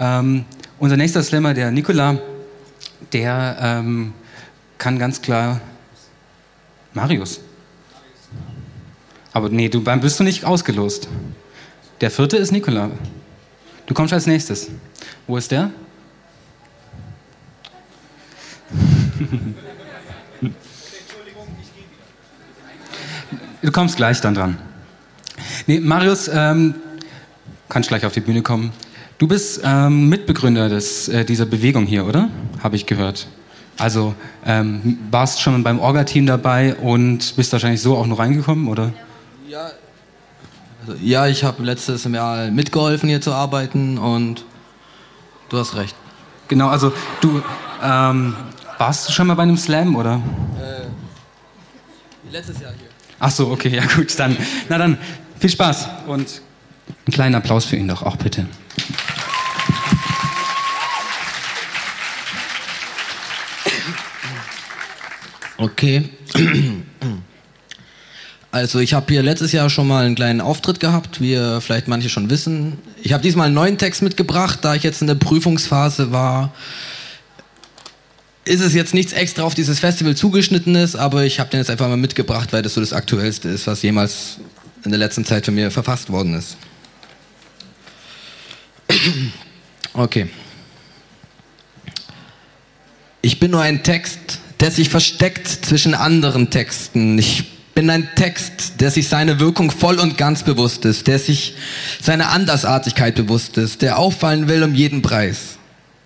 Ähm, 0.00 0.44
unser 0.78 0.96
nächster 0.96 1.22
Slammer, 1.22 1.54
der 1.54 1.70
Nikola, 1.70 2.18
der 3.12 3.56
ähm, 3.60 4.12
kann 4.78 4.98
ganz 4.98 5.22
klar 5.22 5.60
Marius. 6.92 7.40
Aber 9.32 9.48
nee, 9.48 9.68
du 9.68 9.82
bist 9.82 10.18
du 10.18 10.24
nicht 10.24 10.44
ausgelost. 10.44 11.08
Der 12.00 12.10
vierte 12.10 12.36
ist 12.36 12.52
Nikola. 12.52 12.90
Du 13.86 13.94
kommst 13.94 14.12
als 14.12 14.26
nächstes. 14.26 14.70
Wo 15.26 15.36
ist 15.36 15.50
der? 15.50 15.70
Du 23.62 23.72
kommst 23.72 23.96
gleich 23.96 24.20
dann 24.20 24.34
dran. 24.34 24.58
Nee, 25.66 25.80
Marius, 25.80 26.28
ähm, 26.32 26.76
kannst 27.68 27.88
gleich 27.88 28.06
auf 28.06 28.12
die 28.12 28.20
Bühne 28.20 28.40
kommen. 28.40 28.72
Du 29.18 29.26
bist 29.26 29.62
ähm, 29.64 30.10
Mitbegründer 30.10 30.68
des, 30.68 31.08
äh, 31.08 31.24
dieser 31.24 31.46
Bewegung 31.46 31.86
hier, 31.86 32.04
oder? 32.04 32.28
Habe 32.62 32.76
ich 32.76 32.84
gehört. 32.84 33.26
Also 33.78 34.14
ähm, 34.44 34.98
warst 35.10 35.40
schon 35.40 35.62
beim 35.62 35.78
Orga-Team 35.78 36.26
dabei 36.26 36.74
und 36.74 37.34
bist 37.36 37.52
wahrscheinlich 37.52 37.80
so 37.80 37.96
auch 37.96 38.06
noch 38.06 38.18
reingekommen, 38.18 38.68
oder? 38.68 38.92
Ja, 39.48 39.70
also, 40.82 40.98
ja 41.02 41.26
ich 41.28 41.44
habe 41.44 41.62
letztes 41.62 42.04
Jahr 42.04 42.50
mitgeholfen, 42.50 43.08
hier 43.08 43.22
zu 43.22 43.32
arbeiten 43.32 43.96
und 43.96 44.44
du 45.48 45.58
hast 45.58 45.76
recht. 45.76 45.96
Genau, 46.48 46.68
also 46.68 46.92
du 47.22 47.42
ähm, 47.82 48.34
warst 48.76 49.08
du 49.08 49.12
schon 49.12 49.26
mal 49.28 49.34
bei 49.34 49.44
einem 49.44 49.56
Slam, 49.56 49.96
oder? 49.96 50.20
Äh, 50.60 52.32
letztes 52.32 52.60
Jahr 52.60 52.72
hier. 52.72 52.88
Ach 53.18 53.30
so, 53.30 53.48
okay, 53.50 53.74
ja 53.74 53.84
gut, 53.96 54.18
dann, 54.18 54.36
na 54.68 54.76
dann 54.76 54.98
viel 55.38 55.50
Spaß 55.50 55.88
und 56.06 56.42
einen 57.06 57.14
kleinen 57.14 57.34
Applaus 57.34 57.64
für 57.64 57.76
ihn 57.76 57.88
doch 57.88 58.02
auch 58.02 58.16
bitte. 58.16 58.46
Okay. 65.58 66.08
Also 68.52 68.78
ich 68.78 68.94
habe 68.94 69.12
hier 69.12 69.22
letztes 69.22 69.52
Jahr 69.52 69.68
schon 69.68 69.86
mal 69.86 70.06
einen 70.06 70.14
kleinen 70.14 70.40
Auftritt 70.40 70.80
gehabt, 70.80 71.20
wie 71.20 71.36
vielleicht 71.60 71.88
manche 71.88 72.08
schon 72.08 72.30
wissen. 72.30 72.78
Ich 73.02 73.12
habe 73.12 73.22
diesmal 73.22 73.46
einen 73.46 73.54
neuen 73.54 73.76
Text 73.76 74.00
mitgebracht, 74.00 74.60
da 74.62 74.74
ich 74.74 74.82
jetzt 74.82 75.02
in 75.02 75.08
der 75.08 75.14
Prüfungsphase 75.16 76.10
war. 76.10 76.54
Ist 78.46 78.62
es 78.62 78.72
jetzt 78.72 78.94
nichts 78.94 79.12
extra 79.12 79.42
auf 79.42 79.54
dieses 79.54 79.80
Festival 79.80 80.16
zugeschnittenes, 80.16 80.96
aber 80.96 81.24
ich 81.24 81.38
habe 81.38 81.50
den 81.50 81.60
jetzt 81.60 81.68
einfach 81.68 81.86
mal 81.88 81.98
mitgebracht, 81.98 82.54
weil 82.54 82.62
das 82.62 82.72
so 82.72 82.80
das 82.80 82.94
Aktuellste 82.94 83.50
ist, 83.50 83.66
was 83.66 83.82
jemals 83.82 84.38
in 84.84 84.90
der 84.90 84.98
letzten 84.98 85.26
Zeit 85.26 85.44
von 85.44 85.54
mir 85.54 85.70
verfasst 85.70 86.10
worden 86.10 86.34
ist. 86.34 86.56
Okay. 89.92 90.28
Ich 93.22 93.40
bin 93.40 93.50
nur 93.50 93.62
ein 93.62 93.82
Text, 93.82 94.40
der 94.60 94.70
sich 94.70 94.88
versteckt 94.88 95.46
zwischen 95.46 95.94
anderen 95.94 96.50
Texten. 96.50 97.18
Ich 97.18 97.44
bin 97.74 97.90
ein 97.90 98.08
Text, 98.14 98.80
der 98.80 98.90
sich 98.90 99.08
seine 99.08 99.38
Wirkung 99.38 99.70
voll 99.70 99.98
und 99.98 100.16
ganz 100.16 100.42
bewusst 100.42 100.84
ist, 100.86 101.06
der 101.06 101.18
sich 101.18 101.54
seiner 102.00 102.30
Andersartigkeit 102.30 103.14
bewusst 103.14 103.58
ist, 103.58 103.82
der 103.82 103.98
auffallen 103.98 104.48
will 104.48 104.62
um 104.62 104.74
jeden 104.74 105.02
Preis. 105.02 105.58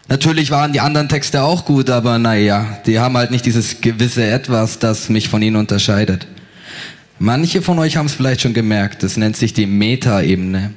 Natürlich 0.08 0.50
waren 0.50 0.72
die 0.72 0.80
anderen 0.80 1.08
Texte 1.08 1.44
auch 1.44 1.64
gut, 1.64 1.88
aber 1.88 2.18
naja, 2.18 2.80
die 2.86 2.98
haben 2.98 3.16
halt 3.16 3.30
nicht 3.30 3.46
dieses 3.46 3.80
gewisse 3.80 4.24
Etwas, 4.24 4.80
das 4.80 5.08
mich 5.08 5.28
von 5.28 5.40
ihnen 5.40 5.54
unterscheidet. 5.54 6.26
Manche 7.20 7.62
von 7.62 7.78
euch 7.78 7.96
haben 7.96 8.06
es 8.06 8.14
vielleicht 8.14 8.40
schon 8.40 8.54
gemerkt, 8.54 9.04
das 9.04 9.16
nennt 9.16 9.36
sich 9.36 9.52
die 9.52 9.66
Meta-Ebene, 9.66 10.72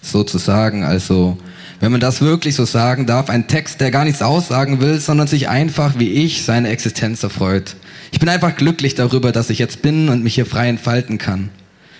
sozusagen. 0.00 0.82
Also, 0.82 1.38
wenn 1.82 1.90
man 1.90 2.00
das 2.00 2.20
wirklich 2.20 2.54
so 2.54 2.64
sagen 2.64 3.06
darf, 3.06 3.28
ein 3.28 3.48
Text, 3.48 3.80
der 3.80 3.90
gar 3.90 4.04
nichts 4.04 4.22
aussagen 4.22 4.80
will, 4.80 5.00
sondern 5.00 5.26
sich 5.26 5.48
einfach 5.48 5.98
wie 5.98 6.12
ich 6.12 6.44
seine 6.44 6.68
Existenz 6.68 7.24
erfreut. 7.24 7.74
Ich 8.12 8.20
bin 8.20 8.28
einfach 8.28 8.54
glücklich 8.54 8.94
darüber, 8.94 9.32
dass 9.32 9.50
ich 9.50 9.58
jetzt 9.58 9.82
bin 9.82 10.08
und 10.08 10.22
mich 10.22 10.36
hier 10.36 10.46
frei 10.46 10.68
entfalten 10.68 11.18
kann. 11.18 11.48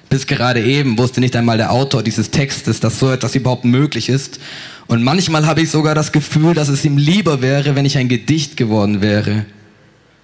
Bis 0.09 0.29
gerade 0.29 0.62
eben 0.62 0.99
wusste 0.99 1.18
nicht 1.18 1.35
einmal 1.35 1.57
der 1.57 1.73
Autor 1.73 2.05
dieses 2.05 2.31
Textes, 2.31 2.79
dass 2.79 3.01
so 3.01 3.11
etwas 3.11 3.35
überhaupt 3.35 3.64
möglich 3.64 4.09
ist. 4.09 4.38
Und 4.87 5.03
manchmal 5.03 5.47
habe 5.47 5.62
ich 5.62 5.71
sogar 5.71 5.97
das 5.97 6.12
Gefühl, 6.12 6.55
dass 6.55 6.68
es 6.68 6.85
ihm 6.85 6.97
lieber 6.97 7.42
wäre, 7.42 7.75
wenn 7.75 7.85
ich 7.85 7.99
ein 7.99 8.09
Gedicht 8.09 8.57
geworden 8.57 9.03
wäre. 9.03 9.47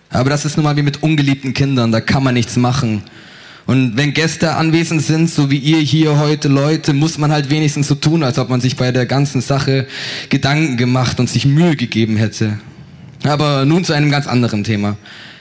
Aber 0.09 0.31
das 0.31 0.45
ist 0.45 0.57
nun 0.57 0.63
mal 0.63 0.77
wie 0.77 0.83
mit 0.83 1.03
ungeliebten 1.03 1.53
Kindern, 1.53 1.91
da 1.91 2.01
kann 2.01 2.23
man 2.23 2.35
nichts 2.35 2.57
machen. 2.57 3.03
Und 3.69 3.99
wenn 3.99 4.15
Gäste 4.15 4.55
anwesend 4.55 5.03
sind, 5.03 5.29
so 5.29 5.51
wie 5.51 5.59
ihr 5.59 5.77
hier 5.77 6.19
heute 6.19 6.49
Leute, 6.49 6.95
muss 6.95 7.19
man 7.19 7.31
halt 7.31 7.51
wenigstens 7.51 7.87
so 7.87 7.95
tun, 7.95 8.23
als 8.23 8.39
ob 8.39 8.49
man 8.49 8.63
sich 8.63 8.77
bei 8.77 8.93
der 8.93 9.05
ganzen 9.05 9.43
Sache 9.43 9.87
Gedanken 10.31 10.79
gemacht 10.79 11.21
und 11.21 11.29
sich 11.29 11.45
Mühe 11.45 11.77
gegeben 11.77 12.17
hätte. 12.17 12.59
Aber 13.25 13.67
nun 13.67 13.85
zu 13.85 13.93
einem 13.93 14.11
ganz 14.11 14.27
anderen 14.27 14.65
Thema. 14.65 14.97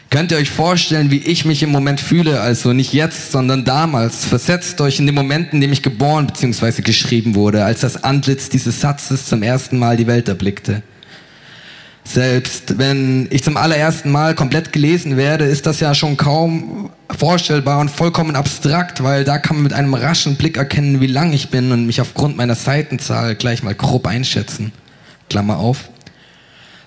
Könnt 0.09 0.33
ihr 0.33 0.37
euch 0.39 0.49
vorstellen, 0.49 1.09
wie 1.09 1.19
ich 1.19 1.45
mich 1.45 1.63
im 1.63 1.69
Moment 1.69 2.01
fühle? 2.01 2.41
Also 2.41 2.73
nicht 2.73 2.91
jetzt, 2.91 3.31
sondern 3.31 3.63
damals. 3.63 4.25
Versetzt 4.25 4.81
euch 4.81 4.99
in 4.99 5.05
den 5.05 5.15
Moment, 5.15 5.53
in 5.53 5.61
dem 5.61 5.71
ich 5.71 5.81
geboren 5.81 6.27
bzw. 6.27 6.81
geschrieben 6.81 7.33
wurde, 7.33 7.63
als 7.63 7.79
das 7.79 8.03
Antlitz 8.03 8.49
dieses 8.49 8.81
Satzes 8.81 9.25
zum 9.25 9.41
ersten 9.41 9.79
Mal 9.79 9.95
die 9.95 10.07
Welt 10.07 10.27
erblickte. 10.27 10.83
Selbst 12.03 12.77
wenn 12.77 13.29
ich 13.29 13.41
zum 13.43 13.55
allerersten 13.55 14.11
Mal 14.11 14.35
komplett 14.35 14.73
gelesen 14.73 15.15
werde, 15.15 15.45
ist 15.45 15.65
das 15.65 15.79
ja 15.79 15.95
schon 15.95 16.17
kaum 16.17 16.89
vorstellbar 17.15 17.79
und 17.79 17.89
vollkommen 17.89 18.35
abstrakt, 18.35 19.03
weil 19.03 19.23
da 19.23 19.37
kann 19.37 19.57
man 19.57 19.63
mit 19.63 19.73
einem 19.73 19.93
raschen 19.93 20.35
Blick 20.35 20.57
erkennen, 20.57 21.01
wie 21.01 21.07
lang 21.07 21.33
ich 21.33 21.49
bin 21.49 21.71
und 21.71 21.85
mich 21.85 22.01
aufgrund 22.01 22.37
meiner 22.37 22.55
Seitenzahl 22.55 23.35
gleich 23.35 23.63
mal 23.63 23.75
grob 23.75 24.07
einschätzen. 24.07 24.71
Klammer 25.29 25.57
auf. 25.57 25.89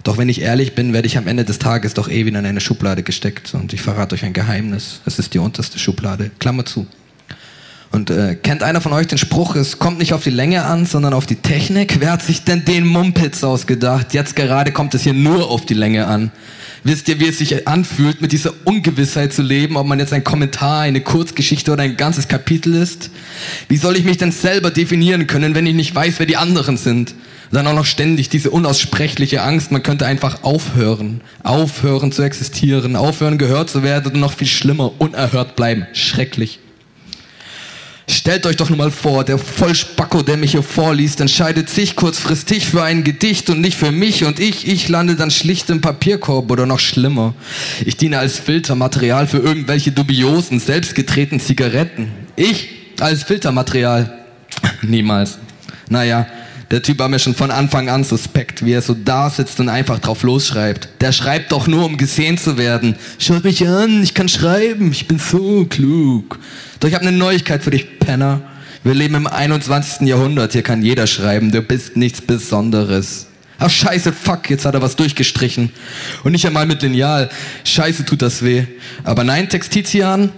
Doch 0.03 0.17
wenn 0.17 0.29
ich 0.29 0.41
ehrlich 0.41 0.75
bin, 0.75 0.93
werde 0.93 1.07
ich 1.07 1.19
am 1.19 1.27
Ende 1.27 1.45
des 1.45 1.59
Tages 1.59 1.95
doch 1.95 2.09
eh 2.09 2.25
wieder 2.25 2.39
in 2.39 2.47
eine 2.47 2.61
Schublade 2.61 3.03
gesteckt. 3.03 3.53
Und 3.55 3.73
ich 3.73 3.83
verrate 3.83 4.15
euch 4.15 4.25
ein 4.25 4.33
Geheimnis. 4.33 5.01
Es 5.05 5.19
ist 5.19 5.35
die 5.35 5.39
unterste 5.39 5.79
Schublade. 5.79 6.31
Klammer 6.39 6.65
zu. 6.65 6.87
Und 7.93 8.09
äh, 8.11 8.37
kennt 8.37 8.63
einer 8.63 8.81
von 8.81 8.93
euch 8.93 9.09
den 9.09 9.19
Spruch, 9.19 9.57
es 9.57 9.81
kommt 9.81 9.99
nicht 9.99 10.13
auf 10.15 10.23
die 10.23 10.31
Länge 10.31 10.65
an, 10.65 10.87
sondern 10.87 11.13
auf 11.13 11.27
die 11.27 11.37
Technik? 11.37 11.97
Wer 11.99 12.13
hat 12.13 12.23
sich 12.23 12.45
denn 12.45 12.65
den 12.65 12.87
Mumpitz 12.87 13.43
ausgedacht? 13.43 14.15
Jetzt 14.15 14.37
gerade 14.37 14.71
kommt 14.71 14.95
es 14.95 15.03
hier 15.03 15.13
nur 15.13 15.51
auf 15.51 15.67
die 15.67 15.75
Länge 15.75 16.07
an. 16.07 16.31
Wisst 16.83 17.09
ihr, 17.09 17.21
wie 17.21 17.29
es 17.29 17.39
sich 17.39 17.69
anfühlt, 17.69 18.23
mit 18.23 18.33
dieser 18.33 18.53
Ungewissheit 18.65 19.33
zu 19.33 19.43
leben, 19.43 19.77
ob 19.77 19.87
man 19.87 19.99
jetzt 19.99 20.13
ein 20.13 20.25
Kommentar, 20.25 20.81
eine 20.81 21.03
Kurzgeschichte 21.03 21.73
oder 21.73 21.83
ein 21.83 21.97
ganzes 21.97 22.27
Kapitel 22.27 22.75
ist? 22.75 23.11
Wie 23.69 23.77
soll 23.77 23.97
ich 23.97 24.05
mich 24.05 24.17
denn 24.17 24.33
selber 24.33 24.71
definieren 24.71 25.27
können, 25.27 25.55
wenn 25.55 25.67
ich 25.67 25.75
nicht 25.75 25.95
weiß, 25.95 26.19
wer 26.19 26.27
die 26.27 26.37
anderen 26.37 26.77
sind? 26.77 27.15
dann 27.53 27.67
auch 27.67 27.75
noch 27.75 27.85
ständig 27.85 28.29
diese 28.29 28.51
unaussprechliche 28.51 29.43
Angst, 29.43 29.73
man 29.73 29.83
könnte 29.83 30.07
einfach 30.07 30.45
aufhören, 30.45 31.21
aufhören 31.43 32.13
zu 32.13 32.23
existieren, 32.23 32.97
aufhören 32.97 33.39
gehört 33.39 33.71
zu 33.71 33.83
werden 33.83 34.13
und 34.13 34.21
noch 34.21 34.35
viel 34.35 34.47
schlimmer, 34.47 34.93
unerhört 34.99 35.57
bleiben. 35.57 35.87
Schrecklich. 35.93 36.61
Stellt 38.21 38.45
euch 38.45 38.57
doch 38.57 38.69
nur 38.69 38.77
mal 38.77 38.91
vor, 38.91 39.25
der 39.25 39.39
Vollspacko, 39.39 40.21
der 40.21 40.37
mich 40.37 40.51
hier 40.51 40.63
vorliest, 40.63 41.23
entscheidet 41.23 41.71
sich 41.71 41.97
kurzfristig 41.97 42.67
für 42.67 42.83
ein 42.83 43.03
Gedicht 43.03 43.49
und 43.49 43.63
nicht 43.63 43.79
für 43.79 43.93
mich 43.93 44.27
und 44.27 44.39
ich, 44.39 44.69
ich 44.69 44.91
lande 44.91 45.17
dann 45.17 45.31
schlicht 45.31 45.71
im 45.71 45.81
Papierkorb 45.81 46.51
oder 46.51 46.67
noch 46.67 46.81
schlimmer. 46.81 47.33
Ich 47.83 47.97
diene 47.97 48.19
als 48.19 48.39
Filtermaterial 48.39 49.27
für 49.27 49.39
irgendwelche 49.39 49.91
dubiosen, 49.91 50.61
selbstgedrehten 50.61 51.41
Zigaretten. 51.41 52.13
Ich 52.37 52.69
als 53.01 53.23
Filtermaterial. 53.23 54.19
Niemals. 54.83 55.39
Naja, 55.89 56.27
Der 56.71 56.83
Typ 56.83 57.01
war 57.01 57.09
mir 57.09 57.19
schon 57.19 57.35
von 57.35 57.51
Anfang 57.51 57.89
an 57.89 58.05
suspekt, 58.05 58.65
wie 58.65 58.73
er 58.73 58.83
so 58.83 58.95
da 58.95 59.29
sitzt 59.29 59.59
und 59.59 59.69
einfach 59.69 59.99
drauf 59.99 60.23
losschreibt. 60.23 60.89
Der 61.01 61.11
schreibt 61.11 61.51
doch 61.51 61.67
nur, 61.67 61.85
um 61.85 61.97
gesehen 61.97 62.39
zu 62.39 62.59
werden. 62.59 62.95
Schaut 63.19 63.43
mich 63.43 63.67
an, 63.67 64.05
ich 64.05 64.15
kann 64.15 64.29
schreiben, 64.29 64.93
ich 64.93 65.09
bin 65.09 65.19
so 65.19 65.65
klug. 65.65 66.39
Doch 66.79 66.89
ich 66.89 66.95
habe 66.95 67.05
eine 67.07 67.17
Neuigkeit 67.17 67.65
für 67.65 67.73
dich, 67.73 67.99
Penner. 68.11 68.41
Wir 68.83 68.95
leben 68.95 69.15
im 69.15 69.29
21. 69.29 70.09
Jahrhundert, 70.09 70.51
hier 70.51 70.63
kann 70.63 70.83
jeder 70.83 71.07
schreiben, 71.07 71.53
du 71.53 71.63
bist 71.63 71.97
nichts 71.97 72.21
Besonderes. 72.21 73.29
Ach 73.61 73.71
scheiße, 73.71 74.13
fuck, 74.13 74.51
jetzt 74.51 74.65
hat 74.65 74.75
er 74.75 74.83
was 74.83 74.97
durchgestrichen. 74.97 75.71
Und 76.25 76.33
nicht 76.33 76.45
einmal 76.45 76.67
mit 76.67 76.83
Lineal. 76.83 77.31
Scheiße 77.63 78.05
tut 78.05 78.21
das 78.21 78.43
weh. 78.43 78.65
Aber 79.05 79.23
nein, 79.23 79.49
Textitian, 79.49 80.33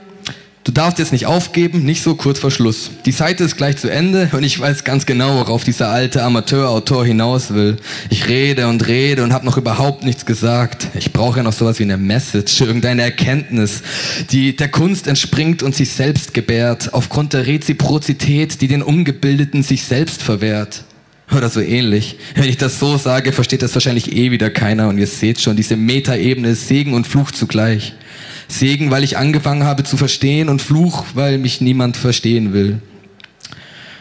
du 0.64 0.72
darfst 0.72 0.98
jetzt 0.98 1.12
nicht 1.12 1.27
aufgeben, 1.27 1.85
nicht 1.85 2.03
so 2.03 2.14
kurz 2.14 2.38
vor 2.38 2.51
Schluss. 2.51 2.90
Die 3.05 3.12
Seite 3.12 3.44
ist 3.44 3.57
gleich 3.57 3.77
zu 3.77 3.90
Ende 3.90 4.31
und 4.33 4.42
ich 4.42 4.59
weiß 4.59 4.85
ganz 4.85 5.07
genau, 5.07 5.37
worauf 5.37 5.64
dieser 5.64 5.88
alte 5.88 6.22
Amateurautor 6.22 7.05
hinaus 7.05 7.55
will. 7.55 7.77
Ich 8.11 8.29
rede 8.29 8.68
und 8.68 8.87
rede 8.87 9.22
und 9.22 9.33
habe 9.33 9.44
noch 9.44 9.57
überhaupt 9.57 10.05
nichts 10.05 10.27
gesagt. 10.27 10.88
Ich 10.94 11.12
brauche 11.12 11.38
ja 11.38 11.42
noch 11.42 11.53
sowas 11.53 11.79
wie 11.79 11.85
eine 11.85 11.96
Message, 11.96 12.61
irgendeine 12.61 13.03
Erkenntnis, 13.03 13.83
die 14.31 14.55
der 14.55 14.68
Kunst 14.68 15.07
entspringt 15.07 15.62
und 15.62 15.75
sich 15.75 15.90
selbst 15.90 16.35
gebärt, 16.35 16.94
aufgrund 16.94 17.33
der 17.33 17.46
Reziprozität, 17.46 18.61
die 18.61 18.68
den 18.68 18.83
Ungebildeten 18.83 19.62
sich 19.62 19.85
selbst 19.85 20.22
verwehrt. 20.22 20.85
Oder 21.37 21.48
so 21.48 21.61
ähnlich. 21.61 22.18
Wenn 22.35 22.48
ich 22.48 22.59
das 22.59 22.79
so 22.79 22.98
sage, 22.98 23.33
versteht 23.33 23.62
das 23.62 23.72
wahrscheinlich 23.72 24.14
eh 24.14 24.31
wieder 24.31 24.51
keiner. 24.51 24.88
Und 24.88 24.98
ihr 24.98 25.07
seht 25.07 25.40
schon, 25.40 25.57
diese 25.57 25.77
Metaebene 25.77 26.51
ist 26.51 26.68
Segen 26.68 26.92
und 26.92 27.07
Fluch 27.07 27.31
zugleich. 27.31 27.94
Segen, 28.52 28.90
weil 28.90 29.04
ich 29.04 29.16
angefangen 29.16 29.64
habe 29.64 29.84
zu 29.84 29.96
verstehen 29.96 30.48
und 30.48 30.62
Fluch, 30.62 31.04
weil 31.14 31.38
mich 31.38 31.60
niemand 31.60 31.96
verstehen 31.96 32.52
will. 32.52 32.80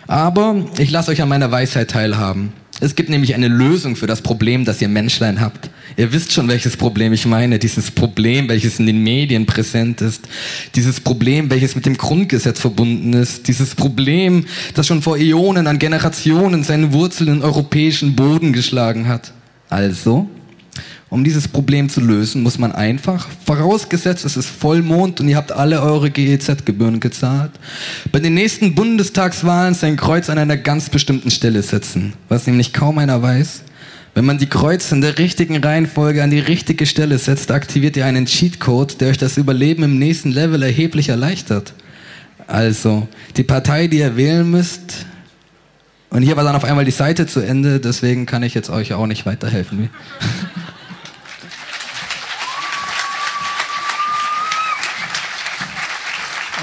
Aber 0.08 0.66
ich 0.78 0.92
lasse 0.92 1.12
euch 1.12 1.22
an 1.22 1.30
meiner 1.30 1.52
Weisheit 1.52 1.92
teilhaben. 1.92 2.54
Es 2.84 2.96
gibt 2.96 3.10
nämlich 3.10 3.36
eine 3.36 3.48
Lösung 3.48 3.96
für 3.96 4.08
das 4.08 4.22
Problem, 4.22 4.66
das 4.66 4.82
ihr 4.82 4.88
Menschlein 4.88 5.40
habt. 5.40 5.70
Ihr 5.98 6.12
wisst 6.14 6.34
schon, 6.34 6.48
welches 6.48 6.76
Problem 6.76 7.14
ich 7.14 7.28
meine. 7.28 7.60
Dieses 7.60 7.92
Problem, 7.92 8.50
welches 8.50 8.80
in 8.80 8.88
den 8.88 9.04
Medien 9.04 9.46
präsent 9.46 10.02
ist. 10.02 10.28
Dieses 10.74 11.00
Problem, 11.00 11.52
welches 11.52 11.76
mit 11.76 11.86
dem 11.86 11.96
Grundgesetz 11.96 12.60
verbunden 12.60 13.14
ist. 13.14 13.48
Dieses 13.48 13.76
Problem, 13.76 14.46
das 14.74 14.88
schon 14.88 15.04
vor 15.04 15.18
Äonen 15.18 15.68
an 15.68 15.78
Generationen 15.78 16.64
seine 16.64 16.92
Wurzeln 16.92 17.36
in 17.36 17.42
europäischen 17.44 18.16
Boden 18.16 18.52
geschlagen 18.52 19.08
hat. 19.08 19.32
Also, 19.70 20.28
um 21.12 21.26
dieses 21.26 21.50
Problem 21.50 21.90
zu 21.90 22.00
lösen, 22.00 22.42
muss 22.42 22.58
man 22.58 22.72
einfach, 22.72 23.28
vorausgesetzt 23.46 24.24
es 24.24 24.38
ist 24.38 24.48
Vollmond 24.48 25.20
und 25.20 25.28
ihr 25.28 25.36
habt 25.36 25.52
alle 25.52 25.82
eure 25.82 26.10
GEZ-Gebühren 26.10 27.02
gezahlt, 27.02 27.52
bei 28.14 28.20
den 28.20 28.34
nächsten 28.34 28.76
Bundestagswahlen 28.76 29.74
sein 29.74 29.98
Kreuz 29.98 30.30
an 30.30 30.38
einer 30.38 30.56
ganz 30.56 30.90
bestimmten 30.90 31.30
Stelle 31.30 31.64
setzen. 31.64 32.14
Was 32.30 32.48
nämlich 32.48 32.72
kaum 32.72 32.98
einer 32.98 33.22
weiß. 33.22 33.64
Wenn 34.14 34.24
man 34.24 34.38
die 34.38 34.48
Kreuze 34.48 34.96
in 34.96 35.02
der 35.02 35.18
richtigen 35.18 35.58
Reihenfolge 35.58 36.24
an 36.24 36.30
die 36.32 36.40
richtige 36.40 36.86
Stelle 36.86 37.18
setzt, 37.18 37.52
aktiviert 37.52 37.98
ihr 37.98 38.06
einen 38.06 38.26
Cheatcode, 38.26 39.02
der 39.02 39.10
euch 39.10 39.18
das 39.18 39.38
Überleben 39.38 39.84
im 39.84 40.00
nächsten 40.00 40.32
Level 40.32 40.64
erheblich 40.64 41.10
erleichtert. 41.10 41.74
Also, 42.48 43.08
die 43.36 43.44
Partei, 43.44 43.88
die 43.88 44.00
ihr 44.00 44.16
wählen 44.16 44.50
müsst, 44.50 45.06
und 46.10 46.24
hier 46.24 46.36
war 46.36 46.44
dann 46.44 46.58
auf 46.58 46.66
einmal 46.66 46.84
die 46.84 46.92
Seite 46.92 47.26
zu 47.26 47.40
Ende, 47.40 47.80
deswegen 47.80 48.26
kann 48.26 48.44
ich 48.44 48.54
jetzt 48.54 48.70
euch 48.70 48.94
auch 48.94 49.08
nicht 49.08 49.26
weiterhelfen. 49.26 49.90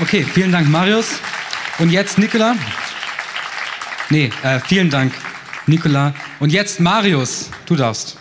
Okay, 0.00 0.22
vielen 0.22 0.52
Dank, 0.52 0.68
Marius. 0.68 1.20
Und 1.80 1.90
jetzt 1.90 2.18
Nicola. 2.18 2.54
Nee, 4.10 4.30
äh, 4.44 4.60
vielen 4.60 4.90
Dank, 4.90 5.12
Nicola. 5.66 6.14
Und 6.38 6.52
jetzt 6.52 6.78
Marius, 6.78 7.50
du 7.66 7.74
darfst. 7.74 8.16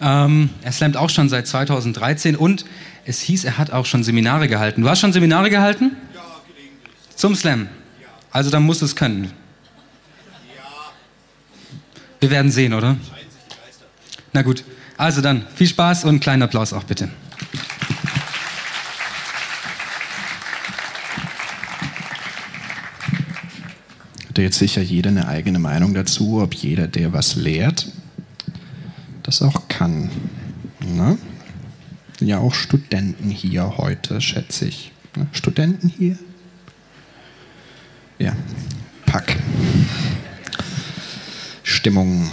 Ähm, 0.00 0.50
er 0.62 0.70
slammt 0.70 0.96
auch 0.96 1.10
schon 1.10 1.28
seit 1.28 1.48
2013 1.48 2.36
und 2.36 2.64
es 3.04 3.20
hieß, 3.20 3.44
er 3.44 3.58
hat 3.58 3.72
auch 3.72 3.86
schon 3.86 4.04
Seminare 4.04 4.46
gehalten. 4.46 4.82
Du 4.82 4.88
hast 4.88 5.00
schon 5.00 5.12
Seminare 5.12 5.50
gehalten? 5.50 5.96
Ja, 6.14 6.22
gelegentlich. 6.46 7.16
Zum 7.16 7.34
Slam? 7.34 7.68
Ja. 8.00 8.06
Also 8.30 8.50
dann 8.50 8.62
musst 8.62 8.82
du 8.82 8.86
es 8.86 8.94
können. 8.94 9.32
Ja. 10.56 10.62
Wir 12.20 12.30
werden 12.30 12.52
sehen, 12.52 12.72
oder? 12.72 12.96
Na 14.32 14.42
gut. 14.42 14.62
Also 14.96 15.22
dann, 15.22 15.44
viel 15.56 15.66
Spaß 15.66 16.04
und 16.04 16.10
einen 16.10 16.20
kleinen 16.20 16.42
Applaus 16.42 16.72
auch 16.72 16.84
bitte. 16.84 17.10
Hat 24.40 24.44
jetzt 24.44 24.58
sicher 24.58 24.80
jeder 24.80 25.10
eine 25.10 25.28
eigene 25.28 25.58
Meinung 25.58 25.92
dazu, 25.92 26.40
ob 26.40 26.54
jeder, 26.54 26.88
der 26.88 27.12
was 27.12 27.36
lehrt, 27.36 27.88
das 29.22 29.42
auch 29.42 29.68
kann. 29.68 30.10
Ne? 30.80 31.18
Ja, 32.20 32.38
auch 32.38 32.54
Studenten 32.54 33.28
hier 33.28 33.76
heute, 33.76 34.18
schätze 34.22 34.64
ich. 34.64 34.92
Ne? 35.14 35.26
Studenten 35.32 35.88
hier? 35.90 36.18
Ja, 38.18 38.34
Pack. 39.04 39.36
Stimmung 41.62 42.30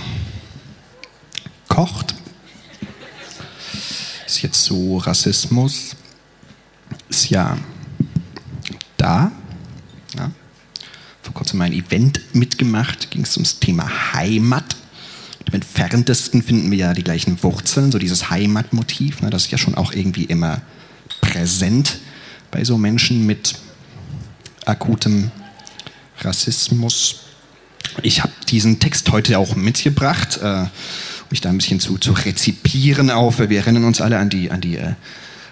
kocht. 1.68 2.16
Ist 4.26 4.44
jetzt 4.44 4.64
so 4.64 5.00
Rassismus. 5.00 5.98
Ist 7.10 7.30
ja 7.32 7.58
da. 8.96 9.34
Kurzem 11.38 11.62
ein 11.62 11.72
Event 11.72 12.20
mitgemacht, 12.34 13.12
ging 13.12 13.22
es 13.22 13.38
ums 13.38 13.60
Thema 13.60 14.14
Heimat. 14.14 14.76
Im 15.46 15.54
entferntesten 15.54 16.42
finden 16.42 16.72
wir 16.72 16.78
ja 16.80 16.94
die 16.94 17.04
gleichen 17.04 17.42
Wurzeln, 17.44 17.92
so 17.92 18.00
dieses 18.00 18.32
Heimatmotiv. 18.32 19.22
Ne, 19.22 19.30
das 19.30 19.44
ist 19.44 19.52
ja 19.52 19.60
schon 19.60 19.76
auch 19.76 19.94
irgendwie 19.94 20.24
immer 20.24 20.62
präsent 21.22 22.00
bei 22.50 22.64
so 22.64 22.80
Menschen 22.80 23.28
mit 23.28 23.54
akutem 24.66 25.30
Rassismus. 26.22 27.20
Ich 28.02 28.24
habe 28.24 28.34
diesen 28.50 28.80
Text 28.80 29.12
heute 29.12 29.38
auch 29.38 29.56
mitgebracht, 29.56 30.40
äh, 30.42 30.62
um 30.62 30.70
mich 31.30 31.42
da 31.42 31.50
ein 31.50 31.58
bisschen 31.58 31.80
zu, 31.80 32.00
zu 32.00 32.14
rezipieren 32.14 33.12
auf. 33.12 33.38
Wir 33.38 33.60
erinnern 33.60 33.84
uns 33.84 34.02
alle 34.02 34.18
an 34.18 34.30
die, 34.30 34.50
an 34.50 34.62
die 34.62 34.78
äh, 34.78 34.94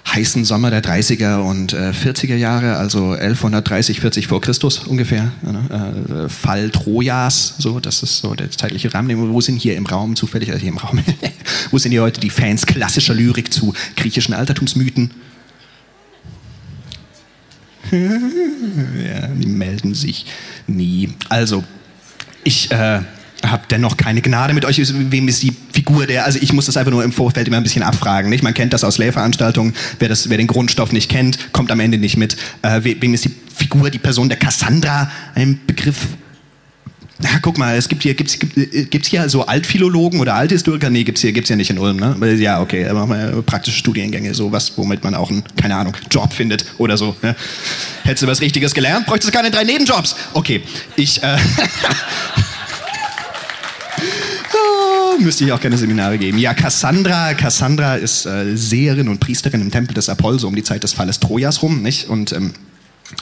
heißen 0.08 0.46
Sommer 0.46 0.70
der 0.70 0.84
30er 0.84 1.38
und 1.38 1.74
äh, 1.74 1.92
40er 1.92 2.36
Jahre, 2.36 2.78
also 2.78 3.12
1130, 3.12 4.00
40 4.00 4.28
vor 4.28 4.42
Christus 4.42 4.80
ungefähr. 4.80 5.32
Ne? 5.42 6.26
Äh, 6.26 6.30
Fall 6.30 6.70
Trojas, 6.70 7.56
so, 7.58 7.80
das 7.80 8.04
ist 8.04 8.20
so 8.20 8.36
der 8.36 8.52
zeitliche 8.52 8.94
Rahmen. 8.94 9.34
Wo 9.34 9.42
sind 9.42 9.58
hier 9.58 9.76
im 9.76 9.86
Raum 9.86 10.16
zufällig, 10.16 10.50
also 10.50 10.62
hier 10.62 10.72
im 10.72 10.78
Raum, 10.78 11.00
wo 11.72 11.78
sind 11.78 11.92
hier 11.92 12.02
heute 12.02 12.20
die 12.20 12.30
Fans 12.30 12.66
klassischer 12.66 13.14
Lyrik 13.14 13.52
zu 13.52 13.74
griechischen 13.96 14.34
Altertumsmythen? 14.34 15.12
ja, 17.92 19.28
die 19.28 19.48
melden 19.48 19.94
sich 19.94 20.26
nie. 20.68 21.10
Also, 21.30 21.64
ich 22.44 22.72
äh, 22.72 23.02
habe 23.52 23.64
dennoch 23.70 23.98
keine 23.98 24.22
Gnade 24.22 24.54
mit 24.54 24.66
euch. 24.66 24.82
Wem 25.12 25.28
ist 25.28 25.44
die 25.44 25.54
Figur 25.72 26.08
der? 26.08 26.26
Also 26.26 26.40
ich 26.42 26.54
muss 26.54 26.66
das 26.66 26.78
einfach 26.78 26.92
nur 26.92 27.04
im 27.04 27.12
Vorfeld 27.12 27.48
immer 27.48 27.58
ein 27.58 27.64
bisschen 27.64 27.84
abfragen. 27.84 28.30
Nicht? 28.30 28.44
Man 28.44 28.54
kennt 28.54 28.74
das 28.74 28.84
aus 28.84 28.98
Lehrveranstaltungen. 28.98 29.74
Wer, 30.00 30.10
das, 30.10 30.30
wer 30.30 30.38
den 30.38 30.48
Grundstoff 30.48 30.92
nicht 30.92 31.10
kennt, 31.10 31.54
kommt 31.54 31.72
am 31.72 31.80
Ende 31.80 31.98
nicht 31.98 32.18
mit. 32.18 32.38
Äh, 32.62 32.82
wem 32.84 33.14
ist 33.14 33.26
die 33.26 33.32
Figur, 33.56 33.90
die 33.90 34.00
Person 34.00 34.30
der 34.30 34.38
Cassandra 34.38 35.10
ein 35.34 35.60
Begriff? 35.66 36.08
Na, 37.18 37.30
guck 37.42 37.58
mal, 37.58 37.78
es 37.78 37.88
gibt 37.88 38.04
hier, 38.04 38.14
gibt's, 38.14 38.38
gibt, 38.38 38.56
gibt's 38.92 39.08
hier 39.08 39.30
so 39.30 39.46
Altphilologen 39.46 40.20
oder 40.20 40.36
Althistoriker? 40.36 40.90
Nee, 40.90 41.06
gibt's 41.06 41.22
hier, 41.22 41.32
gibt's 41.32 41.50
ja 41.50 41.56
nicht 41.56 41.70
in 41.70 41.80
Ulm, 41.80 41.96
ne? 41.96 42.34
Ja, 42.34 42.60
okay, 42.60 42.92
machen 42.92 43.10
wir 43.10 43.42
praktische 43.42 43.78
Studiengänge, 43.78 44.34
sowas, 44.34 44.74
womit 44.76 45.02
man 45.06 45.16
auch 45.16 45.30
einen, 45.30 45.44
keine 45.56 45.78
Ahnung, 45.78 45.96
Job 46.12 46.34
findet 46.34 46.66
oder 46.78 46.98
so. 46.98 47.16
Ne? 47.22 47.34
Hättest 48.04 48.24
du 48.24 48.28
was 48.28 48.42
Richtiges 48.42 48.74
gelernt, 48.74 49.06
bräuchtest 49.06 49.34
du 49.34 49.38
keine 49.38 49.50
drei 49.50 49.64
Nebenjobs. 49.64 50.18
Okay, 50.34 50.62
ich, 50.98 51.24
äh, 51.24 51.38
müsste 55.24 55.44
ich 55.46 55.52
auch 55.52 55.60
keine 55.60 55.78
Seminare 55.78 56.18
geben. 56.18 56.38
Ja, 56.38 56.54
Cassandra, 56.54 57.34
Cassandra 57.34 57.96
ist 57.96 58.26
äh, 58.26 58.56
Seherin 58.56 59.08
und 59.08 59.20
Priesterin 59.20 59.62
im 59.62 59.72
Tempel 59.72 59.94
des 59.94 60.10
Apoll, 60.10 60.40
so 60.40 60.48
um 60.48 60.56
die 60.56 60.64
Zeit 60.64 60.84
des 60.84 60.94
Falles 60.94 61.20
Trojas 61.20 61.62
rum, 61.62 61.82
nicht? 61.82 62.10
Und 62.10 62.32
ähm, 62.34 62.54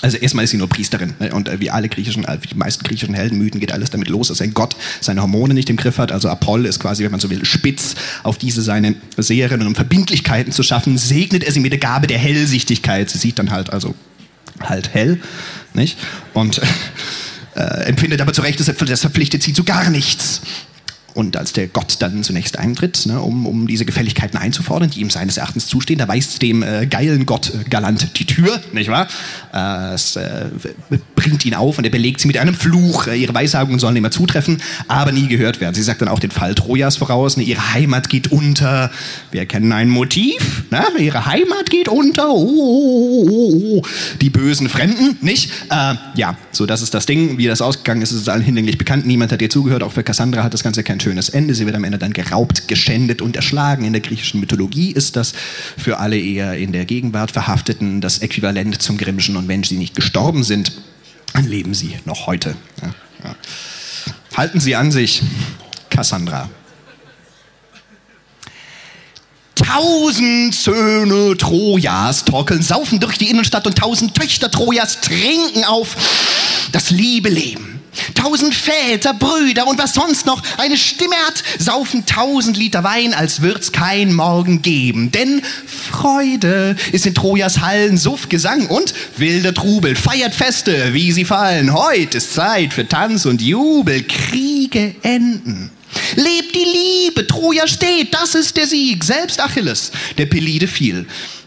also 0.01 0.17
erstmal 0.17 0.45
ist 0.45 0.51
sie 0.51 0.57
nur 0.57 0.69
Priesterin 0.69 1.13
ne? 1.19 1.33
und 1.33 1.49
äh, 1.49 1.59
wie 1.59 1.69
alle 1.69 1.89
griechischen, 1.89 2.23
äh, 2.25 2.37
wie 2.41 2.47
die 2.47 2.55
meisten 2.55 2.83
griechischen 2.83 3.13
Heldenmythen 3.13 3.59
geht 3.59 3.71
alles 3.71 3.89
damit 3.89 4.09
los, 4.09 4.29
dass 4.29 4.41
ein 4.41 4.53
Gott 4.53 4.75
seine 5.01 5.21
Hormone 5.21 5.53
nicht 5.53 5.69
im 5.69 5.75
Griff 5.75 5.97
hat. 5.97 6.11
Also 6.11 6.29
Apoll 6.29 6.65
ist 6.65 6.79
quasi, 6.79 7.03
wenn 7.03 7.11
man 7.11 7.19
so 7.19 7.29
will, 7.29 7.43
spitz 7.45 7.95
auf 8.23 8.37
diese 8.37 8.61
seine 8.61 8.95
Seherin 9.17 9.61
und 9.61 9.67
um 9.67 9.75
Verbindlichkeiten 9.75 10.51
zu 10.51 10.63
schaffen, 10.63 10.97
segnet 10.97 11.43
er 11.43 11.51
sie 11.51 11.59
mit 11.59 11.73
der 11.73 11.79
Gabe 11.79 12.07
der 12.07 12.17
Hellsichtigkeit. 12.17 13.09
Sie 13.09 13.17
sieht 13.17 13.39
dann 13.39 13.51
halt 13.51 13.71
also 13.71 13.93
halt 14.61 14.93
hell, 14.93 15.19
nicht? 15.73 15.97
Und 16.33 16.61
äh, 17.55 17.59
empfindet 17.85 18.21
aber 18.21 18.33
zu 18.33 18.41
Recht, 18.41 18.59
das 18.59 18.99
verpflichtet 18.99 19.43
sie 19.43 19.53
zu 19.53 19.63
gar 19.63 19.89
nichts. 19.89 20.41
Und 21.13 21.37
als 21.37 21.53
der 21.53 21.67
Gott 21.67 21.97
dann 21.99 22.23
zunächst 22.23 22.57
eintritt, 22.57 23.05
ne, 23.05 23.21
um, 23.21 23.45
um 23.45 23.67
diese 23.67 23.85
Gefälligkeiten 23.85 24.37
einzufordern, 24.37 24.89
die 24.89 25.01
ihm 25.01 25.11
seines 25.11 25.37
Erachtens 25.37 25.67
zustehen, 25.67 25.99
da 25.99 26.07
weist 26.07 26.41
dem 26.41 26.63
äh, 26.63 26.87
geilen 26.87 27.25
Gott 27.25 27.51
äh, 27.53 27.69
galant 27.69 28.17
die 28.17 28.25
Tür, 28.25 28.59
nicht 28.71 28.89
wahr? 28.89 29.07
Äh, 29.53 29.93
es 29.93 30.15
äh, 30.15 30.45
bringt 31.15 31.45
ihn 31.45 31.53
auf 31.53 31.77
und 31.77 31.83
er 31.83 31.91
belegt 31.91 32.19
sie 32.19 32.27
mit 32.27 32.37
einem 32.37 32.55
Fluch. 32.55 33.07
Äh, 33.07 33.15
Ihre 33.15 33.33
Weissagungen 33.33 33.77
sollen 33.79 33.95
immer 33.95 34.09
zutreffen, 34.09 34.61
aber 34.87 35.11
nie 35.11 35.27
gehört 35.27 35.61
werden. 35.61 35.75
Sie 35.75 35.83
sagt 35.83 36.01
dann 36.01 36.07
auch 36.07 36.19
den 36.19 36.31
Fall 36.31 36.55
Trojas 36.55 36.97
voraus. 36.97 37.37
Ne, 37.37 37.43
ihre 37.43 37.73
Heimat 37.73 38.09
geht 38.09 38.31
unter. 38.31 38.89
Wir 39.31 39.41
erkennen 39.41 39.71
ein 39.71 39.89
Motiv. 39.89 40.63
Na, 40.71 40.83
ihre 40.97 41.27
Heimat 41.27 41.69
geht 41.69 41.89
unter. 41.89 42.29
Oh, 42.29 42.47
oh, 42.47 43.29
oh, 43.29 43.77
oh. 43.77 43.81
Die 44.21 44.29
bösen 44.29 44.69
Fremden, 44.69 45.17
nicht? 45.21 45.51
Ja, 46.15 46.37
so 46.51 46.65
das 46.65 46.81
ist 46.81 46.93
das 46.93 47.05
Ding. 47.05 47.37
Wie 47.37 47.47
das 47.47 47.61
ausgegangen 47.61 48.01
ist, 48.01 48.11
ist 48.11 48.29
allen 48.29 48.41
hinlänglich 48.41 48.77
bekannt. 48.77 49.05
Niemand 49.05 49.31
hat 49.31 49.41
ihr 49.41 49.49
zugehört. 49.49 49.83
Auch 49.83 49.91
für 49.91 50.03
Cassandra 50.03 50.43
hat 50.43 50.53
das 50.53 50.63
Ganze 50.63 50.83
kein 50.83 50.99
schönes 51.03 51.29
Ende. 51.29 51.53
Sie 51.53 51.65
wird 51.65 51.75
am 51.75 51.83
Ende 51.83 51.97
dann 51.97 52.13
geraubt, 52.13 52.67
geschändet 52.67 53.21
und 53.21 53.35
erschlagen. 53.35 53.83
In 53.85 53.93
der 53.93 54.01
griechischen 54.01 54.39
Mythologie 54.39 54.91
ist 54.91 55.15
das 55.15 55.33
für 55.77 55.99
alle 55.99 56.17
eher 56.17 56.57
in 56.57 56.71
der 56.71 56.85
Gegenwart 56.85 57.31
Verhafteten 57.31 58.01
das 58.01 58.19
Äquivalent 58.19 58.81
zum 58.81 58.97
Grimmschen. 58.97 59.35
Und 59.35 59.47
wenn 59.47 59.63
sie 59.63 59.77
nicht 59.77 59.95
gestorben 59.95 60.43
sind, 60.43 60.71
dann 61.33 61.45
leben 61.45 61.73
sie 61.73 61.95
noch 62.05 62.25
heute. 62.25 62.55
Ja, 62.81 62.95
ja. 63.23 63.35
Halten 64.35 64.59
Sie 64.59 64.75
an 64.75 64.91
sich, 64.91 65.21
Cassandra. 65.89 66.49
Tausend 69.53 70.55
Söhne 70.55 71.37
Trojas 71.37 72.25
torkeln, 72.25 72.63
saufen 72.63 72.99
durch 72.99 73.17
die 73.17 73.29
Innenstadt 73.29 73.67
und 73.67 73.77
tausend 73.77 74.15
Töchter 74.15 74.49
Trojas 74.49 75.01
trinken 75.01 75.63
auf 75.65 75.95
das 76.71 76.89
liebe 76.89 77.29
Leben. 77.29 77.82
Tausend 78.15 78.53
Väter, 78.53 79.13
Brüder 79.13 79.67
und 79.67 79.77
was 79.77 79.93
sonst 79.93 80.25
noch 80.25 80.41
eine 80.57 80.77
Stimme 80.77 81.15
hat, 81.27 81.43
saufen 81.59 82.05
tausend 82.05 82.57
Liter 82.57 82.83
Wein, 82.83 83.13
als 83.13 83.41
wird's 83.41 83.71
kein 83.71 84.13
Morgen 84.13 84.61
geben. 84.61 85.11
Denn 85.11 85.41
Freude 85.65 86.75
ist 86.91 87.05
in 87.05 87.15
Trojas 87.15 87.59
Hallen 87.59 87.97
Suff, 87.97 88.29
Gesang 88.29 88.67
und 88.67 88.93
wilder 89.17 89.53
Trubel. 89.53 89.95
Feiert 89.95 90.33
Feste, 90.33 90.93
wie 90.93 91.11
sie 91.11 91.25
fallen. 91.25 91.73
Heut 91.73 92.15
ist 92.15 92.33
Zeit 92.33 92.73
für 92.73 92.87
Tanz 92.87 93.25
und 93.25 93.41
Jubel. 93.41 94.03
Kriege 94.03 94.95
enden. 95.01 95.71
Lebt 96.15 96.55
die 96.55 97.05
Liebe, 97.05 97.27
Troja 97.27 97.67
steht, 97.67 98.13
das 98.13 98.35
ist 98.35 98.57
der 98.57 98.67
Sieg. 98.67 99.03
Selbst 99.03 99.39
Achilles, 99.39 99.91
der 100.17 100.25
Pelide 100.25 100.67
fiel. 100.67 101.05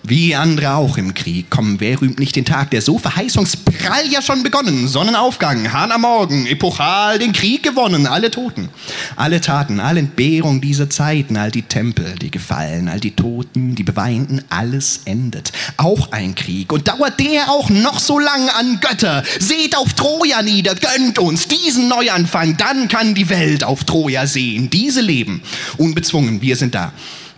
Wie 0.09 0.37
andere 0.37 0.75
auch 0.75 0.99
im 0.99 1.15
Krieg 1.15 1.51
kommen, 1.51 1.81
wer 1.81 2.01
rühmt 2.01 2.21
nicht 2.21 2.37
den 2.37 2.45
Tag, 2.45 2.71
der 2.71 2.81
so 2.81 2.97
verheißungsprall 2.97 4.07
ja 4.09 4.23
schon 4.23 4.45
begonnen. 4.45 4.87
Sonnenaufgang, 4.87 5.73
Hahn 5.73 5.91
am 5.91 6.03
Morgen, 6.03 6.47
epochal 6.47 7.19
den 7.19 7.33
Krieg 7.33 7.65
gewonnen, 7.65 8.07
alle 8.07 8.31
Toten, 8.31 8.69
alle 9.17 9.41
Taten, 9.41 9.81
alle 9.81 9.99
Entbehrung 9.99 10.61
dieser 10.61 10.89
Zeiten, 10.89 11.37
all 11.37 11.51
die 11.51 11.63
Tempel, 11.63 12.15
die 12.21 12.31
gefallen, 12.31 12.89
all 12.89 13.01
die 13.01 13.17
Toten, 13.17 13.75
die 13.75 13.83
beweinten, 13.83 14.45
alles 14.49 15.01
endet. 15.07 15.51
Auch 15.77 16.13
ein 16.13 16.37
Krieg 16.37 16.73
und 16.73 16.87
dauert 16.87 17.19
der 17.19 17.51
auch 17.51 17.69
noch 17.69 17.99
so 17.99 18.21
lang 18.21 18.49
an 18.51 18.79
Götter. 18.81 19.25
Seht 19.41 19.77
auf 19.77 19.95
Troja 19.95 20.41
nieder, 20.43 20.77
gönnt 20.77 21.19
uns 21.19 21.49
diesen 21.49 21.89
Neuanfang, 21.89 22.57
dann 22.57 22.87
kann 22.87 23.17
die 23.17 23.29
Welt 23.29 23.65
auf 23.65 23.83
Troja 23.83 24.29
sehen. 24.29 24.71
Diese 24.71 25.01
leben, 25.01 25.43
unbezwungen, 25.79 26.41
wir 26.43 26.55
sind 26.55 26.77
da. 26.77 26.93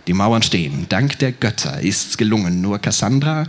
Die 0.09 0.13
Mauern 0.15 0.41
stehen. 0.41 0.87
Dank 0.89 1.19
der 1.19 1.31
Götter 1.31 1.81
ist's 1.81 2.17
gelungen. 2.17 2.61
Nur 2.61 2.79
Cassandra 2.79 3.45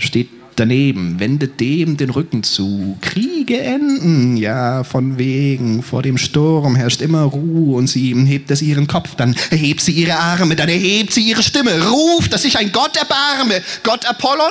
steht 0.00 0.28
daneben, 0.56 1.20
wendet 1.20 1.60
dem 1.60 1.96
den 1.96 2.10
Rücken 2.10 2.42
zu. 2.42 2.98
Kriege 3.00 3.60
enden, 3.60 4.36
ja, 4.36 4.82
von 4.82 5.18
wegen. 5.18 5.84
Vor 5.84 6.02
dem 6.02 6.18
Sturm 6.18 6.74
herrscht 6.74 7.00
immer 7.00 7.22
Ruhe 7.22 7.76
und 7.76 7.86
sie 7.86 8.12
hebt 8.26 8.50
es 8.50 8.60
ihren 8.60 8.88
Kopf, 8.88 9.14
dann 9.14 9.36
erhebt 9.50 9.82
sie 9.82 9.92
ihre 9.92 10.16
Arme, 10.16 10.56
dann 10.56 10.68
erhebt 10.68 11.12
sie 11.12 11.22
ihre 11.22 11.44
Stimme, 11.44 11.70
ruft, 11.88 12.32
dass 12.32 12.42
sich 12.42 12.58
ein 12.58 12.72
Gott 12.72 12.96
erbarme. 12.96 13.62
Gott 13.84 14.04
Apollon? 14.04 14.50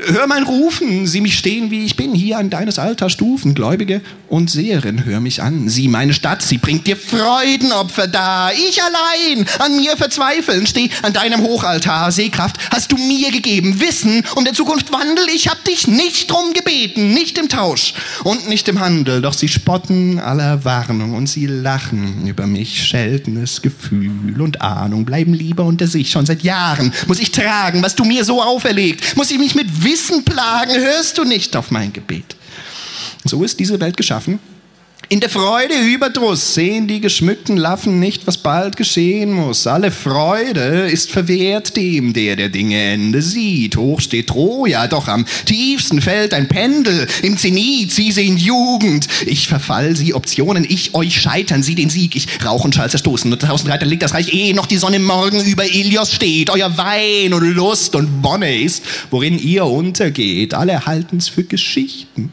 Hör 0.00 0.28
mein 0.28 0.44
Rufen, 0.44 1.08
sieh 1.08 1.20
mich 1.20 1.36
stehen, 1.36 1.72
wie 1.72 1.84
ich 1.84 1.96
bin, 1.96 2.14
hier 2.14 2.38
an 2.38 2.50
deines 2.50 2.78
Alters 2.78 3.12
Stufen, 3.12 3.54
Gläubige 3.54 4.00
und 4.28 4.48
Seherin, 4.48 5.04
hör 5.04 5.18
mich 5.18 5.42
an. 5.42 5.68
Sieh 5.68 5.88
meine 5.88 6.14
Stadt, 6.14 6.40
sie 6.40 6.58
bringt 6.58 6.86
dir 6.86 6.96
Freudenopfer 6.96 8.06
dar. 8.06 8.52
Ich 8.52 8.80
allein 8.80 9.44
an 9.58 9.76
mir 9.76 9.96
verzweifeln, 9.96 10.68
steh 10.68 10.90
an 11.02 11.12
deinem 11.14 11.42
Hochaltar. 11.42 12.12
Sehkraft 12.12 12.58
hast 12.70 12.92
du 12.92 12.96
mir 12.96 13.32
gegeben, 13.32 13.80
Wissen 13.80 14.22
um 14.36 14.44
der 14.44 14.54
Zukunft 14.54 14.92
Wandel. 14.92 15.26
Ich 15.34 15.48
hab 15.48 15.64
dich 15.64 15.88
nicht 15.88 16.30
drum 16.30 16.52
gebeten, 16.52 17.12
nicht 17.12 17.36
im 17.36 17.48
Tausch 17.48 17.94
und 18.22 18.48
nicht 18.48 18.68
im 18.68 18.78
Handel. 18.78 19.20
Doch 19.20 19.32
sie 19.32 19.48
spotten 19.48 20.20
aller 20.20 20.64
Warnung 20.64 21.14
und 21.14 21.28
sie 21.28 21.46
lachen 21.46 22.28
über 22.28 22.46
mich. 22.46 22.86
Scheltenes 22.86 23.62
Gefühl 23.62 24.40
und 24.40 24.62
Ahnung 24.62 25.04
bleiben 25.04 25.34
lieber 25.34 25.64
unter 25.64 25.88
sich. 25.88 26.10
Schon 26.12 26.26
seit 26.26 26.42
Jahren 26.44 26.92
muss 27.08 27.18
ich 27.18 27.32
tragen, 27.32 27.82
was 27.82 27.96
du 27.96 28.04
mir 28.04 28.24
so 28.24 28.40
auferlegt. 28.42 29.16
Muss 29.16 29.32
ich 29.32 29.38
mich 29.38 29.56
mit 29.56 29.84
Wissen 29.88 30.22
plagen, 30.22 30.74
hörst 30.78 31.16
du 31.16 31.24
nicht 31.24 31.56
auf 31.56 31.70
mein 31.70 31.94
Gebet. 31.94 32.36
So 33.24 33.42
ist 33.42 33.58
diese 33.58 33.80
Welt 33.80 33.96
geschaffen. 33.96 34.38
In 35.10 35.20
der 35.20 35.30
Freude 35.30 35.72
Überdruss 35.74 36.52
sehen 36.52 36.86
die 36.86 37.00
geschmückten 37.00 37.56
Laffen 37.56 37.98
nicht, 37.98 38.26
was 38.26 38.36
bald 38.36 38.76
geschehen 38.76 39.32
muss. 39.32 39.66
Alle 39.66 39.90
Freude 39.90 40.90
ist 40.90 41.10
verwehrt 41.10 41.76
dem, 41.76 42.12
der 42.12 42.36
der 42.36 42.50
Dinge 42.50 42.78
Ende 42.78 43.22
sieht. 43.22 43.78
Hoch 43.78 44.02
steht 44.02 44.26
Troja, 44.26 44.86
doch 44.86 45.08
am 45.08 45.24
tiefsten 45.46 46.02
fällt 46.02 46.34
ein 46.34 46.46
Pendel. 46.46 47.06
Im 47.22 47.38
Zenit, 47.38 47.90
sie 47.90 48.12
sehen 48.12 48.36
Jugend. 48.36 49.08
Ich 49.24 49.48
verfall 49.48 49.96
sie 49.96 50.12
Optionen, 50.12 50.66
ich 50.68 50.94
euch 50.94 51.18
scheitern, 51.18 51.62
sie 51.62 51.74
den 51.74 51.88
Sieg. 51.88 52.14
Ich 52.14 52.28
rauch 52.44 52.66
und 52.66 52.74
schall 52.74 52.90
zerstoßen. 52.90 53.32
Und 53.32 53.40
tausend 53.40 53.70
Reiter 53.70 53.86
liegt 53.86 54.02
das 54.02 54.12
Reich, 54.12 54.34
eh 54.34 54.52
noch 54.52 54.66
die 54.66 54.76
Sonne 54.76 54.98
morgen 54.98 55.42
über 55.42 55.64
Ilios 55.64 56.12
steht. 56.12 56.50
Euer 56.50 56.76
Wein 56.76 57.32
und 57.32 57.54
Lust 57.54 57.96
und 57.96 58.22
Wonne 58.22 58.60
ist, 58.60 58.84
worin 59.10 59.38
ihr 59.38 59.64
untergeht. 59.64 60.52
Alle 60.52 60.84
halten's 60.84 61.30
für 61.30 61.44
Geschichten. 61.44 62.30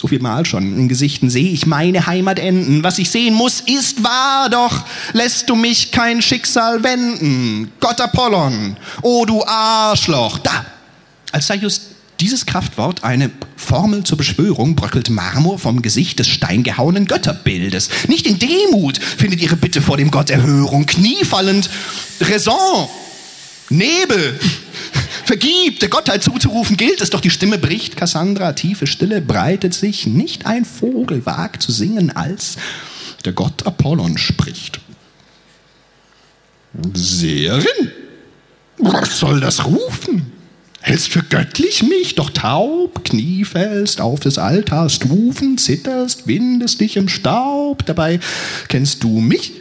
So 0.00 0.08
viel 0.08 0.20
Mal 0.20 0.46
schon 0.46 0.78
in 0.78 0.88
Gesichten 0.88 1.28
sehe 1.28 1.50
ich 1.50 1.66
meine 1.66 2.06
Heimat 2.06 2.38
enden. 2.38 2.82
Was 2.82 2.98
ich 2.98 3.10
sehen 3.10 3.34
muss, 3.34 3.60
ist 3.60 4.02
wahr, 4.02 4.48
doch 4.48 4.86
lässt 5.12 5.50
du 5.50 5.54
mich 5.54 5.90
kein 5.90 6.22
Schicksal 6.22 6.82
wenden. 6.82 7.70
Gott 7.80 8.00
Apollon, 8.00 8.78
oh 9.02 9.26
du 9.26 9.44
Arschloch, 9.44 10.38
da. 10.38 10.64
Als 11.32 11.48
sei 11.48 11.56
just 11.56 11.82
dieses 12.18 12.46
Kraftwort 12.46 13.04
eine 13.04 13.30
Formel 13.56 14.02
zur 14.02 14.16
Beschwörung, 14.16 14.74
bröckelt 14.74 15.10
Marmor 15.10 15.58
vom 15.58 15.82
Gesicht 15.82 16.18
des 16.18 16.28
steingehauenen 16.28 17.04
Götterbildes. 17.04 17.90
Nicht 18.08 18.26
in 18.26 18.38
Demut 18.38 18.96
findet 18.96 19.42
ihre 19.42 19.56
Bitte 19.56 19.82
vor 19.82 19.98
dem 19.98 20.10
Gott 20.10 20.30
Erhörung, 20.30 20.86
kniefallend 20.86 21.68
Raison, 22.22 22.88
Nebel, 23.68 24.40
Vergib, 25.24 25.80
der 25.80 25.88
Gottheit 25.88 26.22
zuzurufen 26.22 26.76
gilt 26.76 27.00
es, 27.00 27.10
doch 27.10 27.20
die 27.20 27.30
Stimme 27.30 27.58
bricht, 27.58 27.96
Cassandra, 27.96 28.52
tiefe 28.52 28.86
Stille 28.86 29.20
breitet 29.20 29.74
sich, 29.74 30.06
nicht 30.06 30.46
ein 30.46 30.64
Vogel 30.64 31.24
wagt 31.26 31.62
zu 31.62 31.72
singen, 31.72 32.10
als 32.10 32.56
der 33.24 33.32
Gott 33.32 33.66
Apollon 33.66 34.18
spricht. 34.18 34.80
Seherin, 36.94 37.90
was 38.78 39.18
soll 39.18 39.40
das 39.40 39.64
rufen? 39.66 40.32
Hältst 40.82 41.08
für 41.08 41.22
göttlich 41.22 41.82
mich, 41.82 42.14
doch 42.14 42.30
taub, 42.30 43.04
Knie 43.04 43.44
fällst 43.44 44.00
auf 44.00 44.20
des 44.20 44.38
Altars 44.38 44.94
Stufen, 44.94 45.58
zitterst, 45.58 46.26
windest 46.26 46.80
dich 46.80 46.96
im 46.96 47.08
Staub, 47.08 47.84
dabei 47.84 48.18
kennst 48.68 49.04
du 49.04 49.20
mich 49.20 49.52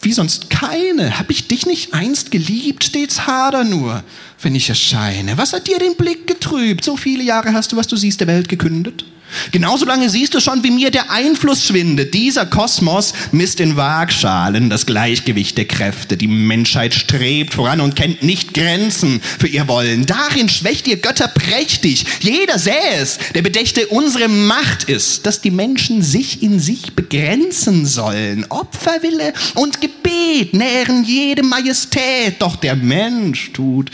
wie 0.00 0.12
sonst 0.12 0.50
keine. 0.50 1.18
Hab 1.18 1.30
ich 1.30 1.48
dich 1.48 1.66
nicht 1.66 1.94
einst 1.94 2.30
geliebt, 2.30 2.84
stets 2.84 3.26
hader 3.26 3.64
nur, 3.64 4.02
wenn 4.40 4.54
ich 4.54 4.68
erscheine. 4.68 5.38
Was 5.38 5.52
hat 5.52 5.66
dir 5.66 5.78
den 5.78 5.96
Blick 5.96 6.26
getrübt? 6.26 6.84
So 6.84 6.96
viele 6.96 7.24
Jahre 7.24 7.52
hast 7.52 7.72
du, 7.72 7.76
was 7.76 7.86
du 7.88 7.96
siehst, 7.96 8.20
der 8.20 8.28
Welt 8.28 8.48
gekündet. 8.48 9.04
Genauso 9.52 9.84
lange 9.84 10.10
siehst 10.10 10.34
du 10.34 10.40
schon, 10.40 10.62
wie 10.64 10.70
mir 10.70 10.90
der 10.90 11.10
Einfluss 11.10 11.66
schwindet. 11.66 12.14
Dieser 12.14 12.46
Kosmos 12.46 13.12
misst 13.32 13.60
in 13.60 13.76
Waagschalen 13.76 14.70
das 14.70 14.86
Gleichgewicht 14.86 15.56
der 15.58 15.66
Kräfte. 15.66 16.16
Die 16.16 16.26
Menschheit 16.26 16.94
strebt 16.94 17.54
voran 17.54 17.80
und 17.80 17.96
kennt 17.96 18.22
nicht 18.22 18.54
Grenzen 18.54 19.20
für 19.38 19.48
ihr 19.48 19.68
Wollen. 19.68 20.06
Darin 20.06 20.48
schwächt 20.48 20.88
ihr 20.88 20.96
Götter 20.96 21.28
prächtig. 21.28 22.04
Jeder 22.20 22.58
sähe 22.58 22.74
es, 23.00 23.18
der 23.34 23.42
bedächte, 23.42 23.86
unsere 23.88 24.28
Macht 24.28 24.84
ist, 24.84 25.26
dass 25.26 25.40
die 25.40 25.50
Menschen 25.50 26.02
sich 26.02 26.42
in 26.42 26.60
sich 26.60 26.94
begrenzen 26.94 27.86
sollen. 27.86 28.46
Opferwille 28.48 29.32
und 29.54 29.80
Gebet 29.80 30.54
nähren 30.54 31.04
jede 31.04 31.42
Majestät. 31.42 32.36
Doch 32.40 32.56
der 32.56 32.76
Mensch 32.76 33.52
tut, 33.52 33.90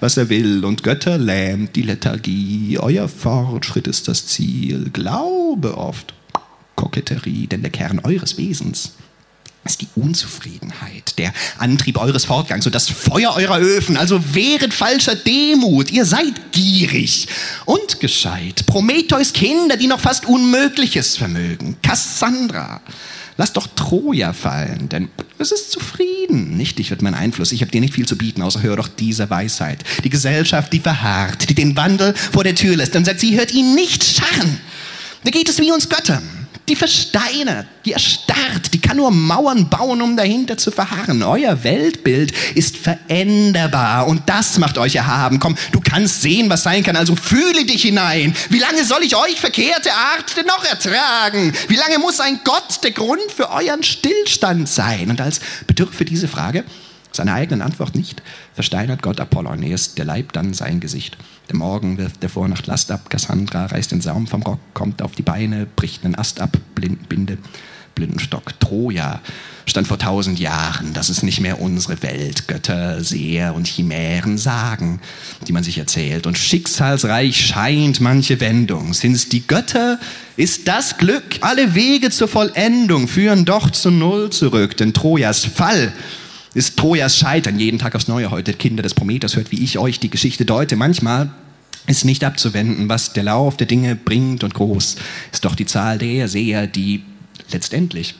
was 0.00 0.16
er 0.16 0.28
will 0.28 0.64
und 0.64 0.82
Götter 0.82 1.18
lähmt 1.18 1.76
die 1.76 1.82
Lethargie. 1.82 2.78
Euer 2.78 3.08
Fortschritt 3.08 3.86
ist 3.86 4.08
das 4.08 4.26
Ziel. 4.26 4.69
Glaube 4.78 5.76
oft 5.76 6.14
Koketterie, 6.76 7.46
denn 7.46 7.62
der 7.62 7.70
Kern 7.70 8.00
eures 8.00 8.38
Wesens 8.38 8.92
ist 9.64 9.82
die 9.82 9.88
Unzufriedenheit, 9.94 11.18
der 11.18 11.34
Antrieb 11.58 11.98
eures 11.98 12.24
Fortgangs 12.24 12.64
und 12.64 12.74
das 12.74 12.88
Feuer 12.88 13.34
eurer 13.34 13.58
Öfen. 13.58 13.96
Also 13.96 14.34
wehret 14.34 14.72
falscher 14.72 15.14
Demut, 15.14 15.90
ihr 15.90 16.06
seid 16.06 16.52
gierig 16.52 17.28
und 17.66 18.00
gescheit. 18.00 18.64
Prometheus 18.66 19.32
Kinder, 19.34 19.76
die 19.76 19.86
noch 19.86 20.00
fast 20.00 20.26
Unmögliches 20.26 21.16
vermögen. 21.16 21.76
Cassandra, 21.82 22.80
Lass 23.40 23.54
doch 23.54 23.68
Troja 23.74 24.34
fallen, 24.34 24.90
denn 24.90 25.08
es 25.38 25.50
ist 25.50 25.70
zufrieden. 25.70 26.58
Nicht 26.58 26.78
dich 26.78 26.90
wird 26.90 27.00
mein 27.00 27.14
Einfluss. 27.14 27.52
Ich 27.52 27.62
habe 27.62 27.70
dir 27.70 27.80
nicht 27.80 27.94
viel 27.94 28.06
zu 28.06 28.18
bieten, 28.18 28.42
außer 28.42 28.60
hör 28.60 28.76
doch 28.76 28.86
diese 28.86 29.30
Weisheit. 29.30 29.82
Die 30.04 30.10
Gesellschaft, 30.10 30.70
die 30.74 30.78
verharrt, 30.78 31.48
die 31.48 31.54
den 31.54 31.74
Wandel 31.74 32.12
vor 32.12 32.44
der 32.44 32.54
Tür 32.54 32.76
lässt 32.76 32.94
und 32.96 33.06
sagt, 33.06 33.18
sie 33.18 33.38
hört 33.38 33.54
ihn 33.54 33.74
nicht 33.74 34.04
scharren. 34.04 34.60
Da 35.24 35.30
geht 35.30 35.48
es 35.48 35.58
wie 35.58 35.72
uns 35.72 35.88
Göttern. 35.88 36.39
Die 36.70 36.76
versteinert, 36.76 37.66
die 37.84 37.94
erstarrt, 37.94 38.72
die 38.72 38.80
kann 38.80 38.96
nur 38.96 39.10
Mauern 39.10 39.68
bauen, 39.68 40.00
um 40.02 40.16
dahinter 40.16 40.56
zu 40.56 40.70
verharren. 40.70 41.20
Euer 41.24 41.64
Weltbild 41.64 42.32
ist 42.54 42.76
veränderbar 42.76 44.06
und 44.06 44.22
das 44.28 44.56
macht 44.56 44.78
euch 44.78 44.94
erhaben. 44.94 45.40
Komm, 45.40 45.56
du 45.72 45.80
kannst 45.80 46.22
sehen, 46.22 46.48
was 46.48 46.62
sein 46.62 46.84
kann, 46.84 46.94
also 46.94 47.16
fühle 47.16 47.64
dich 47.64 47.82
hinein. 47.82 48.36
Wie 48.50 48.60
lange 48.60 48.84
soll 48.84 49.02
ich 49.02 49.16
euch 49.16 49.40
verkehrte 49.40 49.92
Art 49.92 50.36
denn 50.36 50.46
noch 50.46 50.64
ertragen? 50.64 51.52
Wie 51.66 51.74
lange 51.74 51.98
muss 51.98 52.20
ein 52.20 52.38
Gott 52.44 52.84
der 52.84 52.92
Grund 52.92 53.32
für 53.34 53.50
euren 53.50 53.82
Stillstand 53.82 54.68
sein? 54.68 55.10
Und 55.10 55.20
als 55.20 55.40
bedürfe 55.66 56.04
diese 56.04 56.28
Frage 56.28 56.64
seiner 57.12 57.34
eigenen 57.34 57.62
Antwort 57.62 57.94
nicht, 57.94 58.22
versteinert 58.54 59.02
Gott 59.02 59.20
Apollon. 59.20 59.62
Erst 59.62 59.98
der 59.98 60.04
Leib, 60.04 60.32
dann 60.32 60.54
sein 60.54 60.80
Gesicht. 60.80 61.16
Der 61.48 61.56
Morgen 61.56 61.98
wirft 61.98 62.22
der 62.22 62.30
Vornacht 62.30 62.66
Last 62.66 62.90
ab, 62.90 63.10
Cassandra 63.10 63.66
reißt 63.66 63.92
den 63.92 64.00
Saum 64.00 64.26
vom 64.26 64.42
Rock, 64.42 64.60
kommt 64.74 65.02
auf 65.02 65.12
die 65.12 65.22
Beine, 65.22 65.66
bricht 65.66 66.04
einen 66.04 66.14
Ast 66.14 66.40
ab, 66.40 66.56
Blind, 66.74 67.08
Binde, 67.08 67.38
Blindenstock. 67.94 68.58
Troja 68.60 69.20
stand 69.66 69.86
vor 69.86 69.98
tausend 69.98 70.38
Jahren, 70.38 70.92
das 70.94 71.10
ist 71.10 71.22
nicht 71.22 71.40
mehr 71.40 71.60
unsere 71.60 72.02
Welt. 72.02 72.48
Götter, 72.48 73.02
Seher 73.04 73.54
und 73.54 73.68
Chimären 73.68 74.38
sagen, 74.38 75.00
die 75.46 75.52
man 75.52 75.62
sich 75.62 75.78
erzählt. 75.78 76.26
Und 76.26 76.38
schicksalsreich 76.38 77.46
scheint 77.46 78.00
manche 78.00 78.40
Wendung. 78.40 78.94
Sind's 78.94 79.28
die 79.28 79.46
Götter, 79.46 79.98
ist 80.36 80.66
das 80.68 80.98
Glück. 80.98 81.38
Alle 81.40 81.74
Wege 81.74 82.10
zur 82.10 82.28
Vollendung 82.28 83.06
führen 83.06 83.44
doch 83.44 83.70
zu 83.70 83.90
Null 83.90 84.30
zurück. 84.30 84.76
Denn 84.76 84.92
Trojas 84.92 85.44
Fall 85.44 85.92
ist 86.54 86.76
Trojas 86.76 87.16
Scheitern 87.16 87.58
jeden 87.58 87.78
Tag 87.78 87.94
aufs 87.94 88.08
Neue 88.08 88.30
heute. 88.30 88.52
Kinder 88.52 88.82
des 88.82 88.94
Prometheus 88.94 89.36
hört, 89.36 89.52
wie 89.52 89.62
ich 89.62 89.78
euch 89.78 90.00
die 90.00 90.10
Geschichte 90.10 90.44
deute. 90.44 90.76
Manchmal 90.76 91.30
ist 91.86 92.04
nicht 92.04 92.24
abzuwenden, 92.24 92.88
was 92.88 93.12
der 93.12 93.24
Lauf 93.24 93.56
der 93.56 93.66
Dinge 93.66 93.96
bringt 93.96 94.44
und 94.44 94.54
groß 94.54 94.96
ist 95.32 95.44
doch 95.44 95.54
die 95.54 95.66
Zahl 95.66 95.98
der 95.98 96.28
Seher, 96.28 96.66
die 96.66 97.02
letztendlich 97.50 98.14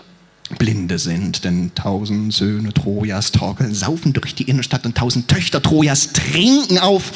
Blinde 0.59 0.99
sind, 0.99 1.45
denn 1.45 1.73
tausend 1.75 2.33
Söhne 2.33 2.73
Trojas 2.73 3.31
torkeln, 3.31 3.75
saufen 3.75 4.13
durch 4.13 4.35
die 4.35 4.45
Innenstadt 4.45 4.85
und 4.85 4.97
tausend 4.97 5.29
Töchter 5.29 5.63
Trojas 5.63 6.13
trinken 6.13 6.79
auf 6.79 7.13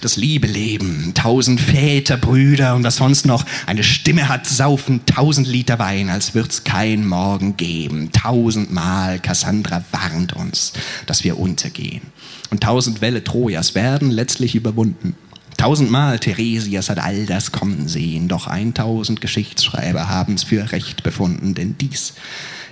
das 0.00 0.16
Liebeleben. 0.16 1.12
Tausend 1.14 1.60
Väter, 1.60 2.16
Brüder 2.16 2.74
und 2.74 2.84
was 2.84 2.96
sonst 2.96 3.26
noch 3.26 3.44
eine 3.66 3.82
Stimme 3.82 4.28
hat, 4.28 4.46
saufen 4.46 5.06
tausend 5.06 5.46
Liter 5.46 5.78
Wein, 5.78 6.08
als 6.08 6.34
wird's 6.34 6.64
kein 6.64 7.06
Morgen 7.06 7.56
geben. 7.56 8.10
Tausendmal 8.12 9.20
Cassandra 9.20 9.84
warnt 9.90 10.34
uns, 10.34 10.72
dass 11.06 11.24
wir 11.24 11.38
untergehen. 11.38 12.02
Und 12.50 12.62
tausend 12.62 13.00
Wälle 13.00 13.24
Trojas 13.24 13.74
werden 13.74 14.10
letztlich 14.10 14.54
überwunden. 14.54 15.14
Tausendmal 15.58 16.20
Theresias 16.20 16.88
hat 16.88 16.98
all 17.00 17.26
das 17.26 17.50
kommen 17.50 17.88
sehen, 17.88 18.28
doch 18.28 18.46
eintausend 18.46 19.20
Geschichtsschreiber 19.20 20.08
haben 20.08 20.34
es 20.34 20.44
für 20.44 20.70
recht 20.70 21.02
befunden, 21.02 21.54
denn 21.54 21.76
dies 21.78 22.14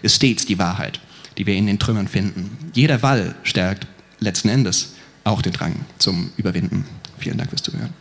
ist 0.02 0.16
stets 0.16 0.46
die 0.46 0.58
Wahrheit, 0.58 1.00
die 1.36 1.46
wir 1.46 1.54
in 1.54 1.66
den 1.66 1.80
Trümmern 1.80 2.06
finden. 2.06 2.56
Jeder 2.74 3.02
Wall 3.02 3.34
stärkt 3.42 3.88
letzten 4.20 4.48
Endes 4.50 4.94
auch 5.24 5.42
den 5.42 5.52
Drang 5.52 5.74
zum 5.98 6.30
Überwinden. 6.36 6.84
Vielen 7.18 7.38
Dank 7.38 7.50
fürs 7.50 7.62
Zuhören. 7.62 7.92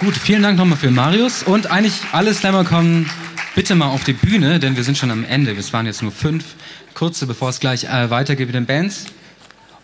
Gut, 0.00 0.16
vielen 0.18 0.42
Dank 0.42 0.58
nochmal 0.58 0.76
für 0.76 0.90
Marius. 0.90 1.42
Und 1.44 1.70
eigentlich 1.70 1.94
alle 2.12 2.34
Slammer 2.34 2.64
kommen 2.64 3.08
bitte 3.54 3.74
mal 3.74 3.86
auf 3.86 4.04
die 4.04 4.12
Bühne, 4.12 4.60
denn 4.60 4.76
wir 4.76 4.84
sind 4.84 4.98
schon 4.98 5.10
am 5.10 5.24
Ende. 5.24 5.52
Es 5.52 5.72
waren 5.72 5.86
jetzt 5.86 6.02
nur 6.02 6.12
fünf 6.12 6.44
kurze, 6.92 7.26
bevor 7.26 7.48
es 7.48 7.58
gleich 7.58 7.84
äh, 7.84 8.10
weitergeht 8.10 8.48
mit 8.48 8.54
den 8.54 8.66
Bands. 8.66 9.06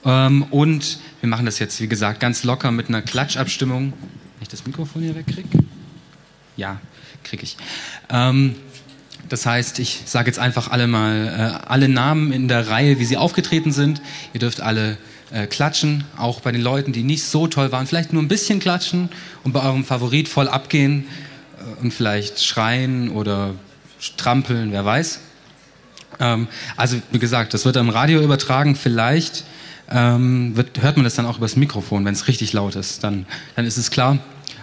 Ähm, 0.05 0.43
und 0.51 0.99
wir 1.21 1.29
machen 1.29 1.47
das 1.47 1.59
jetzt, 1.59 1.81
wie 1.81 1.89
gesagt, 1.89 2.21
ganz 2.21 2.45
locker 2.45 2.71
mit 2.71 2.89
einer 2.89 3.01
Klatschabstimmung. 3.01 3.93
Wenn 3.93 4.43
ich 4.43 4.49
das 4.49 4.67
Mikrofon 4.67 5.03
hier 5.03 5.15
wegkriege? 5.15 5.49
Ja, 6.57 6.81
kriege 7.25 7.45
ich. 7.45 7.57
Ähm, 8.11 8.57
das 9.31 9.47
heißt, 9.47 9.79
ich 9.79 10.03
sage 10.07 10.27
jetzt 10.27 10.39
einfach 10.39 10.71
alle 10.71 10.89
mal 10.89 11.63
äh, 11.63 11.67
alle 11.67 11.89
Namen 11.89 12.33
in 12.33 12.49
der 12.49 12.69
Reihe, 12.69 12.99
wie 12.99 13.05
sie 13.05 13.17
aufgetreten 13.17 13.73
sind. 13.73 14.03
Ihr 14.35 14.41
dürft 14.41 14.61
alle 14.61 14.99
äh, 15.31 15.47
klatschen, 15.47 16.05
auch 16.17 16.41
bei 16.41 16.51
den 16.51 16.61
Leuten, 16.61 16.93
die 16.93 17.05
nicht 17.05 17.25
so 17.25 17.47
toll 17.47 17.71
waren. 17.71 17.87
Vielleicht 17.87 18.13
nur 18.13 18.23
ein 18.23 18.29
bisschen 18.29 18.59
klatschen 18.59 19.09
und 19.45 19.53
bei 19.53 19.63
eurem 19.63 19.85
Favorit 19.85 20.29
voll 20.29 20.49
abgehen 20.49 21.07
äh, 21.59 21.83
und 21.83 21.95
vielleicht 21.95 22.45
schreien 22.45 23.11
oder 23.11 23.55
strampeln, 24.01 24.73
wer 24.73 24.85
weiß. 24.85 25.21
Ähm, 26.19 26.49
also 26.77 27.01
wie 27.13 27.21
gesagt, 27.21 27.55
das 27.55 27.65
wird 27.65 27.77
am 27.77 27.89
Radio 27.89 28.23
übertragen. 28.23 28.75
Vielleicht 28.75 29.45
ähm, 29.93 30.57
wird, 30.57 30.83
hört 30.83 30.97
man 30.97 31.05
das 31.05 31.15
dann 31.15 31.27
auch 31.27 31.39
übers 31.39 31.55
Mikrofon, 31.55 32.05
wenn 32.05 32.15
es 32.15 32.27
richtig 32.27 32.53
laut 32.53 32.75
ist. 32.75 33.05
Dann, 33.05 33.27
dann 33.55 33.65
ist 33.65 33.77
es 33.77 33.93
klar. 33.93 34.19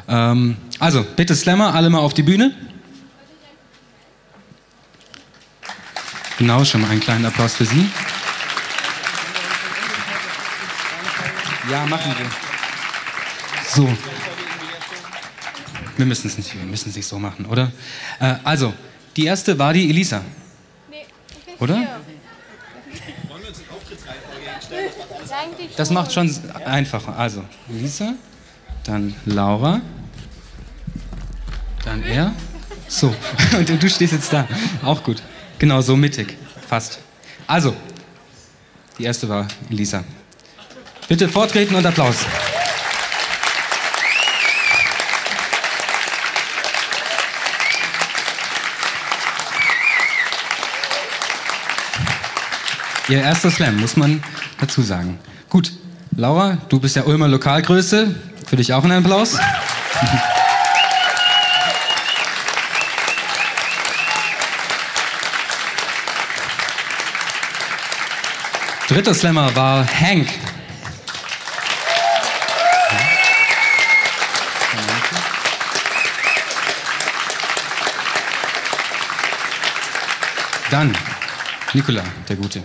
Ähm, 0.09 0.57
also 0.80 1.05
bitte 1.15 1.36
Slammer, 1.38 1.74
alle 1.74 1.89
mal 1.89 1.99
auf 1.99 2.13
die 2.13 2.24
Bühne. 2.24 2.53
Genau, 6.38 6.63
schon 6.63 6.81
mal 6.81 6.91
einen 6.91 6.99
kleinen 6.99 7.25
Applaus 7.25 7.55
für 7.55 7.65
Sie. 7.65 7.89
Ja, 11.69 11.85
machen 11.88 12.13
wir. 12.17 12.27
So. 13.73 13.97
Wir 15.97 16.05
müssen 16.05 16.27
es 16.27 16.38
nicht, 16.38 16.53
wir 16.53 16.63
müssen 16.63 16.89
es 16.89 16.95
nicht 16.95 17.07
so 17.07 17.17
machen, 17.17 17.45
oder? 17.47 17.71
Äh, 18.19 18.35
also, 18.43 18.73
die 19.15 19.25
erste 19.25 19.57
war 19.57 19.73
die 19.73 19.89
Elisa. 19.89 20.21
Oder? 21.59 21.99
Das 25.75 25.89
macht 25.89 26.13
schon 26.13 26.33
einfacher. 26.65 27.17
Also, 27.17 27.43
Elisa, 27.67 28.13
dann 28.83 29.15
Laura, 29.25 29.81
dann 31.83 32.03
er. 32.03 32.31
So, 32.88 33.13
und 33.57 33.83
du 33.83 33.89
stehst 33.89 34.13
jetzt 34.13 34.31
da. 34.31 34.47
Auch 34.83 35.03
gut. 35.03 35.21
Genau, 35.60 35.82
so 35.82 35.95
mittig. 35.95 36.38
Fast. 36.68 36.99
Also, 37.47 37.76
die 38.97 39.03
erste 39.03 39.28
war 39.30 39.47
Elisa. 39.70 40.03
Bitte 41.08 41.30
vortreten 41.30 41.76
und 41.76 41.86
Applaus. 41.86 42.18
Ihr 53.10 53.22
erster 53.22 53.49
Slam, 53.49 53.78
muss 53.80 53.95
man 53.95 54.22
dazu 54.60 54.82
sagen. 54.82 55.18
Gut, 55.47 55.72
Laura, 56.16 56.58
du 56.68 56.80
bist 56.80 56.97
ja 56.97 57.03
Ulmer 57.03 57.30
Lokalgröße. 57.30 58.14
Für 58.45 58.55
dich 58.58 58.74
auch 58.74 58.84
ein 58.84 58.91
Applaus. 58.91 59.38
Dritter 68.88 69.13
Slammer 69.13 69.53
war 69.53 69.85
Hank. 69.85 70.29
Dann 80.71 80.97
Nikola, 81.73 82.03
der 82.29 82.35
Gute. 82.38 82.63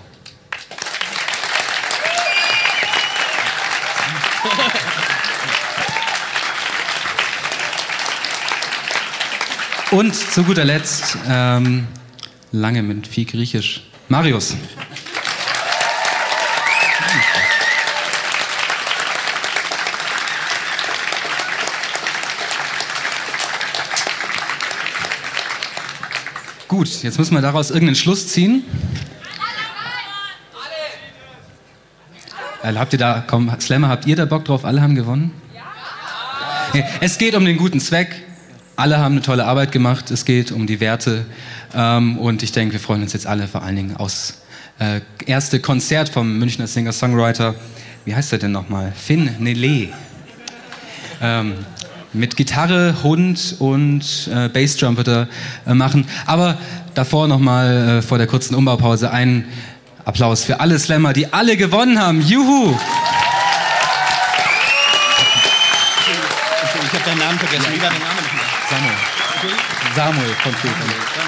Und 9.91 10.15
zu 10.15 10.45
guter 10.45 10.65
Letzt, 10.65 11.19
ähm, 11.29 11.89
lange 12.53 12.83
mit 12.83 13.09
viel 13.09 13.25
Griechisch, 13.25 13.83
Marius. 14.09 14.57
Gut, 26.83 27.05
jetzt 27.05 27.17
müssen 27.17 27.35
wir 27.35 27.41
daraus 27.41 27.71
irgendeinen 27.71 27.95
Schluss 27.95 28.27
ziehen. 28.27 28.65
Alle. 32.61 32.81
Habt 32.81 32.93
ihr 32.93 32.99
da, 32.99 33.23
komm, 33.25 33.53
Slammer, 33.61 33.87
habt 33.87 34.05
ihr 34.09 34.17
da 34.17 34.25
Bock 34.25 34.45
drauf? 34.45 34.65
Alle 34.65 34.83
haben 34.83 34.97
gewonnen? 34.97 35.31
Ja. 36.75 36.85
Es 37.01 37.19
geht 37.19 37.37
um 37.37 37.45
den 37.45 37.57
guten 37.57 37.79
Zweck. 37.79 38.25
Alle 38.75 38.99
haben 38.99 39.13
eine 39.13 39.23
tolle 39.23 39.45
Arbeit 39.45 39.71
gemacht. 39.71 40.11
Es 40.11 40.25
geht 40.25 40.51
um 40.51 40.67
die 40.67 40.81
Werte. 40.81 41.25
Ähm, 41.73 42.19
und 42.19 42.43
ich 42.43 42.51
denke, 42.51 42.73
wir 42.73 42.81
freuen 42.81 43.03
uns 43.03 43.13
jetzt 43.13 43.29
alle 43.29 43.47
vor 43.47 43.63
allen 43.63 43.77
Dingen 43.77 43.97
aus 43.97 44.43
äh, 44.81 45.03
erste 45.25 45.61
Konzert 45.61 46.09
vom 46.09 46.37
Münchner 46.37 46.67
Singer-Songwriter. 46.67 47.55
Wie 48.05 48.17
heißt 48.17 48.33
er 48.33 48.39
denn 48.41 48.51
nochmal? 48.51 48.93
Finn 48.93 49.37
Nele. 49.39 49.91
Mit 52.15 52.37
Gitarre, 52.37 52.97
Hund 53.03 53.57
und 53.59 54.29
äh, 54.31 54.49
Bassdrum 54.49 54.99
wird 54.99 55.09
er 55.09 55.29
äh, 55.67 55.73
machen. 55.73 56.07
Aber 56.27 56.59
davor 56.95 57.27
nochmal 57.27 57.99
äh, 57.99 58.03
vor 58.03 58.19
der 58.19 58.27
kurzen 58.27 58.55
Umbaupause 58.55 59.11
einen 59.11 59.47
Applaus 60.05 60.45
für 60.45 60.61
alle 60.61 60.79
Slammer, 60.79 61.15
die 61.15 61.33
alle 61.33 61.57
gewonnen 61.57 61.99
haben. 61.99 62.21
Juhu! 62.21 62.77
Ich 66.85 66.99
habe 66.99 67.05
deinen 67.07 67.19
Namen 67.19 67.39
vergessen. 67.39 67.67
Wie 67.75 67.81
war 67.81 67.91
der 67.91 67.99
Name? 67.99 68.13
Samuel. 68.69 68.95
Samuel 69.95 70.35
von 70.43 70.53
Fefern. 70.53 71.22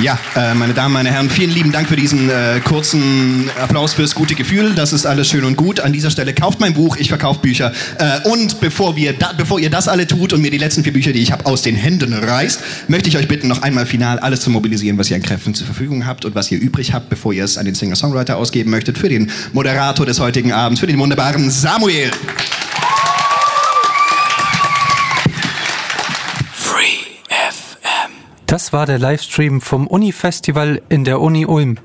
Ja, 0.00 0.16
äh, 0.36 0.54
meine 0.54 0.74
Damen, 0.74 0.94
meine 0.94 1.10
Herren, 1.10 1.28
vielen 1.28 1.50
lieben 1.50 1.72
Dank 1.72 1.88
für 1.88 1.96
diesen 1.96 2.30
äh, 2.30 2.60
kurzen 2.62 3.50
Applaus 3.60 3.94
fürs 3.94 4.14
gute 4.14 4.36
Gefühl. 4.36 4.74
Das 4.74 4.92
ist 4.92 5.06
alles 5.06 5.28
schön 5.28 5.42
und 5.42 5.56
gut. 5.56 5.80
An 5.80 5.92
dieser 5.92 6.10
Stelle 6.10 6.32
kauft 6.34 6.60
mein 6.60 6.72
Buch, 6.72 6.96
ich 6.96 7.08
verkaufe 7.08 7.40
Bücher. 7.40 7.72
Äh, 7.98 8.28
und 8.28 8.60
bevor, 8.60 8.94
wir 8.94 9.12
da, 9.12 9.32
bevor 9.36 9.58
ihr 9.58 9.70
das 9.70 9.88
alle 9.88 10.06
tut 10.06 10.32
und 10.32 10.40
mir 10.40 10.52
die 10.52 10.58
letzten 10.58 10.84
vier 10.84 10.92
Bücher, 10.92 11.12
die 11.12 11.20
ich 11.20 11.32
habe, 11.32 11.46
aus 11.46 11.62
den 11.62 11.74
Händen 11.74 12.12
reißt, 12.12 12.60
möchte 12.86 13.08
ich 13.08 13.16
euch 13.16 13.26
bitten, 13.26 13.48
noch 13.48 13.62
einmal 13.62 13.86
final 13.86 14.20
alles 14.20 14.40
zu 14.40 14.50
mobilisieren, 14.50 14.98
was 14.98 15.10
ihr 15.10 15.16
an 15.16 15.22
Kräften 15.22 15.52
zur 15.54 15.66
Verfügung 15.66 16.06
habt 16.06 16.24
und 16.24 16.36
was 16.36 16.48
ihr 16.52 16.60
übrig 16.60 16.92
habt, 16.92 17.10
bevor 17.10 17.32
ihr 17.32 17.42
es 17.42 17.58
an 17.58 17.64
den 17.64 17.74
Singer-Songwriter 17.74 18.36
ausgeben 18.36 18.70
möchtet, 18.70 18.98
für 18.98 19.08
den 19.08 19.32
Moderator 19.52 20.06
des 20.06 20.20
heutigen 20.20 20.52
Abends, 20.52 20.78
für 20.78 20.86
den 20.86 20.98
wunderbaren 21.00 21.50
Samuel. 21.50 22.12
Free 26.52 26.98
FM. 27.26 28.12
Das 28.58 28.72
war 28.72 28.86
der 28.86 28.98
Livestream 28.98 29.60
vom 29.60 29.86
Uni-Festival 29.86 30.82
in 30.88 31.04
der 31.04 31.20
Uni 31.20 31.46
Ulm. 31.46 31.78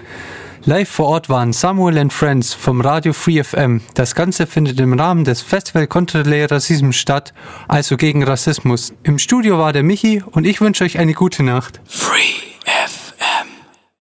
Live 0.66 0.90
vor 0.90 1.06
Ort 1.06 1.30
waren 1.30 1.54
Samuel 1.54 2.00
and 2.00 2.12
Friends 2.12 2.56
vom 2.56 2.82
Radio 2.82 3.14
Free 3.14 3.44
FM. 3.44 3.82
Das 3.94 4.16
Ganze 4.16 4.48
findet 4.48 4.80
im 4.80 4.94
Rahmen 5.00 5.24
des 5.24 5.44
Festival 5.44 5.86
Contre 5.86 6.24
le 6.24 6.50
Racisme 6.50 6.92
statt, 6.92 7.32
also 7.68 7.96
gegen 7.96 8.24
Rassismus. 8.24 8.92
Im 9.04 9.20
Studio 9.20 9.60
war 9.60 9.72
der 9.72 9.84
Michi 9.84 10.24
und 10.32 10.48
ich 10.48 10.62
wünsche 10.62 10.84
euch 10.84 10.98
eine 10.98 11.14
gute 11.14 11.44
Nacht. 11.44 11.80
Free 11.86 12.34